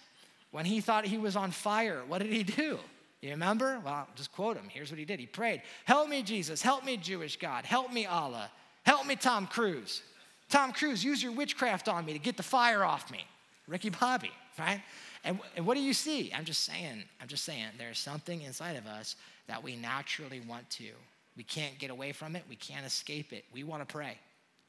When 0.50 0.66
he 0.66 0.82
thought 0.82 1.06
he 1.06 1.16
was 1.16 1.34
on 1.34 1.50
fire, 1.50 2.02
what 2.06 2.20
did 2.20 2.32
he 2.32 2.42
do? 2.42 2.78
You 3.22 3.30
remember? 3.30 3.80
Well, 3.82 3.94
I'll 3.94 4.08
just 4.16 4.32
quote 4.32 4.56
him. 4.56 4.68
Here's 4.68 4.90
what 4.90 4.98
he 4.98 5.06
did. 5.06 5.18
He 5.18 5.26
prayed, 5.26 5.62
Help 5.86 6.10
me, 6.10 6.22
Jesus. 6.22 6.60
Help 6.60 6.84
me, 6.84 6.98
Jewish 6.98 7.38
God. 7.38 7.64
Help 7.64 7.90
me, 7.90 8.04
Allah. 8.04 8.50
Help 8.84 9.06
me, 9.06 9.16
Tom 9.16 9.46
Cruise. 9.46 10.02
Tom 10.48 10.72
Cruise, 10.72 11.04
use 11.04 11.22
your 11.22 11.32
witchcraft 11.32 11.88
on 11.88 12.04
me 12.04 12.12
to 12.12 12.18
get 12.18 12.36
the 12.36 12.42
fire 12.42 12.84
off 12.84 13.10
me. 13.10 13.26
Ricky 13.66 13.90
Bobby, 13.90 14.30
right? 14.58 14.80
And, 15.24 15.40
and 15.56 15.66
what 15.66 15.74
do 15.74 15.80
you 15.80 15.92
see? 15.92 16.32
I'm 16.32 16.44
just 16.44 16.64
saying, 16.64 17.02
I'm 17.20 17.26
just 17.26 17.44
saying, 17.44 17.66
there's 17.78 17.98
something 17.98 18.42
inside 18.42 18.76
of 18.76 18.86
us 18.86 19.16
that 19.48 19.62
we 19.62 19.74
naturally 19.74 20.40
want 20.40 20.68
to. 20.70 20.90
We 21.36 21.42
can't 21.42 21.78
get 21.78 21.90
away 21.90 22.12
from 22.12 22.36
it, 22.36 22.44
we 22.48 22.56
can't 22.56 22.86
escape 22.86 23.32
it. 23.32 23.44
We 23.52 23.64
want 23.64 23.86
to 23.86 23.92
pray. 23.92 24.16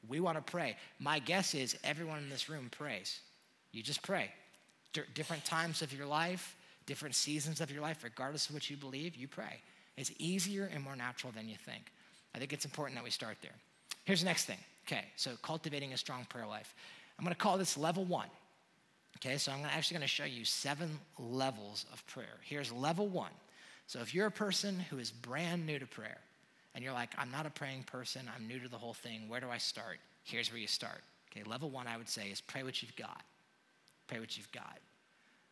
We 0.08 0.20
want 0.20 0.36
to 0.36 0.50
pray. 0.50 0.76
My 1.00 1.18
guess 1.18 1.54
is 1.54 1.76
everyone 1.82 2.18
in 2.18 2.28
this 2.28 2.48
room 2.48 2.68
prays. 2.70 3.20
You 3.72 3.82
just 3.82 4.02
pray. 4.02 4.30
D- 4.92 5.02
different 5.14 5.44
times 5.44 5.82
of 5.82 5.92
your 5.92 6.06
life, 6.06 6.56
different 6.86 7.14
seasons 7.14 7.60
of 7.60 7.70
your 7.70 7.82
life, 7.82 8.02
regardless 8.02 8.48
of 8.48 8.54
what 8.54 8.68
you 8.70 8.76
believe, 8.76 9.16
you 9.16 9.28
pray. 9.28 9.60
It's 9.96 10.12
easier 10.18 10.70
and 10.72 10.82
more 10.82 10.96
natural 10.96 11.32
than 11.32 11.48
you 11.48 11.56
think. 11.56 11.82
I 12.34 12.38
think 12.38 12.52
it's 12.52 12.64
important 12.64 12.96
that 12.96 13.04
we 13.04 13.10
start 13.10 13.36
there. 13.42 13.52
Here's 14.04 14.20
the 14.20 14.26
next 14.26 14.44
thing 14.44 14.58
Okay, 14.88 15.04
so 15.16 15.32
cultivating 15.42 15.92
a 15.92 15.98
strong 15.98 16.24
prayer 16.30 16.46
life. 16.46 16.74
I'm 17.18 17.24
going 17.24 17.34
to 17.34 17.38
call 17.38 17.58
this 17.58 17.76
level 17.76 18.04
one. 18.04 18.28
Okay, 19.18 19.36
so 19.36 19.52
I'm 19.52 19.64
actually 19.64 19.96
going 19.96 20.08
to 20.08 20.08
show 20.08 20.24
you 20.24 20.44
seven 20.44 20.98
levels 21.18 21.84
of 21.92 22.06
prayer. 22.06 22.38
Here's 22.42 22.72
level 22.72 23.06
one. 23.06 23.32
So 23.86 24.00
if 24.00 24.14
you're 24.14 24.26
a 24.26 24.30
person 24.30 24.78
who 24.78 24.98
is 24.98 25.10
brand 25.10 25.66
new 25.66 25.78
to 25.78 25.86
prayer 25.86 26.18
and 26.74 26.82
you're 26.82 26.92
like, 26.92 27.10
I'm 27.18 27.30
not 27.30 27.44
a 27.44 27.50
praying 27.50 27.82
person, 27.82 28.30
I'm 28.34 28.46
new 28.46 28.60
to 28.60 28.68
the 28.68 28.78
whole 28.78 28.94
thing, 28.94 29.28
where 29.28 29.40
do 29.40 29.50
I 29.50 29.58
start? 29.58 29.98
Here's 30.24 30.50
where 30.50 30.60
you 30.60 30.66
start. 30.66 31.00
Okay, 31.30 31.42
level 31.48 31.68
one, 31.68 31.86
I 31.86 31.96
would 31.96 32.08
say, 32.08 32.28
is 32.28 32.40
pray 32.40 32.62
what 32.62 32.80
you've 32.80 32.96
got. 32.96 33.22
Pray 34.06 34.20
what 34.20 34.36
you've 34.36 34.52
got. 34.52 34.78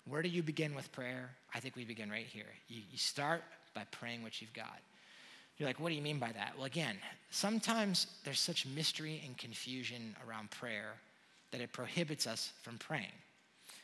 Where 0.09 0.22
do 0.22 0.29
you 0.29 0.42
begin 0.42 0.75
with 0.75 0.90
prayer? 0.92 1.31
I 1.55 1.61
think 1.61 1.77
we 1.77 1.85
begin 1.85 2.11
right 2.11 2.27
here. 2.27 2.46
You, 2.68 2.83
you 2.90 2.99
start 2.99 3.42
by 3.75 3.83
praying 3.90 4.22
what 4.22 4.40
you've 4.40 4.55
got. 4.55 4.81
You're 5.59 5.69
like, 5.69 5.81
what 5.81 5.88
do 5.88 5.95
you 5.95 6.03
mean 6.03 6.19
by 6.19 6.33
that? 6.33 6.53
Well, 6.57 6.66
again, 6.66 6.97
sometimes 7.31 8.07
there's 8.25 8.40
such 8.40 8.66
mystery 8.66 9.23
and 9.25 9.37
confusion 9.38 10.14
around 10.27 10.51
prayer 10.51 10.92
that 11.51 11.61
it 11.61 11.73
prohibits 11.73 12.27
us 12.27 12.53
from 12.62 12.77
praying. 12.79 13.12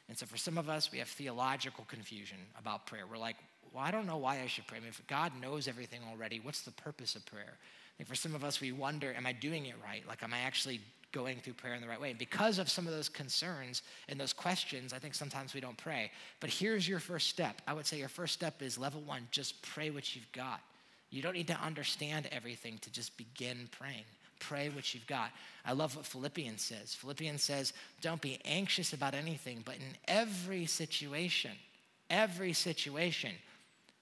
And 0.08 0.18
so 0.18 0.26
for 0.26 0.36
some 0.36 0.58
of 0.58 0.68
us, 0.68 0.92
we 0.92 0.98
have 0.98 1.08
theological 1.08 1.84
confusion 1.88 2.38
about 2.58 2.86
prayer. 2.86 3.04
We're 3.10 3.16
like, 3.16 3.36
well, 3.72 3.82
I 3.82 3.90
don't 3.90 4.06
know 4.06 4.18
why 4.18 4.40
I 4.40 4.46
should 4.46 4.66
pray. 4.66 4.78
I 4.78 4.80
mean, 4.80 4.90
if 4.90 5.06
God 5.06 5.32
knows 5.40 5.66
everything 5.66 6.00
already, 6.10 6.40
what's 6.40 6.62
the 6.62 6.72
purpose 6.72 7.14
of 7.14 7.24
prayer? 7.24 7.54
And 7.98 8.06
for 8.06 8.14
some 8.14 8.34
of 8.34 8.44
us, 8.44 8.60
we 8.60 8.72
wonder, 8.72 9.14
am 9.14 9.26
I 9.26 9.32
doing 9.32 9.66
it 9.66 9.76
right? 9.82 10.06
Like, 10.06 10.22
am 10.22 10.34
I 10.34 10.40
actually 10.40 10.80
going 11.12 11.38
through 11.38 11.54
prayer 11.54 11.74
in 11.74 11.80
the 11.80 11.88
right 11.88 12.00
way? 12.00 12.10
And 12.10 12.18
because 12.18 12.58
of 12.58 12.68
some 12.68 12.86
of 12.86 12.92
those 12.92 13.08
concerns 13.08 13.82
and 14.08 14.20
those 14.20 14.32
questions, 14.32 14.92
I 14.92 14.98
think 14.98 15.14
sometimes 15.14 15.54
we 15.54 15.60
don't 15.60 15.76
pray. 15.76 16.10
But 16.40 16.50
here's 16.50 16.86
your 16.86 16.98
first 16.98 17.28
step. 17.28 17.62
I 17.66 17.72
would 17.72 17.86
say 17.86 17.98
your 17.98 18.08
first 18.08 18.34
step 18.34 18.60
is 18.60 18.76
level 18.76 19.00
one, 19.02 19.28
just 19.30 19.62
pray 19.62 19.90
what 19.90 20.14
you've 20.14 20.30
got. 20.32 20.60
You 21.12 21.20
don't 21.20 21.34
need 21.34 21.48
to 21.48 21.60
understand 21.60 22.26
everything 22.32 22.78
to 22.78 22.90
just 22.90 23.16
begin 23.16 23.68
praying. 23.78 24.04
pray 24.40 24.70
what 24.70 24.92
you've 24.92 25.06
got. 25.06 25.30
I 25.64 25.72
love 25.72 25.94
what 25.94 26.04
Philippians 26.04 26.60
says. 26.62 26.94
Philippians 26.94 27.42
says, 27.42 27.72
don't 28.00 28.20
be 28.20 28.40
anxious 28.44 28.92
about 28.92 29.14
anything, 29.14 29.62
but 29.64 29.76
in 29.76 29.96
every 30.08 30.66
situation, 30.66 31.52
every 32.10 32.52
situation, 32.52 33.30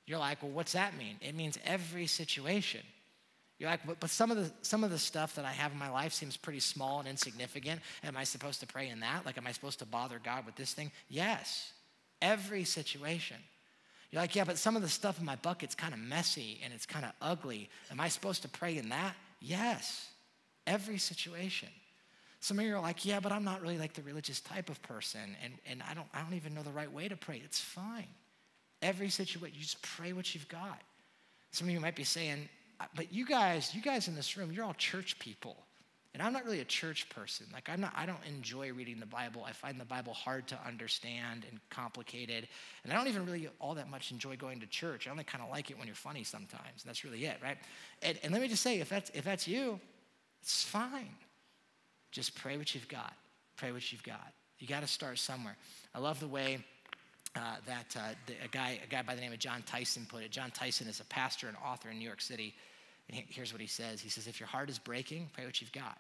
you're 0.07 0.18
like, 0.18 0.42
well, 0.42 0.53
what's 0.53 0.73
that 0.73 0.96
mean? 0.96 1.16
It 1.20 1.35
means 1.35 1.59
every 1.64 2.07
situation. 2.07 2.81
You're 3.59 3.68
like, 3.68 3.87
but, 3.87 4.01
but 4.01 4.09
some 4.09 4.31
of 4.31 4.38
the 4.38 4.51
some 4.62 4.83
of 4.83 4.90
the 4.90 4.99
stuff 4.99 5.35
that 5.35 5.44
I 5.44 5.53
have 5.53 5.73
in 5.73 5.79
my 5.79 5.90
life 5.90 6.14
seems 6.14 6.37
pretty 6.38 6.61
small 6.61 7.01
and 7.01 7.09
insignificant. 7.09 7.83
Am 8.03 8.16
I 8.16 8.25
supposed 8.25 8.61
to 8.61 8.66
pray 8.66 8.88
in 8.88 9.01
that? 9.01 9.27
Like, 9.27 9.37
am 9.37 9.46
I 9.46 9.53
supposed 9.53 9.81
to 9.81 9.85
bother 9.87 10.18
God 10.25 10.46
with 10.46 10.57
this 10.57 10.73
thing? 10.73 10.90
Yes. 11.09 11.73
Every 12.23 12.64
situation. 12.64 13.37
You're 14.11 14.23
like, 14.23 14.35
yeah, 14.35 14.44
but 14.44 14.59
some 14.59 14.77
of 14.77 14.83
the 14.83 14.88
stuff 14.88 15.18
in 15.20 15.25
my 15.25 15.37
bucket's 15.37 15.75
kind 15.75 15.94
of 15.94 16.01
messy 16.01 16.61
and 16.64 16.73
it's 16.73 16.87
kind 16.87 17.05
of 17.05 17.12
ugly. 17.23 17.70
Am 17.90 18.01
I 18.01 18.09
supposed 18.09 18.42
to 18.42 18.49
pray 18.49 18.77
in 18.77 18.88
that? 18.88 19.14
Yes. 19.40 20.09
Every 20.66 20.99
situation. 20.99 21.68
Some 22.40 22.59
of 22.59 22.64
you 22.64 22.75
are 22.75 22.81
like, 22.81 23.05
yeah, 23.05 23.20
but 23.20 23.33
I'm 23.33 23.44
not 23.44 23.61
really 23.61 23.79
like 23.79 23.92
the 23.92 24.03
religious 24.03 24.40
type 24.40 24.70
of 24.70 24.81
person, 24.83 25.37
and, 25.44 25.53
and 25.66 25.83
I 25.88 25.92
don't 25.92 26.07
I 26.14 26.23
don't 26.23 26.33
even 26.35 26.55
know 26.55 26.62
the 26.62 26.70
right 26.70 26.90
way 26.90 27.07
to 27.07 27.16
pray. 27.16 27.40
It's 27.44 27.61
fine. 27.61 28.09
Every 28.81 29.11
situation, 29.11 29.55
you 29.55 29.62
just 29.62 29.83
pray 29.83 30.14
what 30.14 30.35
you've 30.35 30.49
got. 30.49 30.81
Some 31.51 31.68
of 31.68 31.75
you 31.75 31.81
might 31.81 31.96
be 31.96 32.05
saying, 32.05 32.49
uh, 32.81 32.87
but 32.96 33.12
you 33.12 33.27
guys, 33.27 33.75
you 33.75 33.83
guys 33.83 34.09
in 34.09 34.14
this 34.14 34.38
room, 34.38 34.51
you're 34.51 34.64
all 34.64 34.75
church 34.75 35.18
people. 35.18 35.57
And 36.12 36.23
I'm 36.23 36.33
not 36.33 36.44
really 36.44 36.61
a 36.61 36.64
church 36.64 37.09
person. 37.09 37.46
Like 37.53 37.68
I'm 37.68 37.81
not 37.81 37.92
I 37.96 38.05
don't 38.05 38.25
enjoy 38.27 38.73
reading 38.73 38.99
the 38.99 39.07
Bible. 39.07 39.44
I 39.46 39.53
find 39.53 39.81
the 39.81 39.85
Bible 39.85 40.12
hard 40.12 40.49
to 40.49 40.59
understand 40.66 41.46
and 41.49 41.61
complicated. 41.70 42.49
And 42.83 42.92
I 42.92 42.96
don't 42.96 43.07
even 43.07 43.25
really 43.25 43.49
all 43.61 43.75
that 43.75 43.88
much 43.88 44.11
enjoy 44.11 44.37
going 44.37 44.59
to 44.61 44.66
church. 44.66 45.07
I 45.07 45.11
only 45.12 45.25
kind 45.25 45.42
of 45.44 45.51
like 45.51 45.70
it 45.70 45.79
when 45.79 45.87
you're 45.87 45.94
funny 45.94 46.25
sometimes. 46.25 46.83
That's 46.85 47.05
really 47.05 47.25
it, 47.27 47.37
right? 47.42 47.59
And, 48.03 48.18
and 48.25 48.33
let 48.33 48.42
me 48.42 48.49
just 48.49 48.62
say, 48.62 48.81
if 48.81 48.88
that's 48.88 49.11
if 49.11 49.25
that's 49.25 49.46
you, 49.46 49.79
it's 50.42 50.64
fine. 50.64 51.14
Just 52.11 52.35
pray 52.35 52.57
what 52.57 52.75
you've 52.75 52.88
got. 52.88 53.14
Pray 53.57 53.70
what 53.70 53.92
you've 53.92 54.03
got. 54.03 54.33
You 54.59 54.66
got 54.66 54.81
to 54.81 54.88
start 54.88 55.18
somewhere. 55.18 55.57
I 55.94 56.01
love 56.01 56.18
the 56.18 56.29
way 56.29 56.59
uh, 57.37 57.57
that 57.66 57.96
uh, 57.96 58.14
the, 58.27 58.35
a 58.44 58.49
guy 58.49 58.81
a 58.83 58.87
guy 58.88 59.03
by 59.03 59.14
the 59.14 59.20
name 59.20 59.33
of 59.33 59.38
Jon 59.38 59.62
Tyson 59.64 60.07
put 60.11 60.25
it. 60.25 60.33
Jon 60.33 60.51
Tyson 60.51 60.88
is 60.88 60.99
a 60.99 61.05
pastor 61.05 61.46
and 61.46 61.57
author 61.64 61.90
in 61.90 61.99
New 61.99 62.05
York 62.05 62.20
City. 62.20 62.55
And 63.11 63.25
here's 63.29 63.53
what 63.53 63.61
he 63.61 63.66
says 63.66 64.01
He 64.01 64.09
says, 64.09 64.27
If 64.27 64.40
your 64.40 64.46
heart 64.46 64.70
is 64.70 64.79
breaking, 64.79 65.31
pray 65.33 65.44
what 65.44 65.61
you've 65.61 65.73
got. 65.73 65.99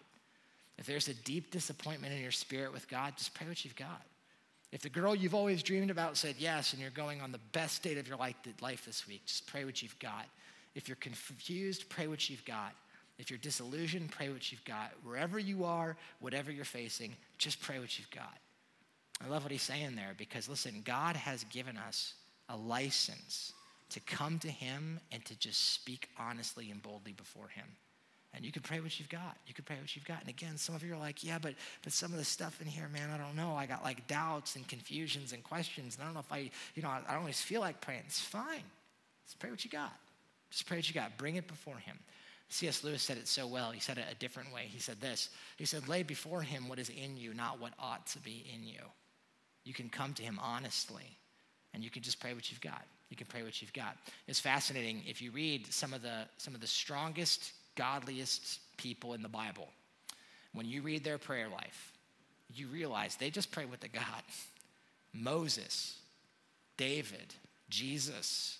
If 0.78 0.86
there's 0.86 1.08
a 1.08 1.14
deep 1.14 1.50
disappointment 1.50 2.14
in 2.14 2.20
your 2.20 2.30
spirit 2.30 2.72
with 2.72 2.88
God, 2.88 3.14
just 3.16 3.34
pray 3.34 3.46
what 3.46 3.64
you've 3.64 3.76
got. 3.76 4.02
If 4.72 4.82
the 4.82 4.88
girl 4.88 5.14
you've 5.14 5.34
always 5.34 5.62
dreamed 5.62 5.90
about 5.90 6.16
said 6.16 6.36
yes 6.38 6.72
and 6.72 6.80
you're 6.80 6.90
going 6.90 7.20
on 7.20 7.32
the 7.32 7.40
best 7.52 7.82
date 7.82 7.98
of 7.98 8.06
your 8.06 8.16
life, 8.16 8.36
life 8.60 8.86
this 8.86 9.06
week, 9.06 9.26
just 9.26 9.46
pray 9.46 9.64
what 9.64 9.82
you've 9.82 9.98
got. 9.98 10.26
If 10.74 10.88
you're 10.88 10.96
confused, 10.96 11.88
pray 11.88 12.06
what 12.06 12.30
you've 12.30 12.44
got. 12.44 12.72
If 13.18 13.30
you're 13.30 13.38
disillusioned, 13.40 14.12
pray 14.12 14.30
what 14.30 14.50
you've 14.50 14.64
got. 14.64 14.92
Wherever 15.02 15.38
you 15.38 15.64
are, 15.64 15.96
whatever 16.20 16.50
you're 16.52 16.64
facing, 16.64 17.14
just 17.36 17.60
pray 17.60 17.78
what 17.80 17.98
you've 17.98 18.10
got. 18.12 18.38
I 19.22 19.28
love 19.28 19.42
what 19.42 19.52
he's 19.52 19.62
saying 19.62 19.96
there 19.96 20.14
because 20.16 20.48
listen, 20.48 20.82
God 20.84 21.16
has 21.16 21.44
given 21.44 21.76
us 21.76 22.14
a 22.48 22.56
license 22.56 23.52
to 23.90 24.00
come 24.00 24.38
to 24.40 24.48
Him 24.48 25.00
and 25.12 25.24
to 25.26 25.38
just 25.38 25.74
speak 25.74 26.08
honestly 26.18 26.70
and 26.70 26.82
boldly 26.82 27.12
before 27.12 27.48
Him. 27.48 27.66
And 28.32 28.44
you 28.44 28.52
can 28.52 28.62
pray 28.62 28.80
what 28.80 28.98
you've 28.98 29.08
got. 29.08 29.36
You 29.46 29.54
can 29.54 29.64
pray 29.64 29.76
what 29.80 29.94
you've 29.96 30.04
got. 30.04 30.20
And 30.20 30.28
again, 30.28 30.56
some 30.56 30.74
of 30.74 30.84
you 30.84 30.94
are 30.94 30.98
like, 30.98 31.24
yeah, 31.24 31.38
but 31.38 31.54
but 31.82 31.92
some 31.92 32.12
of 32.12 32.18
the 32.18 32.24
stuff 32.24 32.60
in 32.60 32.66
here, 32.66 32.88
man, 32.88 33.10
I 33.10 33.18
don't 33.18 33.34
know. 33.34 33.56
I 33.56 33.66
got 33.66 33.82
like 33.82 34.06
doubts 34.06 34.54
and 34.54 34.66
confusions 34.68 35.32
and 35.32 35.42
questions. 35.42 35.96
And 35.96 36.04
I 36.04 36.06
don't 36.06 36.14
know 36.14 36.20
if 36.20 36.32
I, 36.32 36.50
you 36.74 36.82
know, 36.82 36.88
I, 36.88 37.00
I 37.08 37.12
don't 37.12 37.20
always 37.20 37.40
feel 37.40 37.60
like 37.60 37.80
praying. 37.80 38.02
It's 38.06 38.20
fine. 38.20 38.62
Just 39.26 39.38
pray 39.40 39.50
what 39.50 39.64
you 39.64 39.70
got. 39.70 39.92
Just 40.50 40.66
pray 40.66 40.78
what 40.78 40.88
you 40.88 40.94
got. 40.94 41.16
Bring 41.18 41.36
it 41.36 41.48
before 41.48 41.76
Him. 41.76 41.98
C.S. 42.48 42.82
Lewis 42.82 43.02
said 43.02 43.16
it 43.16 43.28
so 43.28 43.46
well. 43.46 43.70
He 43.70 43.80
said 43.80 43.98
it 43.98 44.04
a 44.10 44.14
different 44.16 44.52
way. 44.52 44.62
He 44.68 44.78
said 44.78 45.00
this 45.00 45.30
He 45.56 45.64
said, 45.64 45.88
Lay 45.88 46.04
before 46.04 46.42
Him 46.42 46.68
what 46.68 46.78
is 46.78 46.88
in 46.88 47.16
you, 47.16 47.34
not 47.34 47.60
what 47.60 47.72
ought 47.80 48.06
to 48.08 48.20
be 48.20 48.44
in 48.54 48.64
you. 48.64 48.82
You 49.64 49.74
can 49.74 49.88
come 49.88 50.14
to 50.14 50.22
Him 50.22 50.38
honestly, 50.40 51.18
and 51.74 51.82
you 51.82 51.90
can 51.90 52.02
just 52.02 52.20
pray 52.20 52.32
what 52.32 52.52
you've 52.52 52.60
got 52.60 52.84
you 53.10 53.16
can 53.16 53.26
pray 53.26 53.42
what 53.42 53.60
you've 53.60 53.72
got. 53.72 53.96
It's 54.26 54.40
fascinating 54.40 55.02
if 55.06 55.20
you 55.20 55.30
read 55.32 55.72
some 55.72 55.92
of 55.92 56.00
the 56.02 56.26
some 56.38 56.54
of 56.54 56.60
the 56.60 56.66
strongest, 56.66 57.52
godliest 57.76 58.60
people 58.76 59.14
in 59.14 59.22
the 59.22 59.28
Bible. 59.28 59.68
When 60.52 60.66
you 60.66 60.82
read 60.82 61.04
their 61.04 61.18
prayer 61.18 61.48
life, 61.48 61.92
you 62.54 62.66
realize 62.68 63.16
they 63.16 63.30
just 63.30 63.52
pray 63.52 63.64
with 63.64 63.80
the 63.80 63.88
God. 63.88 64.22
Moses, 65.12 65.98
David, 66.76 67.34
Jesus, 67.68 68.58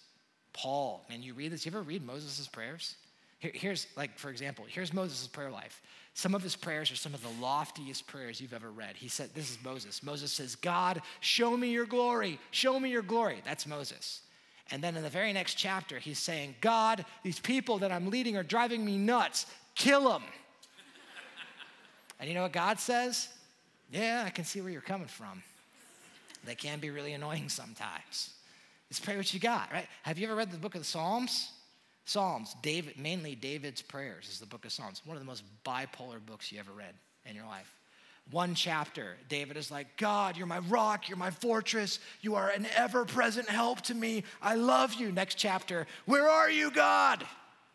Paul. 0.53 1.05
And 1.11 1.23
you 1.23 1.35
read 1.35 1.53
this. 1.53 1.65
You 1.65 1.73
ever 1.73 1.83
read 1.83 2.05
Moses' 2.05 2.47
prayers? 2.49 2.97
Here, 3.39 3.53
here's, 3.55 3.87
like, 3.97 4.19
for 4.19 4.31
example, 4.31 4.67
here's 4.69 4.93
Moses' 4.93 5.27
prayer 5.27 5.51
life. 5.51 5.81
Some 6.15 6.35
of 6.35 6.43
his 6.43 6.57
prayers 6.57 6.91
are 6.91 6.97
some 6.97 7.15
of 7.15 7.23
the 7.23 7.31
loftiest 7.41 8.07
prayers 8.07 8.41
you've 8.41 8.53
ever 8.53 8.71
read. 8.71 8.97
He 8.97 9.09
said, 9.09 9.31
This 9.35 9.51
is 9.51 9.59
Moses. 9.65 10.03
Moses 10.03 10.33
says, 10.33 10.57
God, 10.57 11.01
show 11.21 11.57
me 11.57 11.71
your 11.71 11.87
glory. 11.87 12.39
Show 12.51 12.79
me 12.79 12.91
your 12.91 13.03
glory. 13.03 13.41
That's 13.45 13.67
Moses. 13.67 14.21
And 14.70 14.83
then 14.83 14.96
in 14.96 15.02
the 15.02 15.11
very 15.11 15.33
next 15.33 15.54
chapter, 15.54 15.98
he's 15.98 16.18
saying, 16.18 16.54
God, 16.61 17.04
these 17.24 17.40
people 17.40 17.78
that 17.78 17.90
I'm 17.90 18.09
leading 18.09 18.37
are 18.37 18.42
driving 18.42 18.85
me 18.85 18.96
nuts. 18.98 19.46
Kill 19.74 20.09
them. 20.11 20.22
and 22.18 22.28
you 22.28 22.35
know 22.35 22.42
what 22.42 22.52
God 22.52 22.78
says? 22.78 23.28
Yeah, 23.90 24.22
I 24.24 24.30
can 24.30 24.44
see 24.44 24.61
where 24.61 24.70
you're 24.70 24.80
coming 24.80 25.09
from. 25.09 25.42
They 26.44 26.54
can 26.54 26.78
be 26.78 26.90
really 26.90 27.12
annoying 27.12 27.48
sometimes. 27.48 28.35
Just 28.88 29.04
pray 29.04 29.16
what 29.16 29.33
you 29.35 29.40
got, 29.40 29.72
right? 29.72 29.87
Have 30.02 30.18
you 30.18 30.26
ever 30.26 30.37
read 30.37 30.50
the 30.50 30.59
book 30.59 30.74
of 30.74 30.80
the 30.80 30.87
Psalms? 30.87 31.50
Psalms, 32.04 32.54
David, 32.62 32.98
mainly 32.98 33.35
David's 33.35 33.83
prayers 33.83 34.28
is 34.28 34.40
the 34.40 34.46
book 34.46 34.64
of 34.64 34.72
Psalms. 34.72 35.02
One 35.04 35.16
of 35.16 35.22
the 35.22 35.26
most 35.26 35.44
bipolar 35.64 36.24
books 36.24 36.50
you 36.50 36.59
ever 36.59 36.72
read 36.72 36.94
in 37.26 37.37
your 37.37 37.46
life 37.46 37.80
one 38.31 38.55
chapter, 38.55 39.16
David 39.29 39.57
is 39.57 39.71
like, 39.71 39.97
God, 39.97 40.37
you're 40.37 40.47
my 40.47 40.61
rock, 40.61 41.09
you're 41.09 41.19
my 41.19 41.31
fortress, 41.31 41.99
you 42.21 42.35
are 42.35 42.51
an 42.51 42.66
ever 42.77 43.05
present 43.05 43.49
help 43.49 43.81
to 43.83 43.95
me. 43.95 44.25
I 44.40 44.55
love 44.55 44.95
you. 44.95 45.11
Next 45.12 45.37
chapter, 45.37 45.87
where 46.07 46.29
are 46.29 46.51
you, 46.51 46.71
God? 46.71 47.25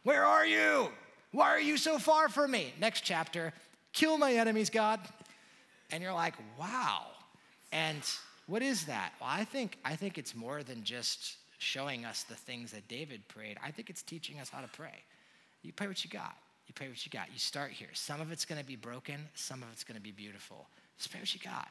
Where 0.04 0.24
are 0.24 0.46
you? 0.46 0.90
Why 1.32 1.50
are 1.50 1.60
you 1.60 1.78
so 1.78 1.98
far 1.98 2.30
from 2.30 2.52
me? 2.52 2.74
Next 2.80 3.02
chapter, 3.02 3.54
kill 3.92 4.18
my 4.18 4.34
enemies, 4.34 4.70
God. 4.70 5.00
And 5.92 6.02
you're 6.02 6.14
like, 6.14 6.36
wow. 6.60 7.08
And 7.72 8.02
what 8.48 8.62
is 8.62 8.86
that? 8.86 9.14
Well, 9.20 9.30
I 9.32 9.44
think, 9.44 9.78
I 9.84 9.96
think 9.96 10.18
it's 10.18 10.36
more 10.36 10.64
than 10.64 10.84
just 10.84 11.38
showing 11.58 12.06
us 12.06 12.24
the 12.24 12.36
things 12.36 12.72
that 12.72 12.88
David 12.88 13.28
prayed. 13.28 13.58
I 13.64 13.72
think 13.72 13.90
it's 13.90 14.02
teaching 14.02 14.40
us 14.40 14.50
how 14.50 14.62
to 14.62 14.68
pray. 14.68 15.04
You 15.64 15.74
pray 15.74 15.88
what 15.88 16.04
you 16.04 16.10
got. 16.10 16.36
You 16.68 16.74
pray 16.74 16.88
what 16.88 17.06
you 17.06 17.12
got. 17.12 17.28
You 17.32 17.40
start 17.40 17.72
here. 17.72 17.90
Some 17.94 18.22
of 18.22 18.32
it's 18.32 18.46
going 18.46 18.60
to 18.60 18.66
be 18.66 18.76
broken, 18.76 19.28
some 19.36 19.62
of 19.62 19.70
it's 19.72 19.84
going 19.84 19.96
to 19.96 20.02
be 20.02 20.12
beautiful. 20.12 20.68
Just 20.98 21.12
pray 21.12 21.20
what 21.20 21.34
you 21.34 21.40
got. 21.40 21.68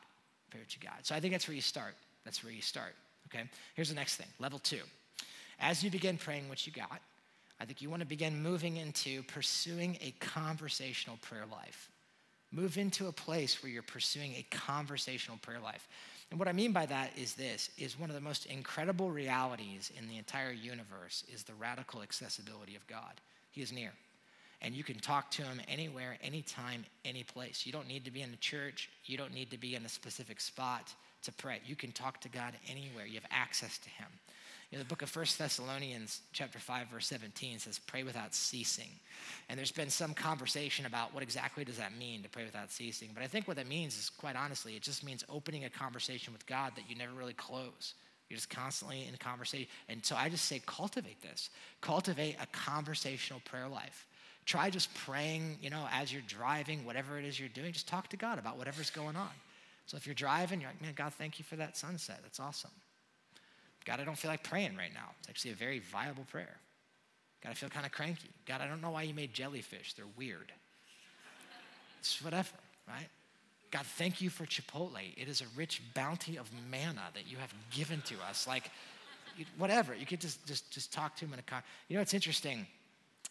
Pray 0.51 0.61
what 0.61 0.75
you 0.75 0.81
got. 0.81 1.07
So 1.07 1.15
I 1.15 1.21
think 1.21 1.33
that's 1.33 1.49
where 1.49 1.55
you 1.55 1.63
start. 1.63 1.95
That's 2.25 2.45
where 2.45 2.53
you 2.53 2.63
start. 2.63 2.95
Okay? 3.27 3.45
Here's 3.75 3.89
the 3.89 3.95
next 3.95 4.17
thing 4.17 4.29
level 4.39 4.59
two. 4.59 4.81
As 5.61 5.83
you 5.83 5.91
begin 5.91 6.17
praying 6.17 6.49
what 6.49 6.67
you 6.67 6.73
got, 6.73 7.01
I 7.61 7.65
think 7.65 7.81
you 7.81 7.91
want 7.91 8.01
to 8.01 8.07
begin 8.07 8.43
moving 8.43 8.77
into 8.77 9.23
pursuing 9.25 9.97
a 10.01 10.13
conversational 10.21 11.17
prayer 11.23 11.47
life. 11.51 11.89
Move 12.53 12.79
into 12.79 13.09
a 13.09 13.13
place 13.13 13.63
where 13.63 13.71
you're 13.71 13.83
pursuing 13.83 14.33
a 14.35 14.47
conversational 14.51 15.39
prayer 15.39 15.61
life. 15.61 15.89
And 16.31 16.39
what 16.39 16.49
I 16.49 16.53
mean 16.53 16.73
by 16.73 16.87
that 16.87 17.11
is 17.17 17.35
this 17.35 17.71
is 17.79 17.99
one 17.99 18.11
of 18.11 18.15
the 18.15 18.21
most 18.21 18.47
incredible 18.47 19.11
realities 19.11 19.93
in 19.97 20.09
the 20.09 20.19
entire 20.19 20.53
universe 20.53 21.25
is 21.33 21.43
the 21.43 21.55
radical 21.55 22.03
accessibility 22.03 22.77
of 22.77 22.87
God. 22.87 23.21
He 23.51 23.63
is 23.63 23.73
near 23.73 23.93
and 24.63 24.75
you 24.75 24.85
can 24.85 24.99
talk 24.99 25.31
to 25.33 25.43
him 25.43 25.61
anywhere, 25.69 26.19
anytime, 26.23 26.85
any 27.05 27.23
place. 27.23 27.65
You 27.67 27.73
don't 27.73 27.89
need 27.89 28.05
to 28.05 28.11
be 28.11 28.23
in 28.23 28.33
a 28.33 28.37
church, 28.37 28.91
you 29.05 29.17
don't 29.17 29.35
need 29.35 29.51
to 29.51 29.59
be 29.59 29.75
in 29.75 29.85
a 29.85 29.89
specific 29.89 30.41
spot 30.41 30.93
to 31.23 31.33
pray. 31.33 31.61
You 31.67 31.77
can 31.77 31.93
talk 31.93 32.21
to 32.23 32.29
God 32.29 32.53
anywhere. 32.69 33.07
You 33.07 33.15
have 33.15 33.31
access 33.31 33.79
to 33.79 33.89
him. 33.91 34.09
You 34.71 34.79
know, 34.79 34.83
the 34.85 34.89
book 34.89 35.03
of 35.03 35.09
First 35.09 35.39
Thessalonians, 35.39 36.23
chapter 36.33 36.59
5, 36.59 36.89
verse 36.89 37.07
17 37.07 37.61
says, 37.61 37.79
pray 37.79 38.03
without 38.03 38.35
ceasing. 38.35 38.89
And 39.49 39.57
there's 39.57 39.71
been 39.71 39.91
some 39.91 40.15
conversation 40.15 40.87
about 40.87 41.15
what 41.15 41.23
exactly 41.23 41.65
does 41.65 41.77
that 41.79 41.97
mean 41.97 42.23
to 42.23 42.29
pray 42.29 42.45
without 42.45 42.73
ceasing. 42.73 43.11
But 43.15 43.23
I 43.23 43.27
think 43.27 43.47
what 43.47 43.57
that 43.59 43.69
means 43.69 43.97
is, 43.97 44.11
quite 44.11 44.37
honestly, 44.37 44.75
it 44.75 44.83
just 44.83 45.05
means 45.05 45.23
opening 45.29 45.65
a 45.65 45.71
conversation 45.71 46.33
with 46.33 46.45
God 46.47 46.73
that 46.77 46.89
you 46.89 46.97
never 46.97 47.13
really 47.13 47.35
close. 47.35 47.95
You're 48.29 48.37
just 48.37 48.51
constantly 48.51 49.07
in 49.07 49.17
conversation. 49.19 49.69
And 49.89 50.05
so 50.05 50.17
I 50.17 50.29
just 50.29 50.47
say, 50.47 50.61
cultivate 50.67 51.23
this. 51.23 51.51
Cultivate 51.81 52.37
a 52.43 52.47
conversational 52.47 53.41
prayer 53.45 53.69
life. 53.69 54.07
Try 54.47 54.71
just 54.71 54.93
praying, 54.95 55.59
you 55.63 55.71
know, 55.71 55.87
as 55.93 56.13
you're 56.13 56.23
driving, 56.27 56.85
whatever 56.85 57.19
it 57.19 57.25
is 57.25 57.41
you're 57.41 57.49
doing, 57.49 57.73
just 57.73 57.89
talk 57.89 58.09
to 58.09 58.17
God 58.17 58.39
about 58.39 58.59
whatever's 58.59 58.91
going 58.91 59.17
on. 59.17 59.31
So 59.87 59.97
if 59.97 60.07
you're 60.07 60.15
driving, 60.15 60.61
you're 60.61 60.71
like, 60.71 60.83
man, 60.83 60.93
God, 60.95 61.13
thank 61.15 61.39
you 61.39 61.45
for 61.45 61.57
that 61.57 61.77
sunset. 61.77 62.21
That's 62.23 62.41
awesome. 62.41 62.71
God, 63.85 64.01
I 64.01 64.05
don't 64.05 64.17
feel 64.17 64.31
like 64.31 64.43
praying 64.43 64.77
right 64.77 64.93
now. 64.93 65.11
It's 65.21 65.29
actually 65.29 65.53
a 65.53 65.57
very 65.57 65.79
viable 65.79 66.25
prayer. 66.31 66.57
God, 67.43 67.51
I 67.51 67.55
feel 67.55 67.69
kind 67.69 67.85
of 67.85 67.93
cranky. 67.93 68.31
God, 68.47 68.61
I 68.61 68.67
don't 68.67 68.81
know 68.81 68.91
why 68.91 69.03
you 69.03 69.15
made 69.15 69.35
jellyfish. 69.35 69.93
They're 69.95 70.07
weird. 70.17 70.53
It's 72.01 72.23
whatever, 72.23 72.57
right? 72.89 73.09
God, 73.71 73.85
thank 73.85 74.21
you 74.21 74.31
for 74.31 74.45
Chipotle. 74.47 74.99
It 75.17 75.29
is 75.29 75.41
a 75.41 75.47
rich 75.57 75.83
bounty 75.95 76.37
of 76.37 76.51
manna 76.71 77.03
that 77.15 77.31
you 77.31 77.37
have 77.39 77.53
given 77.71 78.03
to 78.03 78.15
us. 78.29 78.47
Like, 78.47 78.71
whatever. 79.59 79.95
You 79.95 80.07
could 80.07 80.21
just 80.21 80.47
just 80.47 80.71
just 80.71 80.93
talk 80.93 81.17
to 81.17 81.25
him 81.25 81.33
in 81.33 81.39
a 81.39 81.43
car. 81.43 81.63
You 81.89 81.97
know, 81.97 82.03
it's 82.03 82.15
interesting 82.15 82.67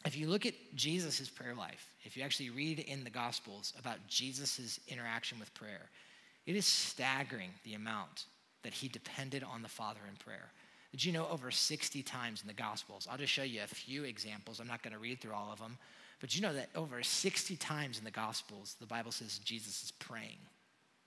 if 0.06 0.18
you 0.18 0.28
look 0.28 0.46
at 0.46 0.54
Jesus' 0.76 1.30
prayer 1.30 1.56
life, 1.56 1.92
if 2.04 2.18
you 2.18 2.24
actually 2.24 2.50
read 2.50 2.80
in 2.80 3.04
the 3.04 3.10
Gospels 3.10 3.74
about 3.80 4.06
Jesus' 4.08 4.80
interaction 4.88 5.40
with 5.40 5.54
prayer, 5.54 5.90
it 6.46 6.56
is 6.56 6.66
staggering 6.66 7.52
the 7.64 7.74
amount 7.74 8.26
that 8.64 8.74
he 8.74 8.88
depended 8.88 9.44
on 9.44 9.62
the 9.62 9.70
Father 9.70 10.02
in 10.10 10.16
prayer. 10.18 10.52
Did 10.92 11.04
you 11.04 11.12
know 11.12 11.28
over 11.30 11.52
60 11.52 12.04
times 12.04 12.42
in 12.42 12.48
the 12.48 12.54
Gospels? 12.54 13.08
I'll 13.10 13.18
just 13.18 13.32
show 13.32 13.44
you 13.44 13.62
a 13.64 13.68
few 13.68 14.04
examples. 14.04 14.60
I'm 14.60 14.68
not 14.68 14.84
going 14.84 14.94
to 14.94 15.00
read 15.00 15.22
through 15.22 15.34
all 15.34 15.52
of 15.52 15.60
them. 15.60 15.78
But 16.20 16.36
you 16.36 16.42
know 16.42 16.54
that 16.54 16.70
over 16.76 17.02
60 17.02 17.56
times 17.58 17.98
in 17.98 18.04
the 18.04 18.12
Gospels, 18.12 18.76
the 18.80 18.86
Bible 18.86 19.12
says 19.12 19.40
Jesus 19.40 19.84
is 19.84 19.92
praying. 19.92 20.38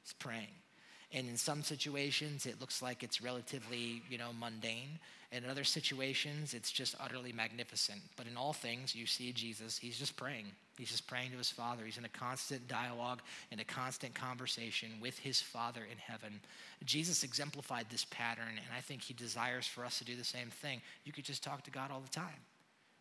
He's 0.02 0.12
praying. 0.12 0.48
And 1.12 1.28
in 1.28 1.36
some 1.36 1.62
situations, 1.62 2.46
it 2.46 2.60
looks 2.60 2.82
like 2.82 3.02
it's 3.02 3.22
relatively, 3.22 4.02
you 4.10 4.18
know, 4.18 4.30
mundane. 4.38 4.98
And 5.32 5.44
in 5.44 5.50
other 5.50 5.64
situations, 5.64 6.54
it's 6.54 6.70
just 6.70 6.94
utterly 7.00 7.32
magnificent. 7.32 8.00
But 8.16 8.26
in 8.26 8.36
all 8.36 8.52
things, 8.52 8.94
you 8.94 9.06
see 9.06 9.32
Jesus, 9.32 9.78
he's 9.78 9.98
just 9.98 10.16
praying. 10.16 10.46
He's 10.78 10.90
just 10.90 11.06
praying 11.06 11.30
to 11.30 11.38
his 11.38 11.50
Father. 11.50 11.84
He's 11.84 11.98
in 11.98 12.04
a 12.04 12.10
constant 12.10 12.68
dialogue 12.68 13.22
and 13.50 13.60
a 13.60 13.64
constant 13.64 14.14
conversation 14.14 14.90
with 15.00 15.18
his 15.18 15.40
Father 15.40 15.82
in 15.90 15.98
heaven. 15.98 16.40
Jesus 16.84 17.22
exemplified 17.22 17.86
this 17.90 18.04
pattern, 18.10 18.44
and 18.50 18.76
I 18.76 18.80
think 18.80 19.02
he 19.02 19.14
desires 19.14 19.66
for 19.66 19.84
us 19.84 19.98
to 19.98 20.04
do 20.04 20.16
the 20.16 20.24
same 20.24 20.48
thing. 20.48 20.80
You 21.04 21.12
could 21.12 21.24
just 21.24 21.42
talk 21.42 21.62
to 21.64 21.70
God 21.70 21.90
all 21.90 22.00
the 22.00 22.08
time. 22.08 22.40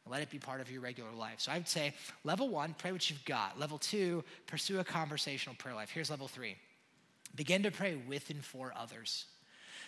Let 0.08 0.22
it 0.22 0.30
be 0.30 0.38
part 0.38 0.62
of 0.62 0.72
your 0.72 0.82
regular 0.82 1.12
life. 1.12 1.40
So 1.40 1.52
I 1.52 1.58
would 1.58 1.68
say 1.68 1.94
level 2.24 2.48
one, 2.50 2.76
pray 2.78 2.92
what 2.92 3.10
you've 3.10 3.26
got. 3.26 3.60
Level 3.60 3.80
two, 3.80 4.24
pursue 4.46 4.80
a 4.80 4.84
conversational 4.84 5.56
prayer 5.56 5.74
life. 5.74 5.90
Here's 5.90 6.12
level 6.12 6.28
three 6.28 6.56
begin 7.36 7.64
to 7.64 7.72
pray 7.72 7.96
with 8.08 8.30
and 8.30 8.44
for 8.44 8.74
others. 8.76 9.26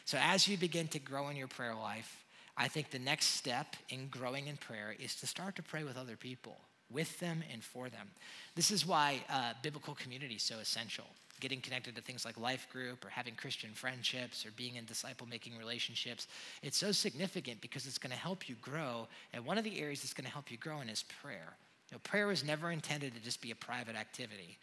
So 0.06 0.18
as 0.22 0.48
you 0.48 0.58
begin 0.58 0.88
to 0.90 1.00
grow 1.00 1.30
in 1.30 1.36
your 1.36 1.48
prayer 1.48 1.76
life, 1.76 2.24
I 2.56 2.68
think 2.68 2.90
the 2.90 3.00
next 3.00 3.36
step 3.36 3.76
in 3.90 4.08
growing 4.08 4.48
in 4.48 4.58
prayer 4.58 4.96
is 4.98 5.16
to 5.16 5.28
start 5.28 5.56
to 5.58 5.64
pray 5.64 5.84
with 5.84 5.98
other 5.98 6.16
people, 6.16 6.58
with 6.92 7.20
them 7.20 7.44
and 7.52 7.64
for 7.64 7.90
them. 7.90 8.10
This 8.56 8.72
is 8.72 8.86
why 8.86 9.22
uh, 9.30 9.54
biblical 9.62 9.94
community 9.96 10.36
is 10.36 10.44
so 10.44 10.58
essential. 10.60 11.06
Getting 11.40 11.62
connected 11.62 11.96
to 11.96 12.02
things 12.02 12.26
like 12.26 12.40
life 12.40 12.68
group 12.72 13.06
or 13.06 13.10
having 13.10 13.36
Christian 13.36 13.70
friendships 13.76 14.44
or 14.44 14.50
being 14.58 14.76
in 14.76 14.86
disciple 14.86 15.28
making 15.28 15.56
relationships. 15.56 16.28
It's 16.64 16.78
so 16.78 16.92
significant 16.92 17.62
because 17.62 17.86
it's 17.86 18.00
going 18.00 18.12
to 18.12 18.18
help 18.18 18.50
you 18.50 18.56
grow. 18.60 19.08
And 19.34 19.46
one 19.46 19.60
of 19.60 19.64
the 19.64 19.80
areas 19.80 20.02
that's 20.02 20.16
going 20.16 20.26
to 20.26 20.34
help 20.34 20.50
you 20.50 20.58
grow 20.58 20.82
in 20.82 20.90
is 20.90 21.04
prayer. 21.22 21.54
You 21.92 21.96
know, 21.96 22.00
prayer 22.04 22.26
was 22.26 22.44
never 22.44 22.72
intended 22.72 23.14
to 23.14 23.22
just 23.22 23.40
be 23.40 23.52
a 23.52 23.56
private 23.56 23.96
activity. 23.96 24.58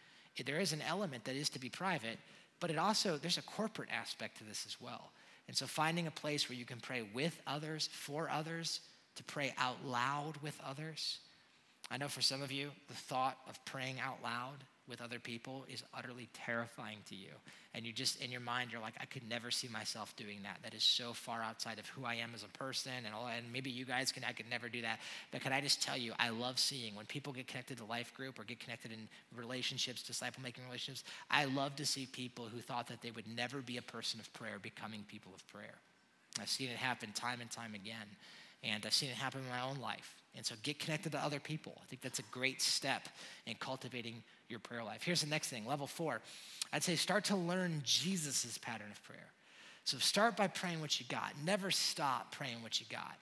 There 0.44 0.58
is 0.58 0.72
an 0.72 0.82
element 0.82 1.24
that 1.26 1.36
is 1.36 1.48
to 1.50 1.60
be 1.60 1.68
private, 1.68 2.18
but 2.60 2.70
it 2.70 2.78
also, 2.78 3.16
there's 3.16 3.38
a 3.38 3.42
corporate 3.42 3.90
aspect 3.92 4.38
to 4.38 4.44
this 4.44 4.64
as 4.66 4.80
well. 4.80 5.12
And 5.48 5.56
so 5.56 5.66
finding 5.66 6.06
a 6.06 6.10
place 6.10 6.48
where 6.48 6.56
you 6.56 6.64
can 6.64 6.80
pray 6.80 7.02
with 7.12 7.40
others, 7.46 7.88
for 7.92 8.30
others, 8.30 8.80
to 9.16 9.24
pray 9.24 9.54
out 9.58 9.84
loud 9.84 10.36
with 10.42 10.58
others. 10.66 11.18
I 11.90 11.98
know 11.98 12.08
for 12.08 12.22
some 12.22 12.42
of 12.42 12.50
you, 12.50 12.70
the 12.88 12.94
thought 12.94 13.38
of 13.48 13.62
praying 13.64 14.00
out 14.00 14.22
loud 14.22 14.64
with 14.88 15.00
other 15.00 15.18
people 15.18 15.64
is 15.68 15.82
utterly 15.96 16.28
terrifying 16.34 16.98
to 17.08 17.14
you. 17.14 17.30
And 17.74 17.84
you 17.84 17.92
just, 17.92 18.20
in 18.22 18.30
your 18.30 18.40
mind, 18.40 18.70
you're 18.70 18.80
like, 18.80 18.94
I 19.00 19.06
could 19.06 19.28
never 19.28 19.50
see 19.50 19.66
myself 19.68 20.14
doing 20.16 20.40
that. 20.42 20.58
That 20.62 20.74
is 20.74 20.84
so 20.84 21.12
far 21.12 21.42
outside 21.42 21.78
of 21.78 21.86
who 21.88 22.04
I 22.04 22.14
am 22.14 22.32
as 22.34 22.44
a 22.44 22.58
person. 22.58 22.92
And, 23.04 23.14
all, 23.14 23.26
and 23.26 23.52
maybe 23.52 23.70
you 23.70 23.84
guys 23.84 24.12
can, 24.12 24.22
I 24.24 24.32
could 24.32 24.48
never 24.48 24.68
do 24.68 24.82
that. 24.82 25.00
But 25.32 25.40
can 25.40 25.52
I 25.52 25.60
just 25.60 25.82
tell 25.82 25.96
you, 25.96 26.12
I 26.18 26.28
love 26.28 26.58
seeing 26.58 26.94
when 26.94 27.06
people 27.06 27.32
get 27.32 27.48
connected 27.48 27.78
to 27.78 27.84
life 27.84 28.12
group 28.14 28.38
or 28.38 28.44
get 28.44 28.60
connected 28.60 28.92
in 28.92 29.08
relationships, 29.36 30.02
disciple 30.02 30.42
making 30.42 30.64
relationships, 30.64 31.04
I 31.30 31.46
love 31.46 31.76
to 31.76 31.86
see 31.86 32.06
people 32.06 32.46
who 32.46 32.60
thought 32.60 32.88
that 32.88 33.00
they 33.02 33.10
would 33.10 33.26
never 33.26 33.60
be 33.60 33.78
a 33.78 33.82
person 33.82 34.20
of 34.20 34.32
prayer 34.34 34.58
becoming 34.60 35.04
people 35.08 35.32
of 35.34 35.46
prayer. 35.48 35.74
I've 36.40 36.48
seen 36.48 36.68
it 36.68 36.76
happen 36.76 37.10
time 37.14 37.40
and 37.40 37.50
time 37.50 37.74
again. 37.74 38.06
And 38.62 38.84
I've 38.86 38.94
seen 38.94 39.10
it 39.10 39.16
happen 39.16 39.40
in 39.40 39.48
my 39.50 39.60
own 39.60 39.78
life. 39.78 40.16
And 40.36 40.44
so 40.44 40.54
get 40.62 40.78
connected 40.78 41.12
to 41.12 41.18
other 41.18 41.38
people. 41.38 41.78
I 41.82 41.86
think 41.86 42.02
that's 42.02 42.18
a 42.18 42.24
great 42.30 42.62
step 42.62 43.08
in 43.46 43.54
cultivating 43.56 44.22
your 44.48 44.58
prayer 44.58 44.84
life. 44.84 45.02
Here's 45.02 45.20
the 45.20 45.28
next 45.28 45.48
thing 45.48 45.66
level 45.66 45.86
four. 45.86 46.20
I'd 46.72 46.82
say 46.82 46.96
start 46.96 47.24
to 47.26 47.36
learn 47.36 47.82
Jesus' 47.84 48.58
pattern 48.58 48.88
of 48.90 49.02
prayer. 49.04 49.28
So 49.84 49.98
start 49.98 50.36
by 50.36 50.48
praying 50.48 50.80
what 50.80 50.98
you 50.98 51.06
got. 51.08 51.32
Never 51.44 51.70
stop 51.70 52.32
praying 52.32 52.62
what 52.62 52.80
you 52.80 52.86
got. 52.90 53.16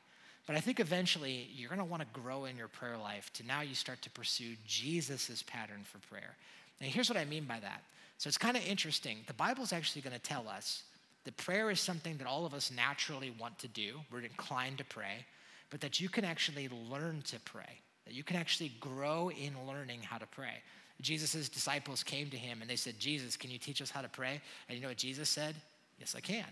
But 0.46 0.56
I 0.56 0.60
think 0.60 0.80
eventually 0.80 1.48
you're 1.54 1.68
going 1.68 1.78
to 1.78 1.84
want 1.84 2.02
to 2.02 2.20
grow 2.20 2.46
in 2.46 2.56
your 2.56 2.68
prayer 2.68 2.96
life 2.96 3.32
to 3.34 3.46
now 3.46 3.60
you 3.60 3.74
start 3.74 4.02
to 4.02 4.10
pursue 4.10 4.56
Jesus' 4.66 5.42
pattern 5.46 5.82
for 5.84 5.98
prayer. 6.08 6.36
And 6.80 6.90
here's 6.90 7.08
what 7.08 7.18
I 7.18 7.24
mean 7.24 7.44
by 7.44 7.60
that. 7.60 7.82
So 8.18 8.28
it's 8.28 8.38
kind 8.38 8.56
of 8.56 8.64
interesting. 8.66 9.18
The 9.26 9.34
Bible's 9.34 9.72
actually 9.72 10.02
going 10.02 10.14
to 10.14 10.22
tell 10.22 10.48
us 10.48 10.82
that 11.24 11.36
prayer 11.36 11.70
is 11.70 11.80
something 11.80 12.16
that 12.18 12.26
all 12.26 12.44
of 12.44 12.54
us 12.54 12.72
naturally 12.74 13.32
want 13.38 13.58
to 13.60 13.68
do. 13.68 14.00
We're 14.10 14.20
inclined 14.20 14.78
to 14.78 14.84
pray, 14.84 15.26
but 15.70 15.80
that 15.80 16.00
you 16.00 16.08
can 16.08 16.24
actually 16.24 16.68
learn 16.90 17.22
to 17.26 17.38
pray, 17.40 17.80
that 18.06 18.14
you 18.14 18.24
can 18.24 18.36
actually 18.36 18.72
grow 18.80 19.30
in 19.30 19.52
learning 19.66 20.00
how 20.02 20.18
to 20.18 20.26
pray. 20.26 20.62
Jesus' 21.02 21.48
disciples 21.48 22.02
came 22.02 22.30
to 22.30 22.36
him 22.36 22.60
and 22.60 22.70
they 22.70 22.76
said, 22.76 22.98
Jesus, 22.98 23.36
can 23.36 23.50
you 23.50 23.58
teach 23.58 23.82
us 23.82 23.90
how 23.90 24.00
to 24.00 24.08
pray? 24.08 24.40
And 24.68 24.76
you 24.76 24.82
know 24.82 24.88
what 24.88 24.96
Jesus 24.96 25.28
said? 25.28 25.54
Yes, 25.98 26.14
I 26.16 26.20
can. 26.20 26.46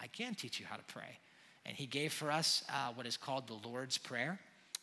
I 0.00 0.08
can 0.08 0.34
teach 0.34 0.60
you 0.60 0.66
how 0.66 0.76
to 0.76 0.82
pray. 0.84 1.18
And 1.66 1.76
he 1.76 1.86
gave 1.86 2.12
for 2.12 2.30
us 2.30 2.64
uh, 2.68 2.92
what 2.94 3.06
is 3.06 3.16
called 3.16 3.46
the 3.46 3.68
Lord's 3.68 3.96
Prayer. 3.96 4.38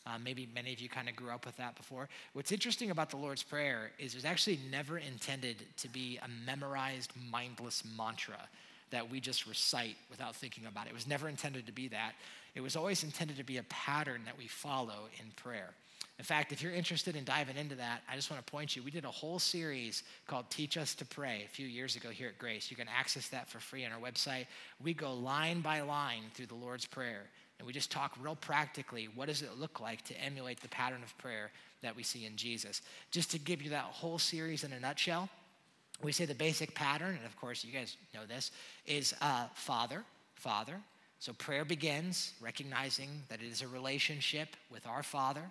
Uh, 0.07 0.17
maybe 0.23 0.49
many 0.55 0.73
of 0.73 0.79
you 0.79 0.89
kind 0.89 1.07
of 1.07 1.15
grew 1.15 1.29
up 1.29 1.45
with 1.45 1.55
that 1.57 1.75
before. 1.75 2.09
What's 2.33 2.51
interesting 2.51 2.89
about 2.89 3.11
the 3.11 3.17
Lord's 3.17 3.43
Prayer 3.43 3.91
is 3.99 4.13
it 4.13 4.17
was 4.17 4.25
actually 4.25 4.59
never 4.71 4.97
intended 4.97 5.63
to 5.77 5.89
be 5.89 6.17
a 6.23 6.27
memorized, 6.45 7.11
mindless 7.29 7.83
mantra 7.95 8.49
that 8.89 9.09
we 9.09 9.19
just 9.19 9.45
recite 9.45 9.95
without 10.09 10.35
thinking 10.35 10.65
about 10.65 10.87
it. 10.87 10.89
It 10.89 10.95
was 10.95 11.07
never 11.07 11.29
intended 11.29 11.65
to 11.67 11.71
be 11.71 11.87
that. 11.89 12.13
It 12.55 12.61
was 12.61 12.75
always 12.75 13.03
intended 13.03 13.37
to 13.37 13.43
be 13.43 13.57
a 13.57 13.63
pattern 13.63 14.21
that 14.25 14.37
we 14.37 14.47
follow 14.47 15.07
in 15.19 15.31
prayer. 15.35 15.69
In 16.21 16.25
fact, 16.25 16.51
if 16.51 16.61
you're 16.61 16.71
interested 16.71 17.15
in 17.15 17.23
diving 17.23 17.57
into 17.57 17.73
that, 17.73 18.03
I 18.07 18.15
just 18.15 18.29
want 18.29 18.45
to 18.45 18.51
point 18.51 18.75
you. 18.75 18.83
We 18.83 18.91
did 18.91 19.05
a 19.05 19.09
whole 19.09 19.39
series 19.39 20.03
called 20.27 20.49
Teach 20.51 20.77
Us 20.77 20.93
to 20.95 21.05
Pray 21.05 21.43
a 21.43 21.49
few 21.49 21.65
years 21.65 21.95
ago 21.95 22.09
here 22.09 22.27
at 22.27 22.37
Grace. 22.37 22.69
You 22.69 22.77
can 22.77 22.87
access 22.87 23.27
that 23.29 23.49
for 23.49 23.59
free 23.59 23.85
on 23.85 23.91
our 23.91 23.99
website. 23.99 24.45
We 24.83 24.93
go 24.93 25.15
line 25.15 25.61
by 25.61 25.81
line 25.81 26.25
through 26.35 26.45
the 26.45 26.53
Lord's 26.53 26.85
Prayer, 26.85 27.23
and 27.57 27.65
we 27.65 27.73
just 27.73 27.91
talk 27.91 28.15
real 28.21 28.35
practically 28.35 29.09
what 29.15 29.29
does 29.29 29.41
it 29.41 29.57
look 29.57 29.79
like 29.79 30.03
to 30.03 30.23
emulate 30.23 30.59
the 30.59 30.67
pattern 30.67 31.01
of 31.01 31.17
prayer 31.17 31.49
that 31.81 31.95
we 31.95 32.03
see 32.03 32.27
in 32.27 32.35
Jesus. 32.35 32.83
Just 33.09 33.31
to 33.31 33.39
give 33.39 33.63
you 33.63 33.71
that 33.71 33.85
whole 33.85 34.19
series 34.19 34.63
in 34.63 34.73
a 34.73 34.79
nutshell, 34.79 35.27
we 36.03 36.11
say 36.11 36.25
the 36.25 36.35
basic 36.35 36.75
pattern, 36.75 37.15
and 37.15 37.25
of 37.25 37.35
course 37.35 37.63
you 37.63 37.71
guys 37.71 37.97
know 38.13 38.27
this, 38.27 38.51
is 38.85 39.15
uh, 39.21 39.47
Father, 39.55 40.03
Father. 40.35 40.75
So 41.17 41.33
prayer 41.33 41.65
begins 41.65 42.33
recognizing 42.39 43.09
that 43.29 43.41
it 43.41 43.47
is 43.47 43.63
a 43.63 43.67
relationship 43.67 44.49
with 44.71 44.85
our 44.85 45.01
Father 45.01 45.43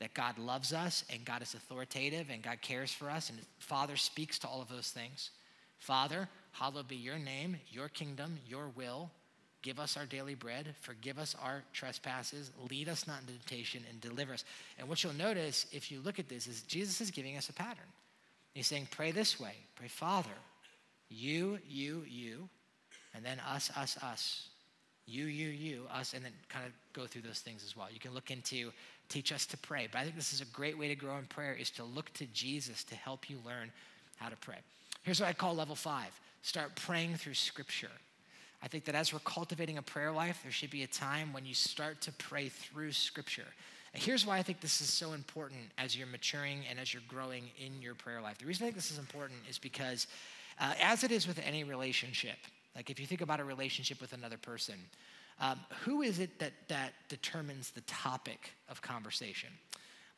that 0.00 0.14
God 0.14 0.38
loves 0.38 0.72
us 0.72 1.04
and 1.12 1.24
God 1.24 1.42
is 1.42 1.54
authoritative 1.54 2.28
and 2.30 2.42
God 2.42 2.60
cares 2.62 2.92
for 2.92 3.08
us, 3.08 3.30
and 3.30 3.38
Father 3.58 3.96
speaks 3.96 4.38
to 4.40 4.48
all 4.48 4.60
of 4.60 4.68
those 4.68 4.88
things. 4.88 5.30
Father, 5.78 6.28
hallowed 6.52 6.88
be 6.88 6.96
your 6.96 7.18
name, 7.18 7.56
your 7.70 7.88
kingdom, 7.88 8.38
your 8.48 8.68
will. 8.68 9.10
Give 9.62 9.78
us 9.78 9.98
our 9.98 10.06
daily 10.06 10.34
bread, 10.34 10.74
forgive 10.80 11.18
us 11.18 11.36
our 11.42 11.62
trespasses, 11.74 12.50
lead 12.70 12.88
us 12.88 13.06
not 13.06 13.20
into 13.20 13.34
temptation, 13.34 13.82
and 13.90 14.00
deliver 14.00 14.32
us. 14.32 14.44
And 14.78 14.88
what 14.88 15.04
you'll 15.04 15.12
notice 15.12 15.66
if 15.70 15.92
you 15.92 16.00
look 16.00 16.18
at 16.18 16.30
this 16.30 16.46
is 16.46 16.62
Jesus 16.62 17.02
is 17.02 17.10
giving 17.10 17.36
us 17.36 17.50
a 17.50 17.52
pattern. 17.52 17.84
He's 18.54 18.66
saying, 18.66 18.88
Pray 18.90 19.12
this 19.12 19.38
way 19.38 19.54
pray, 19.76 19.88
Father, 19.88 20.30
you, 21.10 21.58
you, 21.68 22.04
you, 22.08 22.48
and 23.14 23.24
then 23.24 23.38
us, 23.52 23.70
us, 23.76 23.98
us. 24.02 24.48
You, 25.06 25.24
you, 25.24 25.48
you, 25.48 25.86
us, 25.92 26.14
and 26.14 26.24
then 26.24 26.32
kind 26.48 26.64
of 26.64 26.72
go 26.92 27.06
through 27.06 27.22
those 27.22 27.40
things 27.40 27.64
as 27.64 27.76
well. 27.76 27.88
You 27.92 27.98
can 27.98 28.14
look 28.14 28.30
into 28.30 28.70
teach 29.10 29.32
us 29.32 29.44
to 29.46 29.58
pray. 29.58 29.88
But 29.90 29.98
I 29.98 30.04
think 30.04 30.16
this 30.16 30.32
is 30.32 30.40
a 30.40 30.46
great 30.46 30.78
way 30.78 30.88
to 30.88 30.94
grow 30.94 31.18
in 31.18 31.26
prayer 31.26 31.52
is 31.52 31.70
to 31.72 31.84
look 31.84 32.12
to 32.14 32.26
Jesus 32.26 32.84
to 32.84 32.94
help 32.94 33.28
you 33.28 33.38
learn 33.44 33.70
how 34.16 34.28
to 34.28 34.36
pray. 34.36 34.56
Here's 35.02 35.20
what 35.20 35.28
I 35.28 35.32
call 35.32 35.54
level 35.54 35.76
five 35.76 36.18
start 36.42 36.74
praying 36.74 37.16
through 37.16 37.34
scripture. 37.34 37.90
I 38.62 38.68
think 38.68 38.84
that 38.84 38.94
as 38.94 39.12
we're 39.12 39.20
cultivating 39.20 39.78
a 39.78 39.82
prayer 39.82 40.12
life, 40.12 40.40
there 40.42 40.52
should 40.52 40.70
be 40.70 40.82
a 40.82 40.86
time 40.86 41.32
when 41.32 41.44
you 41.44 41.54
start 41.54 42.00
to 42.02 42.12
pray 42.12 42.48
through 42.48 42.92
scripture. 42.92 43.46
Here's 43.92 44.24
why 44.24 44.38
I 44.38 44.42
think 44.42 44.60
this 44.60 44.80
is 44.80 44.88
so 44.88 45.12
important 45.12 45.62
as 45.76 45.96
you're 45.96 46.06
maturing 46.06 46.62
and 46.70 46.78
as 46.78 46.94
you're 46.94 47.02
growing 47.08 47.44
in 47.58 47.82
your 47.82 47.94
prayer 47.94 48.20
life. 48.20 48.38
The 48.38 48.46
reason 48.46 48.64
I 48.64 48.66
think 48.66 48.76
this 48.76 48.90
is 48.90 48.98
important 48.98 49.40
is 49.48 49.58
because, 49.58 50.06
uh, 50.60 50.74
as 50.80 51.02
it 51.02 51.10
is 51.10 51.26
with 51.26 51.40
any 51.44 51.64
relationship, 51.64 52.36
like 52.76 52.88
if 52.88 53.00
you 53.00 53.06
think 53.06 53.20
about 53.20 53.40
a 53.40 53.44
relationship 53.44 54.00
with 54.00 54.12
another 54.12 54.36
person, 54.36 54.76
um, 55.40 55.58
who 55.84 56.02
is 56.02 56.18
it 56.18 56.38
that, 56.38 56.52
that 56.68 56.92
determines 57.08 57.70
the 57.70 57.80
topic 57.82 58.50
of 58.68 58.82
conversation? 58.82 59.48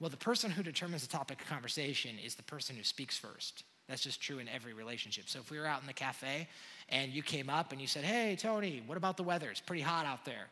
Well, 0.01 0.11
the 0.11 0.17
person 0.17 0.51
who 0.51 0.65
determines 0.65 1.07
the 1.07 1.13
topic 1.13 1.41
of 1.41 1.47
conversation 1.47 2.17
is 2.25 2.35
the 2.35 2.43
person 2.43 2.75
who 2.75 2.83
speaks 2.83 3.17
first. 3.17 3.63
That's 3.89 4.03
just 4.03 4.21
true 4.21 4.39
in 4.39 4.49
every 4.49 4.73
relationship. 4.73 5.29
So 5.29 5.39
if 5.39 5.51
we 5.51 5.59
were 5.59 5.67
out 5.67 5.81
in 5.81 5.87
the 5.87 5.93
cafe 5.93 6.49
and 6.89 7.13
you 7.13 7.23
came 7.23 7.49
up 7.49 7.73
and 7.73 7.81
you 7.81 7.87
said, 7.87 8.05
Hey, 8.05 8.37
Tony, 8.37 8.83
what 8.87 8.99
about 8.99 9.17
the 9.17 9.23
weather? 9.23 9.49
It's 9.51 9.61
pretty 9.61 9.83
hot 9.83 10.07
out 10.07 10.25
there. 10.25 10.49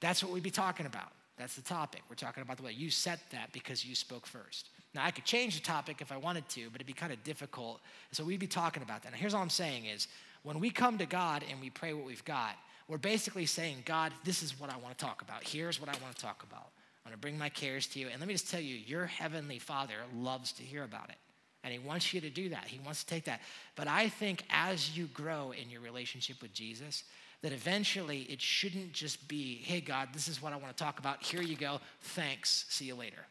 That's 0.00 0.22
what 0.22 0.32
we'd 0.32 0.42
be 0.42 0.50
talking 0.50 0.86
about. 0.86 1.12
That's 1.36 1.56
the 1.56 1.62
topic. 1.62 2.02
We're 2.08 2.14
talking 2.14 2.42
about 2.42 2.56
the 2.56 2.62
weather. 2.62 2.76
You 2.76 2.90
set 2.90 3.18
that 3.32 3.52
because 3.52 3.84
you 3.84 3.94
spoke 3.94 4.26
first. 4.26 4.68
Now, 4.94 5.04
I 5.04 5.10
could 5.10 5.24
change 5.24 5.56
the 5.56 5.64
topic 5.64 6.00
if 6.00 6.12
I 6.12 6.16
wanted 6.16 6.48
to, 6.50 6.70
but 6.70 6.76
it'd 6.76 6.86
be 6.86 6.92
kind 6.92 7.12
of 7.12 7.22
difficult. 7.24 7.80
So 8.12 8.24
we'd 8.24 8.38
be 8.38 8.46
talking 8.46 8.82
about 8.82 9.02
that. 9.02 9.12
Now, 9.12 9.18
here's 9.18 9.34
all 9.34 9.42
I'm 9.42 9.50
saying 9.50 9.86
is 9.86 10.06
when 10.44 10.60
we 10.60 10.70
come 10.70 10.98
to 10.98 11.06
God 11.06 11.44
and 11.50 11.60
we 11.60 11.70
pray 11.70 11.92
what 11.92 12.06
we've 12.06 12.24
got, 12.24 12.54
we're 12.88 12.98
basically 12.98 13.46
saying, 13.46 13.78
God, 13.84 14.12
this 14.24 14.42
is 14.42 14.58
what 14.60 14.70
I 14.70 14.76
want 14.76 14.96
to 14.98 15.04
talk 15.04 15.22
about. 15.22 15.42
Here's 15.42 15.80
what 15.80 15.88
I 15.88 15.94
want 16.02 16.14
to 16.14 16.22
talk 16.22 16.42
about. 16.42 16.68
I'm 17.04 17.10
going 17.10 17.14
to 17.14 17.20
bring 17.20 17.38
my 17.38 17.48
cares 17.48 17.86
to 17.88 17.98
you. 17.98 18.08
And 18.08 18.20
let 18.20 18.28
me 18.28 18.34
just 18.34 18.50
tell 18.50 18.60
you, 18.60 18.76
your 18.76 19.06
heavenly 19.06 19.58
Father 19.58 19.94
loves 20.14 20.52
to 20.52 20.62
hear 20.62 20.84
about 20.84 21.08
it. 21.10 21.16
And 21.62 21.72
he 21.72 21.78
wants 21.78 22.12
you 22.12 22.20
to 22.20 22.30
do 22.30 22.50
that. 22.50 22.64
He 22.66 22.78
wants 22.84 23.04
to 23.04 23.06
take 23.06 23.24
that. 23.24 23.40
But 23.74 23.88
I 23.88 24.08
think 24.08 24.42
as 24.50 24.96
you 24.96 25.06
grow 25.06 25.52
in 25.52 25.70
your 25.70 25.80
relationship 25.80 26.42
with 26.42 26.52
Jesus, 26.52 27.04
that 27.40 27.52
eventually 27.52 28.22
it 28.22 28.40
shouldn't 28.40 28.92
just 28.92 29.26
be, 29.28 29.56
hey, 29.64 29.80
God, 29.80 30.08
this 30.12 30.28
is 30.28 30.42
what 30.42 30.52
I 30.52 30.56
want 30.56 30.76
to 30.76 30.82
talk 30.82 30.98
about. 30.98 31.22
Here 31.22 31.42
you 31.42 31.56
go. 31.56 31.80
Thanks. 32.00 32.66
See 32.68 32.86
you 32.86 32.94
later. 32.94 33.26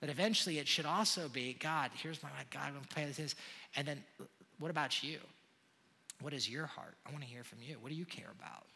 That 0.00 0.10
eventually 0.10 0.58
it 0.58 0.68
should 0.68 0.86
also 0.86 1.28
be, 1.28 1.56
God, 1.58 1.90
here's 1.94 2.22
my 2.22 2.28
God, 2.50 2.62
I'm 2.66 2.72
going 2.72 2.84
to 2.84 2.94
pay 2.94 3.04
this. 3.06 3.34
And 3.76 3.86
then 3.86 4.02
what 4.58 4.70
about 4.70 5.02
you? 5.02 5.18
What 6.20 6.32
is 6.32 6.48
your 6.48 6.66
heart? 6.66 6.94
I 7.06 7.10
want 7.10 7.22
to 7.22 7.28
hear 7.28 7.44
from 7.44 7.58
you. 7.62 7.76
What 7.80 7.90
do 7.90 7.94
you 7.94 8.04
care 8.04 8.30
about? 8.38 8.66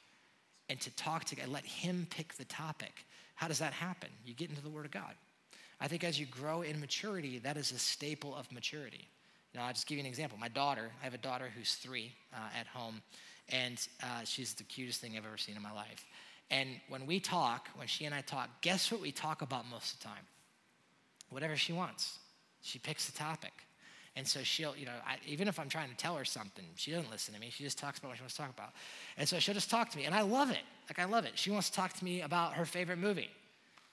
And 0.73 0.81
to 0.81 0.91
talk 0.97 1.25
to 1.25 1.37
God, 1.37 1.49
let 1.49 1.67
Him 1.67 2.07
pick 2.09 2.33
the 2.33 2.47
topic. 2.47 3.05
How 3.35 3.47
does 3.47 3.59
that 3.59 3.75
happen? 3.75 4.09
You 4.25 4.33
get 4.33 4.49
into 4.49 4.63
the 4.63 4.71
Word 4.71 4.87
of 4.87 4.91
God. 4.91 5.13
I 5.79 5.87
think 5.87 6.03
as 6.03 6.19
you 6.19 6.25
grow 6.25 6.63
in 6.63 6.81
maturity, 6.81 7.39
that 7.41 7.59
is 7.59 7.73
a 7.73 7.79
staple 7.79 8.35
of 8.35 8.51
maturity. 8.51 9.07
Now, 9.55 9.67
I'll 9.67 9.75
just 9.75 9.87
give 9.87 9.99
you 9.99 10.01
an 10.01 10.09
example. 10.09 10.39
My 10.39 10.49
daughter, 10.49 10.91
I 11.03 11.05
have 11.05 11.13
a 11.13 11.19
daughter 11.19 11.53
who's 11.55 11.75
three 11.75 12.13
uh, 12.33 12.59
at 12.59 12.67
home, 12.67 13.03
and 13.51 13.87
uh, 14.03 14.25
she's 14.25 14.55
the 14.55 14.65
cutest 14.65 15.03
thing 15.03 15.15
I've 15.15 15.27
ever 15.27 15.37
seen 15.37 15.57
in 15.57 15.63
my 15.63 15.75
life. 15.75 16.07
And 16.51 16.71
when 16.89 17.05
we 17.05 17.21
talk, 17.21 17.69
when 17.75 17.87
she 17.87 18.07
and 18.07 18.15
I 18.15 18.23
talk, 18.23 18.49
guess 18.63 18.91
what 18.91 19.03
we 19.03 19.13
talk 19.13 19.43
about 19.43 19.69
most 19.69 19.93
of 19.93 19.99
the 20.01 20.07
time? 20.07 20.25
Whatever 21.29 21.55
she 21.55 21.75
wants. 21.75 22.19
She 22.63 22.79
picks 22.79 23.05
the 23.05 23.19
topic. 23.19 23.53
And 24.15 24.27
so 24.27 24.43
she'll, 24.43 24.77
you 24.77 24.85
know, 24.85 24.93
I, 25.07 25.17
even 25.27 25.49
if 25.49 25.59
I'm 25.59 25.69
trying 25.69 25.89
to 25.89 25.97
tell 25.97 26.17
her 26.17 26.25
something, 26.25 26.65
she 26.75 26.91
doesn't 26.91 27.11
listen 27.11 27.33
to 27.33 27.41
me. 27.41 27.49
She 27.51 27.65
just 27.65 27.79
talks 27.79 27.99
about 27.99 28.09
what 28.09 28.19
she 28.19 28.23
wants 28.23 28.35
to 28.35 28.43
talk 28.43 28.51
about. 28.51 28.73
And 29.17 29.27
so 29.27 29.39
she'll 29.39 29.55
just 29.55 29.71
talk 29.71 29.89
to 29.91 29.97
me. 29.97 30.05
And 30.05 30.15
I 30.15 30.21
love 30.21 30.51
it. 30.51 30.61
Like, 30.89 30.99
I 30.99 31.11
love 31.11 31.25
it. 31.25 31.33
She 31.35 31.51
wants 31.51 31.71
to 31.71 31.77
talk 31.77 31.95
to 31.95 32.05
me 32.05 32.21
about 32.21 32.53
her 32.55 32.67
favorite 32.67 32.99
movie. 32.99 33.31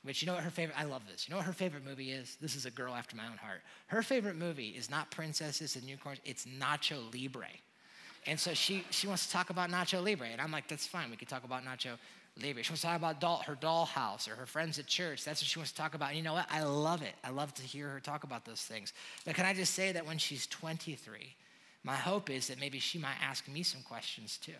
Which, 0.03 0.21
you 0.21 0.27
know 0.27 0.33
what 0.33 0.43
her 0.43 0.49
favorite, 0.49 0.79
I 0.79 0.85
love 0.85 1.03
this. 1.09 1.27
You 1.27 1.33
know 1.33 1.37
what 1.37 1.45
her 1.45 1.53
favorite 1.53 1.85
movie 1.85 2.11
is? 2.11 2.37
This 2.41 2.55
is 2.55 2.65
a 2.65 2.71
girl 2.71 2.95
after 2.95 3.17
my 3.17 3.25
own 3.25 3.37
heart. 3.37 3.61
Her 3.87 4.01
favorite 4.01 4.37
movie 4.37 4.69
is 4.69 4.89
not 4.89 5.11
Princesses 5.11 5.75
and 5.75 5.83
Unicorns, 5.85 6.19
it's 6.23 6.45
Nacho 6.45 7.13
Libre. 7.13 7.49
And 8.25 8.39
so 8.39 8.53
she, 8.53 8.85
she 8.91 9.07
wants 9.07 9.25
to 9.25 9.31
talk 9.31 9.49
about 9.49 9.69
Nacho 9.69 10.03
Libre. 10.03 10.27
And 10.27 10.39
I'm 10.39 10.51
like, 10.51 10.67
that's 10.67 10.87
fine. 10.87 11.09
We 11.09 11.17
can 11.17 11.27
talk 11.27 11.43
about 11.43 11.65
Nacho 11.65 11.97
Libre. 12.41 12.63
She 12.63 12.71
wants 12.71 12.81
to 12.81 12.87
talk 12.87 12.97
about 12.97 13.19
doll, 13.19 13.43
her 13.45 13.55
dollhouse 13.55 14.29
or 14.29 14.35
her 14.35 14.45
friends 14.45 14.79
at 14.79 14.87
church. 14.87 15.23
That's 15.23 15.41
what 15.41 15.47
she 15.47 15.59
wants 15.59 15.71
to 15.71 15.77
talk 15.77 15.95
about. 15.95 16.09
And 16.09 16.17
you 16.17 16.23
know 16.23 16.33
what? 16.33 16.47
I 16.51 16.63
love 16.63 17.01
it. 17.01 17.13
I 17.23 17.29
love 17.29 17.53
to 17.55 17.63
hear 17.63 17.89
her 17.89 17.99
talk 17.99 18.23
about 18.23 18.45
those 18.45 18.61
things. 18.61 18.93
But 19.25 19.35
can 19.35 19.45
I 19.45 19.53
just 19.53 19.73
say 19.73 19.91
that 19.91 20.05
when 20.05 20.17
she's 20.17 20.47
23, 20.47 21.35
my 21.83 21.95
hope 21.95 22.29
is 22.29 22.47
that 22.47 22.59
maybe 22.59 22.79
she 22.79 22.97
might 22.97 23.15
ask 23.21 23.47
me 23.47 23.63
some 23.63 23.81
questions 23.81 24.37
too. 24.37 24.51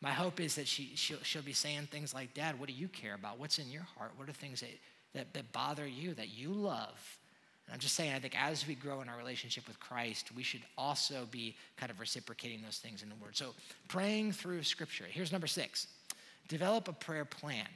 My 0.00 0.10
hope 0.10 0.40
is 0.40 0.54
that 0.54 0.68
she, 0.68 0.92
she'll, 0.94 1.22
she'll 1.22 1.42
be 1.42 1.52
saying 1.52 1.88
things 1.90 2.14
like, 2.14 2.32
Dad, 2.32 2.58
what 2.58 2.68
do 2.68 2.74
you 2.74 2.88
care 2.88 3.14
about? 3.14 3.38
What's 3.38 3.58
in 3.58 3.68
your 3.70 3.86
heart? 3.96 4.12
What 4.16 4.28
are 4.28 4.32
things 4.32 4.60
that, 4.60 4.70
that, 5.14 5.34
that 5.34 5.52
bother 5.52 5.86
you, 5.86 6.14
that 6.14 6.28
you 6.28 6.52
love? 6.52 7.18
And 7.66 7.74
I'm 7.74 7.80
just 7.80 7.96
saying, 7.96 8.14
I 8.14 8.18
think 8.18 8.40
as 8.40 8.66
we 8.66 8.74
grow 8.74 9.02
in 9.02 9.08
our 9.08 9.18
relationship 9.18 9.66
with 9.66 9.78
Christ, 9.78 10.30
we 10.34 10.42
should 10.42 10.62
also 10.78 11.28
be 11.30 11.54
kind 11.76 11.90
of 11.90 12.00
reciprocating 12.00 12.62
those 12.62 12.78
things 12.78 13.02
in 13.02 13.10
the 13.10 13.14
Word. 13.16 13.36
So, 13.36 13.54
praying 13.88 14.32
through 14.32 14.62
Scripture. 14.62 15.04
Here's 15.06 15.32
number 15.32 15.46
six 15.46 15.86
develop 16.48 16.88
a 16.88 16.92
prayer 16.92 17.24
plan. 17.24 17.66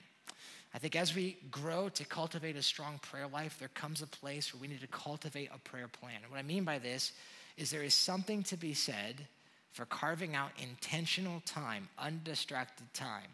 I 0.74 0.78
think 0.78 0.96
as 0.96 1.14
we 1.14 1.36
grow 1.50 1.90
to 1.90 2.04
cultivate 2.04 2.56
a 2.56 2.62
strong 2.62 2.98
prayer 3.02 3.28
life, 3.28 3.56
there 3.58 3.68
comes 3.68 4.00
a 4.00 4.06
place 4.06 4.52
where 4.52 4.60
we 4.60 4.68
need 4.68 4.80
to 4.80 4.86
cultivate 4.86 5.50
a 5.54 5.58
prayer 5.58 5.88
plan. 5.88 6.16
And 6.22 6.30
what 6.30 6.38
I 6.38 6.42
mean 6.42 6.64
by 6.64 6.78
this 6.78 7.12
is 7.58 7.70
there 7.70 7.82
is 7.82 7.94
something 7.94 8.42
to 8.44 8.56
be 8.56 8.72
said 8.72 9.26
for 9.72 9.84
carving 9.86 10.34
out 10.34 10.50
intentional 10.58 11.42
time, 11.44 11.88
undistracted 11.98 12.92
time 12.94 13.28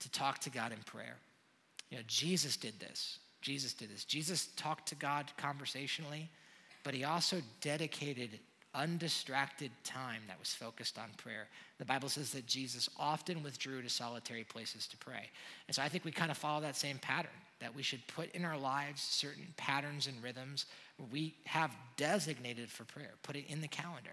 to 0.00 0.10
talk 0.10 0.40
to 0.40 0.50
God 0.50 0.72
in 0.72 0.78
prayer. 0.78 1.16
You 1.90 1.98
know, 1.98 2.04
Jesus 2.06 2.56
did 2.56 2.78
this. 2.80 3.18
Jesus 3.40 3.72
did 3.72 3.92
this. 3.92 4.04
Jesus 4.04 4.48
talked 4.56 4.88
to 4.88 4.94
God 4.94 5.30
conversationally, 5.36 6.28
but 6.82 6.94
he 6.94 7.04
also 7.04 7.36
dedicated 7.60 8.40
undistracted 8.74 9.70
time 9.84 10.22
that 10.26 10.38
was 10.38 10.52
focused 10.52 10.98
on 10.98 11.10
prayer. 11.16 11.48
The 11.78 11.84
Bible 11.84 12.08
says 12.08 12.30
that 12.32 12.46
Jesus 12.46 12.88
often 12.98 13.42
withdrew 13.42 13.82
to 13.82 13.88
solitary 13.88 14.44
places 14.44 14.86
to 14.88 14.96
pray. 14.96 15.30
And 15.68 15.74
so 15.74 15.82
I 15.82 15.88
think 15.88 16.04
we 16.04 16.10
kind 16.10 16.30
of 16.30 16.36
follow 16.36 16.60
that 16.62 16.76
same 16.76 16.98
pattern 16.98 17.30
that 17.60 17.74
we 17.74 17.82
should 17.82 18.06
put 18.08 18.30
in 18.32 18.44
our 18.44 18.58
lives 18.58 19.00
certain 19.00 19.46
patterns 19.56 20.06
and 20.06 20.22
rhythms 20.22 20.66
we 21.12 21.34
have 21.46 21.70
designated 21.96 22.70
for 22.70 22.84
prayer, 22.84 23.12
put 23.22 23.36
it 23.36 23.44
in 23.48 23.60
the 23.60 23.68
calendar. 23.68 24.10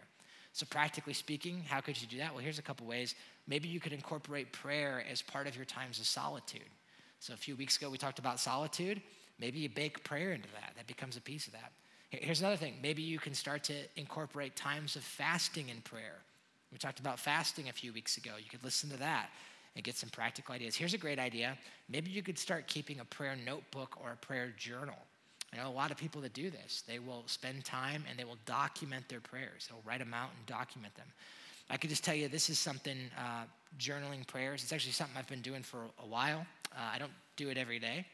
So, 0.54 0.66
practically 0.70 1.14
speaking, 1.14 1.64
how 1.68 1.80
could 1.80 2.02
you 2.02 2.08
do 2.08 2.18
that? 2.18 2.34
Well, 2.34 2.44
here's 2.44 2.60
a 2.60 2.64
couple 2.64 2.86
ways. 2.86 3.16
Maybe 3.48 3.70
you 3.70 3.80
could 3.80 3.94
incorporate 3.94 4.52
prayer 4.52 5.04
as 5.10 5.22
part 5.22 5.48
of 5.48 5.56
your 5.56 5.66
times 5.66 6.00
of 6.00 6.06
solitude. 6.06 6.62
So, 7.20 7.34
a 7.34 7.38
few 7.38 7.56
weeks 7.56 7.78
ago, 7.78 7.90
we 7.90 7.98
talked 7.98 8.20
about 8.20 8.40
solitude. 8.40 9.02
Maybe 9.40 9.60
you 9.60 9.70
bake 9.70 10.04
prayer 10.04 10.34
into 10.34 10.50
that, 10.54 10.74
that 10.76 10.88
becomes 10.88 11.16
a 11.16 11.22
piece 11.22 11.48
of 11.48 11.54
that. 11.54 11.72
Here's 12.12 12.42
another 12.42 12.58
thing 12.58 12.76
maybe 12.82 13.02
you 13.02 13.20
can 13.20 13.34
start 13.34 13.64
to 13.66 13.74
incorporate 13.96 14.56
times 14.56 14.96
of 14.96 15.04
fasting 15.04 15.70
in 15.70 15.82
prayer. 15.82 16.18
We 16.72 16.78
talked 16.78 17.00
about 17.00 17.20
fasting 17.20 17.70
a 17.70 17.74
few 17.74 17.94
weeks 17.94 18.18
ago. 18.18 18.32
You 18.42 18.50
could 18.50 18.64
listen 18.64 18.90
to 18.92 18.98
that 18.98 19.30
and 19.76 19.84
get 19.84 19.96
some 19.96 20.10
practical 20.10 20.54
ideas. 20.54 20.76
Here's 20.76 20.94
a 20.94 20.98
great 20.98 21.20
idea. 21.20 21.58
Maybe 21.90 22.12
you 22.12 22.22
could 22.22 22.38
start 22.38 22.68
keeping 22.68 23.00
a 23.00 23.06
prayer 23.06 23.36
notebook 23.46 23.98
or 24.02 24.12
a 24.12 24.18
prayer 24.18 24.54
journal. 24.58 24.96
I 25.54 25.58
know 25.58 25.70
a 25.70 25.72
lot 25.72 25.92
of 25.92 25.98
people 25.98 26.22
that 26.22 26.34
do 26.34 26.50
this. 26.50 26.84
They 26.88 27.00
will 27.00 27.24
spend 27.26 27.66
time 27.66 28.04
and 28.10 28.18
they 28.18 28.24
will 28.24 28.38
document 28.46 29.08
their 29.10 29.20
prayers. 29.20 29.68
They'll 29.70 29.84
write 29.86 30.00
them 30.00 30.14
out 30.14 30.30
and 30.38 30.46
document 30.46 30.96
them. 30.96 31.08
I 31.70 31.78
could 31.78 31.90
just 31.90 32.04
tell 32.04 32.16
you 32.16 32.28
this 32.28 32.50
is 32.50 32.60
something, 32.60 32.98
uh, 33.18 33.44
journaling 33.78 34.28
prayers. 34.28 34.64
It's 34.64 34.74
actually 34.74 34.92
something 34.94 35.16
I've 35.18 35.28
been 35.28 35.42
doing 35.42 35.64
for 35.64 35.80
a 36.04 36.08
while. 36.08 36.46
Uh, 36.76 36.80
I 36.94 37.00
don't 37.00 37.12
do 37.36 37.50
it 37.50 37.58
every 37.58 37.80
day, 37.80 38.06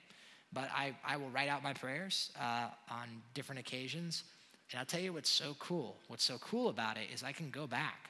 but 0.53 0.69
I, 0.73 0.95
I 1.05 1.17
will 1.17 1.29
write 1.29 1.49
out 1.49 1.63
my 1.63 1.73
prayers 1.73 2.31
uh, 2.39 2.67
on 2.89 3.07
different 3.33 3.59
occasions. 3.59 4.23
And 4.71 4.79
I'll 4.79 4.85
tell 4.85 4.99
you 4.99 5.13
what's 5.13 5.29
so 5.29 5.55
cool. 5.59 5.97
What's 6.07 6.23
so 6.23 6.37
cool 6.39 6.69
about 6.69 6.97
it 6.97 7.07
is 7.13 7.23
I 7.23 7.31
can 7.31 7.49
go 7.49 7.67
back. 7.67 8.09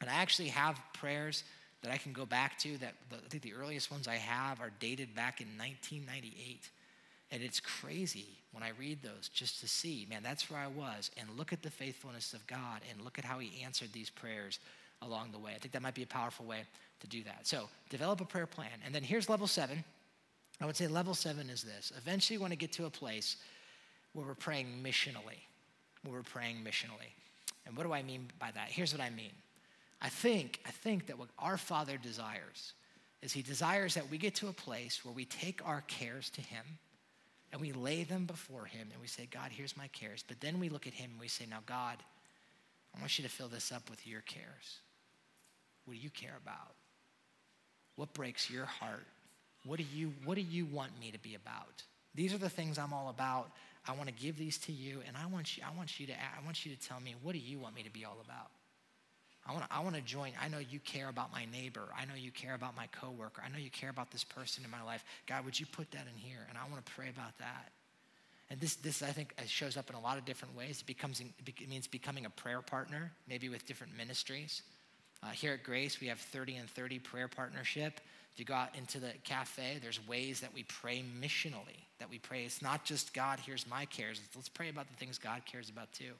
And 0.00 0.08
I 0.08 0.14
actually 0.14 0.48
have 0.48 0.80
prayers 0.94 1.44
that 1.82 1.92
I 1.92 1.96
can 1.96 2.12
go 2.12 2.26
back 2.26 2.58
to 2.60 2.78
that 2.78 2.94
the, 3.10 3.16
I 3.16 3.28
think 3.28 3.42
the 3.42 3.54
earliest 3.54 3.90
ones 3.90 4.08
I 4.08 4.16
have 4.16 4.60
are 4.60 4.70
dated 4.80 5.14
back 5.14 5.40
in 5.40 5.46
1998. 5.58 6.70
And 7.30 7.42
it's 7.42 7.60
crazy 7.60 8.26
when 8.52 8.62
I 8.62 8.70
read 8.78 9.02
those 9.02 9.28
just 9.28 9.60
to 9.60 9.68
see, 9.68 10.06
man, 10.08 10.22
that's 10.22 10.50
where 10.50 10.60
I 10.60 10.66
was. 10.66 11.10
And 11.16 11.28
look 11.36 11.52
at 11.52 11.62
the 11.62 11.70
faithfulness 11.70 12.32
of 12.32 12.46
God 12.46 12.80
and 12.90 13.02
look 13.02 13.18
at 13.18 13.24
how 13.24 13.38
He 13.38 13.62
answered 13.62 13.92
these 13.92 14.10
prayers 14.10 14.58
along 15.02 15.30
the 15.32 15.38
way. 15.38 15.52
I 15.54 15.58
think 15.58 15.72
that 15.72 15.82
might 15.82 15.94
be 15.94 16.02
a 16.02 16.06
powerful 16.06 16.46
way 16.46 16.62
to 17.00 17.06
do 17.06 17.22
that. 17.24 17.46
So, 17.46 17.68
develop 17.90 18.20
a 18.20 18.24
prayer 18.24 18.46
plan. 18.46 18.70
And 18.84 18.94
then 18.94 19.02
here's 19.02 19.28
level 19.28 19.46
seven. 19.46 19.84
I 20.60 20.66
would 20.66 20.76
say 20.76 20.86
level 20.86 21.14
seven 21.14 21.50
is 21.50 21.62
this. 21.62 21.92
Eventually, 21.96 22.34
you 22.34 22.40
want 22.40 22.52
to 22.52 22.58
get 22.58 22.72
to 22.72 22.86
a 22.86 22.90
place 22.90 23.36
where 24.12 24.26
we're 24.26 24.34
praying 24.34 24.80
missionally, 24.82 25.40
where 26.02 26.14
we're 26.14 26.22
praying 26.22 26.56
missionally. 26.64 27.12
And 27.66 27.76
what 27.76 27.86
do 27.86 27.92
I 27.92 28.02
mean 28.02 28.28
by 28.38 28.50
that? 28.52 28.68
Here's 28.68 28.92
what 28.92 29.02
I 29.02 29.10
mean. 29.10 29.32
I 30.00 30.08
think, 30.08 30.60
I 30.66 30.70
think 30.70 31.06
that 31.06 31.18
what 31.18 31.28
our 31.38 31.56
Father 31.56 31.96
desires 31.96 32.72
is 33.22 33.32
He 33.32 33.42
desires 33.42 33.94
that 33.94 34.10
we 34.10 34.18
get 34.18 34.34
to 34.36 34.48
a 34.48 34.52
place 34.52 35.04
where 35.04 35.14
we 35.14 35.24
take 35.24 35.60
our 35.66 35.82
cares 35.82 36.30
to 36.30 36.40
Him 36.40 36.64
and 37.52 37.60
we 37.60 37.72
lay 37.72 38.04
them 38.04 38.24
before 38.24 38.64
Him 38.64 38.88
and 38.92 39.00
we 39.00 39.06
say, 39.06 39.28
God, 39.30 39.50
here's 39.50 39.76
my 39.76 39.88
cares. 39.88 40.24
But 40.26 40.40
then 40.40 40.58
we 40.58 40.68
look 40.68 40.86
at 40.86 40.94
Him 40.94 41.10
and 41.12 41.20
we 41.20 41.28
say, 41.28 41.46
Now, 41.48 41.60
God, 41.66 41.98
I 42.96 43.00
want 43.00 43.18
you 43.18 43.24
to 43.24 43.30
fill 43.30 43.48
this 43.48 43.70
up 43.72 43.90
with 43.90 44.06
your 44.06 44.22
cares. 44.22 44.80
What 45.84 45.94
do 45.94 46.00
you 46.00 46.10
care 46.10 46.38
about? 46.42 46.74
What 47.96 48.14
breaks 48.14 48.50
your 48.50 48.66
heart? 48.66 49.06
What 49.68 49.78
do 49.78 49.84
you, 49.94 50.14
what 50.24 50.36
do 50.36 50.40
you 50.40 50.64
want 50.64 50.98
me 50.98 51.10
to 51.10 51.18
be 51.18 51.34
about? 51.34 51.82
These 52.14 52.32
are 52.32 52.38
the 52.38 52.48
things 52.48 52.78
I'm 52.78 52.94
all 52.94 53.10
about. 53.10 53.50
I 53.86 53.92
want 53.92 54.08
to 54.08 54.14
give 54.14 54.38
these 54.38 54.56
to 54.60 54.72
you, 54.72 55.02
and 55.06 55.14
I 55.14 55.26
want 55.26 55.56
you, 55.56 55.62
I 55.62 55.76
want 55.76 56.00
you 56.00 56.06
to, 56.06 56.12
I 56.14 56.44
want 56.44 56.64
you 56.64 56.74
to 56.74 56.88
tell 56.88 56.98
me, 57.00 57.14
what 57.22 57.32
do 57.32 57.38
you 57.38 57.58
want 57.58 57.74
me 57.74 57.82
to 57.82 57.90
be 57.90 58.06
all 58.06 58.16
about? 58.24 58.48
I 59.46 59.52
want, 59.52 59.68
to, 59.68 59.76
I 59.76 59.80
want 59.80 59.94
to 59.94 60.02
join. 60.02 60.32
I 60.42 60.48
know 60.48 60.58
you 60.58 60.78
care 60.80 61.08
about 61.08 61.32
my 61.32 61.44
neighbor. 61.52 61.88
I 61.96 62.06
know 62.06 62.14
you 62.16 62.30
care 62.30 62.54
about 62.54 62.76
my 62.76 62.86
coworker. 62.88 63.42
I 63.44 63.50
know 63.50 63.58
you 63.58 63.70
care 63.70 63.88
about 63.88 64.10
this 64.10 64.24
person 64.24 64.64
in 64.64 64.70
my 64.70 64.82
life. 64.82 65.04
God, 65.26 65.44
would 65.44 65.58
you 65.58 65.66
put 65.66 65.90
that 65.92 66.06
in 66.12 66.18
here? 66.18 66.46
And 66.48 66.58
I 66.58 66.70
want 66.70 66.84
to 66.84 66.92
pray 66.92 67.08
about 67.08 67.36
that. 67.38 67.72
And 68.50 68.60
this, 68.60 68.76
this 68.76 69.02
I 69.02 69.08
think, 69.08 69.34
shows 69.46 69.76
up 69.76 69.90
in 69.90 69.96
a 69.96 70.00
lot 70.00 70.18
of 70.18 70.24
different 70.24 70.56
ways. 70.56 70.80
It, 70.80 70.86
becomes, 70.86 71.20
it 71.20 71.68
means 71.68 71.86
becoming 71.86 72.26
a 72.26 72.30
prayer 72.30 72.62
partner, 72.62 73.12
maybe 73.28 73.48
with 73.48 73.66
different 73.66 73.96
ministries. 73.96 74.62
Uh, 75.22 75.28
here 75.28 75.52
at 75.52 75.64
Grace, 75.64 76.00
we 76.00 76.06
have 76.08 76.18
30 76.18 76.56
and 76.56 76.70
30 76.70 76.98
prayer 76.98 77.28
partnership. 77.28 78.00
You 78.38 78.44
go 78.44 78.54
out 78.54 78.76
into 78.76 79.00
the 79.00 79.12
cafe, 79.24 79.78
there's 79.82 80.06
ways 80.06 80.40
that 80.40 80.54
we 80.54 80.62
pray 80.64 81.02
missionally, 81.20 81.84
that 81.98 82.10
we 82.10 82.18
pray. 82.18 82.44
It's 82.44 82.62
not 82.62 82.84
just 82.84 83.12
God, 83.12 83.40
here's 83.44 83.66
my 83.66 83.84
cares. 83.86 84.20
Let's 84.34 84.48
pray 84.48 84.68
about 84.68 84.88
the 84.88 84.96
things 84.96 85.18
God 85.18 85.42
cares 85.44 85.68
about 85.70 85.92
too. 85.92 86.12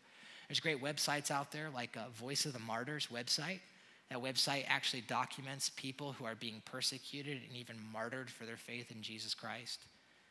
There's 0.49 0.61
great 0.61 0.83
websites 0.83 1.31
out 1.31 1.53
there 1.53 1.69
like 1.75 1.97
uh, 1.97 2.09
Voice 2.14 2.47
of 2.47 2.55
the 2.55 2.59
Martyrs 2.59 3.09
website. 3.12 3.61
That 4.11 4.23
website 4.23 4.64
actually 4.69 5.03
documents 5.03 5.71
people 5.77 6.12
who 6.12 6.25
are 6.25 6.35
being 6.35 6.62
persecuted 6.64 7.41
and 7.47 7.57
even 7.57 7.77
martyred 7.93 8.31
for 8.31 8.47
their 8.47 8.57
faith 8.57 8.91
in 8.91 9.03
Jesus 9.03 9.35
Christ. 9.35 9.81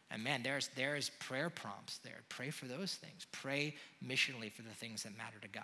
And 0.10 0.24
man, 0.24 0.42
there's, 0.42 0.70
there's 0.76 1.12
prayer 1.20 1.50
prompts 1.50 2.00
there. 2.00 2.22
Pray 2.30 2.50
for 2.50 2.66
those 2.66 2.96
things. 2.96 3.28
Pray 3.32 3.76
missionally 4.06 4.52
for 4.52 4.64
the 4.64 4.70
things 4.70 5.04
that 5.04 5.18
matter 5.18 5.38
to 5.42 5.48
God. 5.48 5.64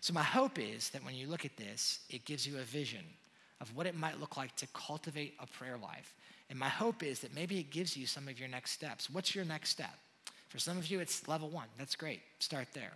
So, 0.00 0.14
my 0.14 0.22
hope 0.22 0.58
is 0.58 0.90
that 0.90 1.04
when 1.04 1.16
you 1.16 1.26
look 1.26 1.44
at 1.44 1.56
this, 1.56 2.00
it 2.08 2.24
gives 2.24 2.46
you 2.46 2.58
a 2.58 2.62
vision 2.62 3.04
of 3.60 3.74
what 3.74 3.86
it 3.86 3.96
might 3.96 4.20
look 4.20 4.36
like 4.36 4.54
to 4.56 4.66
cultivate 4.68 5.34
a 5.40 5.46
prayer 5.46 5.76
life. 5.80 6.14
And 6.50 6.58
my 6.58 6.68
hope 6.68 7.02
is 7.02 7.20
that 7.20 7.34
maybe 7.34 7.58
it 7.58 7.70
gives 7.70 7.96
you 7.96 8.06
some 8.06 8.28
of 8.28 8.38
your 8.38 8.48
next 8.48 8.72
steps. 8.72 9.10
What's 9.10 9.34
your 9.34 9.44
next 9.44 9.70
step? 9.70 9.98
For 10.48 10.58
some 10.58 10.78
of 10.78 10.86
you, 10.86 11.00
it's 11.00 11.28
level 11.28 11.50
one. 11.50 11.66
That's 11.78 11.94
great. 11.94 12.20
Start 12.38 12.68
there. 12.72 12.92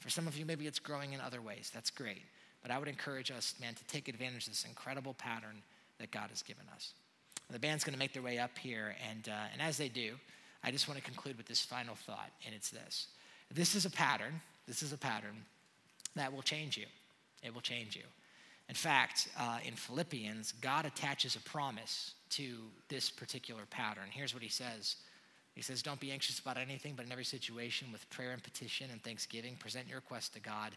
For 0.00 0.10
some 0.10 0.26
of 0.26 0.36
you, 0.36 0.44
maybe 0.44 0.66
it's 0.66 0.78
growing 0.78 1.12
in 1.12 1.20
other 1.20 1.40
ways. 1.40 1.70
That's 1.72 1.90
great. 1.90 2.22
But 2.62 2.70
I 2.70 2.78
would 2.78 2.88
encourage 2.88 3.30
us, 3.30 3.54
man, 3.60 3.74
to 3.74 3.84
take 3.84 4.08
advantage 4.08 4.46
of 4.46 4.52
this 4.52 4.64
incredible 4.64 5.14
pattern 5.14 5.62
that 5.98 6.10
God 6.10 6.30
has 6.30 6.42
given 6.42 6.64
us. 6.74 6.92
The 7.50 7.58
band's 7.60 7.84
going 7.84 7.92
to 7.92 7.98
make 7.98 8.12
their 8.12 8.22
way 8.22 8.38
up 8.38 8.58
here, 8.58 8.96
and, 9.08 9.28
uh, 9.28 9.52
and 9.52 9.62
as 9.62 9.76
they 9.76 9.88
do, 9.88 10.14
I 10.64 10.72
just 10.72 10.88
want 10.88 10.98
to 10.98 11.04
conclude 11.04 11.36
with 11.36 11.46
this 11.46 11.64
final 11.64 11.94
thought, 11.94 12.30
and 12.44 12.52
it's 12.54 12.70
this. 12.70 13.06
This 13.54 13.76
is 13.76 13.84
a 13.84 13.90
pattern, 13.90 14.40
this 14.66 14.82
is 14.82 14.92
a 14.92 14.98
pattern 14.98 15.44
that 16.16 16.32
will 16.32 16.42
change 16.42 16.76
you. 16.76 16.86
It 17.44 17.54
will 17.54 17.60
change 17.60 17.94
you. 17.94 18.02
In 18.68 18.74
fact, 18.74 19.28
uh, 19.38 19.58
in 19.64 19.74
Philippians, 19.74 20.52
God 20.60 20.86
attaches 20.86 21.36
a 21.36 21.40
promise 21.40 22.14
to 22.30 22.56
this 22.88 23.10
particular 23.10 23.62
pattern. 23.70 24.04
Here's 24.10 24.34
what 24.34 24.42
he 24.42 24.48
says 24.48 24.96
He 25.54 25.62
says, 25.62 25.82
Don't 25.82 26.00
be 26.00 26.10
anxious 26.10 26.38
about 26.38 26.58
anything, 26.58 26.94
but 26.96 27.06
in 27.06 27.12
every 27.12 27.24
situation, 27.24 27.88
with 27.92 28.08
prayer 28.10 28.32
and 28.32 28.42
petition 28.42 28.88
and 28.90 29.02
thanksgiving, 29.02 29.56
present 29.56 29.88
your 29.88 29.98
request 29.98 30.34
to 30.34 30.40
God, 30.40 30.72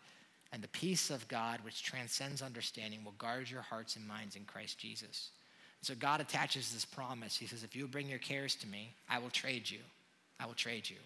and 0.51 0.61
the 0.61 0.67
peace 0.69 1.09
of 1.09 1.27
God, 1.27 1.59
which 1.63 1.83
transcends 1.83 2.41
understanding, 2.41 3.03
will 3.03 3.13
guard 3.13 3.49
your 3.49 3.61
hearts 3.61 3.95
and 3.95 4.07
minds 4.07 4.35
in 4.35 4.45
Christ 4.45 4.77
Jesus. 4.77 5.31
So 5.81 5.95
God 5.95 6.19
attaches 6.19 6.73
this 6.73 6.85
promise. 6.85 7.37
He 7.37 7.47
says, 7.47 7.63
If 7.63 7.75
you 7.75 7.87
bring 7.87 8.09
your 8.09 8.19
cares 8.19 8.55
to 8.55 8.67
me, 8.67 8.93
I 9.09 9.19
will 9.19 9.29
trade 9.29 9.69
you. 9.69 9.79
I 10.39 10.45
will 10.45 10.53
trade 10.53 10.89
you. 10.89 10.97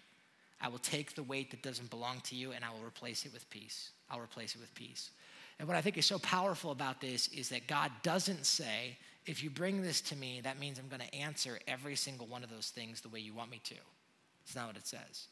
I 0.60 0.68
will 0.68 0.78
take 0.78 1.14
the 1.14 1.22
weight 1.22 1.50
that 1.50 1.62
doesn't 1.62 1.90
belong 1.90 2.20
to 2.24 2.34
you 2.34 2.52
and 2.52 2.64
I 2.64 2.70
will 2.70 2.86
replace 2.86 3.26
it 3.26 3.32
with 3.32 3.48
peace. 3.50 3.90
I'll 4.10 4.20
replace 4.20 4.54
it 4.54 4.60
with 4.60 4.74
peace. 4.74 5.10
And 5.58 5.68
what 5.68 5.76
I 5.76 5.80
think 5.80 5.96
is 5.98 6.06
so 6.06 6.18
powerful 6.18 6.72
about 6.72 7.00
this 7.00 7.28
is 7.28 7.48
that 7.50 7.66
God 7.66 7.90
doesn't 8.02 8.44
say, 8.44 8.98
if 9.26 9.42
you 9.42 9.50
bring 9.50 9.82
this 9.82 10.00
to 10.02 10.16
me, 10.16 10.40
that 10.42 10.58
means 10.58 10.78
I'm 10.78 10.88
going 10.88 11.08
to 11.08 11.14
answer 11.14 11.58
every 11.66 11.96
single 11.96 12.26
one 12.26 12.42
of 12.42 12.50
those 12.50 12.68
things 12.68 13.00
the 13.00 13.08
way 13.08 13.20
you 13.20 13.32
want 13.32 13.50
me 13.50 13.60
to. 13.64 13.74
It's 14.44 14.56
not 14.56 14.66
what 14.66 14.76
it 14.76 14.86
says. 14.86 15.28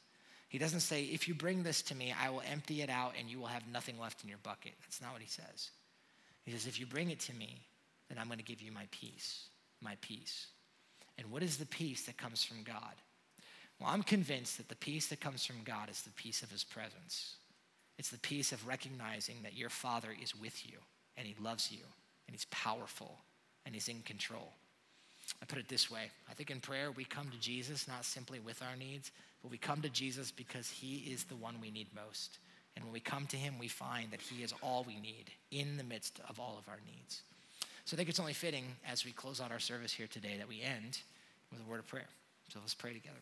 He 0.49 0.59
doesn't 0.59 0.81
say, 0.81 1.05
if 1.05 1.29
you 1.29 1.35
bring 1.35 1.63
this 1.63 1.83
to 1.83 1.95
me, 1.95 2.15
I 2.19 2.31
will 2.31 2.43
empty 2.51 2.83
it 2.83 2.91
out 2.91 3.15
and 3.19 3.29
you 3.29 3.39
will 3.39 3.47
have 3.47 3.67
nothing 3.73 3.99
left 3.99 4.23
in 4.23 4.29
your 4.29 4.39
bucket. 4.43 4.73
That's 4.83 5.01
not 5.01 5.13
what 5.13 5.23
he 5.23 5.29
says. 5.29 5.71
He 6.45 6.53
says, 6.53 6.67
if 6.67 6.79
you 6.79 6.87
bring 6.87 7.11
it 7.11 7.21
to 7.21 7.35
me, 7.35 7.61
then 8.09 8.19
I'm 8.19 8.27
going 8.27 8.39
to 8.39 8.45
give 8.45 8.61
you 8.61 8.73
my 8.73 8.87
peace, 8.91 9.47
my 9.81 9.97
peace. 10.01 10.47
And 11.19 11.31
what 11.31 11.43
is 11.43 11.57
the 11.57 11.67
peace 11.67 12.03
that 12.05 12.17
comes 12.17 12.45
from 12.45 12.63
God? 12.65 12.95
Well, 13.81 13.91
I'm 13.91 14.03
convinced 14.03 14.59
that 14.59 14.69
the 14.69 14.77
peace 14.77 15.09
that 15.09 15.21
comes 15.21 15.45
from 15.45 15.57
God 15.65 15.91
is 15.91 16.03
the 16.03 16.11
peace 16.11 16.43
of 16.43 16.51
his 16.51 16.65
presence. 16.65 17.37
It's 17.99 18.11
the 18.11 18.19
peace 18.19 18.53
of 18.53 18.67
recognizing 18.67 19.37
that 19.43 19.57
your 19.57 19.69
Father 19.69 20.09
is 20.21 20.35
with 20.35 20.67
you 20.67 20.79
and 21.17 21.27
He 21.27 21.35
loves 21.43 21.71
you 21.71 21.83
and 22.27 22.35
He's 22.35 22.47
powerful 22.47 23.19
and 23.65 23.75
He's 23.75 23.89
in 23.89 24.03
control. 24.03 24.53
I 25.41 25.45
put 25.47 25.59
it 25.59 25.69
this 25.69 25.91
way 25.91 26.11
I 26.29 26.35
think 26.35 26.51
in 26.51 26.61
prayer 26.61 26.91
we 26.91 27.05
come 27.05 27.29
to 27.31 27.41
Jesus 27.41 27.89
not 27.89 28.05
simply 28.05 28.41
with 28.41 28.63
our 28.63 28.77
needs, 28.77 29.11
but 29.43 29.51
we 29.51 29.59
come 29.59 29.83
to 29.83 29.89
Jesus 29.89 30.31
because 30.31 30.69
He 30.69 31.13
is 31.13 31.25
the 31.25 31.37
one 31.37 31.57
we 31.61 31.71
need 31.71 31.89
most. 31.95 32.39
And 32.75 32.85
when 32.85 32.93
we 32.93 33.01
come 33.01 33.27
to 33.27 33.37
Him, 33.37 33.59
we 33.59 33.69
find 33.69 34.11
that 34.13 34.21
He 34.21 34.43
is 34.43 34.55
all 34.63 34.85
we 34.87 34.99
need 34.99 35.31
in 35.51 35.77
the 35.77 35.85
midst 35.85 36.21
of 36.29 36.41
all 36.41 36.57
of 36.59 36.69
our 36.69 36.81
needs. 36.87 37.23
So 37.85 37.95
I 37.95 37.97
think 37.97 38.09
it's 38.09 38.21
only 38.21 38.33
fitting 38.33 38.65
as 38.89 39.05
we 39.05 39.13
close 39.13 39.41
out 39.41 39.51
our 39.51 39.59
service 39.59 39.93
here 39.93 40.07
today 40.07 40.37
that 40.39 40.49
we 40.49 40.63
end 40.63 40.99
with 41.51 41.61
a 41.61 41.71
word 41.71 41.81
of 41.81 41.87
prayer. 41.87 42.09
So 42.53 42.61
let's 42.61 42.75
pray 42.75 42.93
together. 42.93 43.19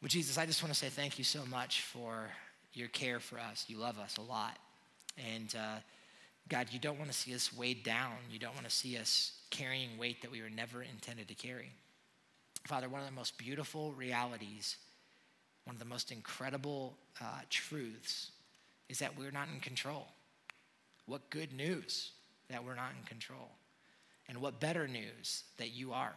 Well, 0.00 0.08
Jesus, 0.08 0.38
I 0.38 0.46
just 0.46 0.62
want 0.62 0.72
to 0.72 0.78
say 0.78 0.88
thank 0.88 1.18
you 1.18 1.24
so 1.24 1.44
much 1.46 1.80
for 1.82 2.30
your 2.78 2.88
care 2.88 3.20
for 3.20 3.38
us. 3.38 3.64
You 3.68 3.76
love 3.78 3.98
us 3.98 4.16
a 4.16 4.22
lot. 4.22 4.56
And 5.34 5.54
uh, 5.56 5.76
God, 6.48 6.68
you 6.70 6.78
don't 6.78 6.98
want 6.98 7.10
to 7.10 7.16
see 7.16 7.34
us 7.34 7.52
weighed 7.52 7.82
down. 7.82 8.12
You 8.30 8.38
don't 8.38 8.54
want 8.54 8.66
to 8.66 8.74
see 8.74 8.96
us 8.96 9.32
carrying 9.50 9.98
weight 9.98 10.22
that 10.22 10.30
we 10.30 10.40
were 10.40 10.50
never 10.50 10.82
intended 10.82 11.28
to 11.28 11.34
carry. 11.34 11.72
Father, 12.66 12.88
one 12.88 13.00
of 13.00 13.06
the 13.06 13.12
most 13.12 13.36
beautiful 13.38 13.92
realities, 13.92 14.76
one 15.64 15.74
of 15.74 15.80
the 15.80 15.86
most 15.86 16.12
incredible 16.12 16.96
uh, 17.20 17.40
truths 17.50 18.30
is 18.88 18.98
that 19.00 19.18
we're 19.18 19.30
not 19.30 19.48
in 19.52 19.60
control. 19.60 20.06
What 21.06 21.28
good 21.30 21.52
news 21.52 22.12
that 22.50 22.64
we're 22.64 22.74
not 22.74 22.92
in 22.98 23.04
control. 23.06 23.50
And 24.28 24.38
what 24.38 24.60
better 24.60 24.86
news 24.86 25.44
that 25.56 25.70
you 25.70 25.92
are 25.92 26.14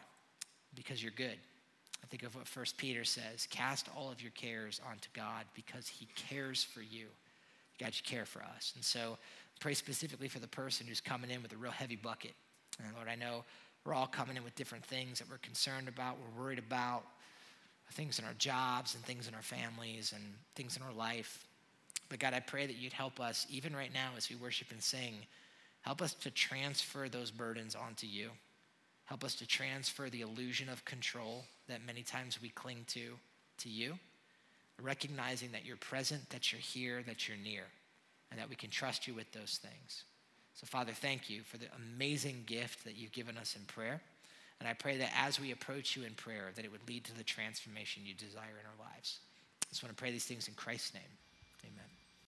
because 0.76 1.02
you're 1.02 1.14
good. 1.16 1.38
I 2.04 2.08
think 2.08 2.24
of 2.24 2.36
what 2.36 2.48
First 2.48 2.78
Peter 2.78 3.04
says 3.04 3.48
cast 3.50 3.88
all 3.96 4.12
of 4.12 4.22
your 4.22 4.32
cares 4.32 4.82
onto 4.90 5.10
God 5.14 5.46
because 5.56 5.88
he 5.88 6.08
cares 6.16 6.64
for 6.64 6.82
you. 6.82 7.08
God, 7.80 7.94
you 7.96 8.02
care 8.04 8.26
for 8.26 8.44
us. 8.44 8.74
And 8.76 8.84
so 8.84 9.18
pray 9.60 9.74
specifically 9.74 10.28
for 10.28 10.40
the 10.40 10.48
person 10.48 10.88
who's 10.88 11.02
coming 11.02 11.32
in 11.32 11.42
with 11.42 11.54
a 11.54 11.58
real 11.58 11.72
heavy 11.72 11.96
bucket. 11.96 12.34
And 12.84 12.96
Lord, 12.96 13.08
I 13.08 13.16
know 13.16 13.44
we're 13.86 13.94
all 13.94 14.08
coming 14.08 14.38
in 14.38 14.44
with 14.44 14.56
different 14.56 14.86
things 14.86 15.20
that 15.20 15.30
we're 15.30 15.38
concerned 15.38 15.88
about, 15.88 16.18
we're 16.20 16.44
worried 16.44 16.60
about, 16.60 17.04
things 17.92 18.20
in 18.20 18.26
our 18.26 18.34
jobs 18.34 18.96
and 18.96 19.04
things 19.04 19.28
in 19.28 19.36
our 19.36 19.42
families 19.42 20.14
and 20.14 20.24
things 20.56 20.78
in 20.78 20.84
our 20.84 20.94
life. 20.94 21.46
But 22.10 22.20
God, 22.20 22.34
I 22.34 22.40
pray 22.40 22.66
that 22.66 22.78
you'd 22.78 22.94
help 22.94 23.20
us, 23.20 23.46
even 23.50 23.76
right 23.76 23.94
now 23.94 24.12
as 24.18 24.30
we 24.30 24.36
worship 24.36 24.72
and 24.72 24.82
sing, 24.82 25.16
help 25.82 26.02
us 26.02 26.14
to 26.16 26.32
transfer 26.32 27.10
those 27.10 27.32
burdens 27.32 27.76
onto 27.76 28.08
you. 28.08 28.30
Help 29.12 29.26
us 29.26 29.36
to 29.36 29.46
transfer 29.46 30.10
the 30.10 30.22
illusion 30.22 30.70
of 30.70 30.86
control 30.86 31.44
that 31.68 31.86
many 31.86 32.02
times 32.02 32.42
we 32.42 32.48
cling 32.48 32.86
to 32.88 33.20
to 33.58 33.68
you, 33.68 34.00
recognizing 34.82 35.52
that 35.52 35.66
you're 35.66 35.76
present, 35.76 36.30
that 36.30 36.50
you're 36.50 36.62
here, 36.62 37.04
that 37.06 37.28
you're 37.28 37.36
near, 37.36 37.66
and 38.32 38.40
that 38.40 38.48
we 38.48 38.56
can 38.56 38.70
trust 38.70 39.10
you 39.10 39.14
with 39.14 39.30
those 39.34 39.60
things. 39.62 40.06
So, 40.54 40.66
Father, 40.66 40.94
thank 40.94 41.30
you 41.30 41.42
for 41.44 41.58
the 41.58 41.66
amazing 41.76 42.44
gift 42.46 42.86
that 42.86 42.96
you've 42.96 43.12
given 43.12 43.36
us 43.36 43.58
in 43.58 43.66
prayer. 43.66 44.00
And 44.62 44.70
I 44.70 44.72
pray 44.72 44.96
that 45.00 45.12
as 45.14 45.42
we 45.42 45.52
approach 45.52 45.98
you 45.98 46.04
in 46.04 46.14
prayer, 46.14 46.52
that 46.56 46.64
it 46.64 46.72
would 46.72 46.88
lead 46.88 47.04
to 47.04 47.14
the 47.14 47.26
transformation 47.26 48.04
you 48.06 48.14
desire 48.14 48.56
in 48.62 48.66
our 48.66 48.88
lives. 48.94 49.20
I 49.62 49.66
just 49.72 49.84
want 49.84 49.94
to 49.94 50.02
pray 50.02 50.12
these 50.12 50.24
things 50.24 50.48
in 50.48 50.54
Christ's 50.54 50.94
name. 50.94 51.04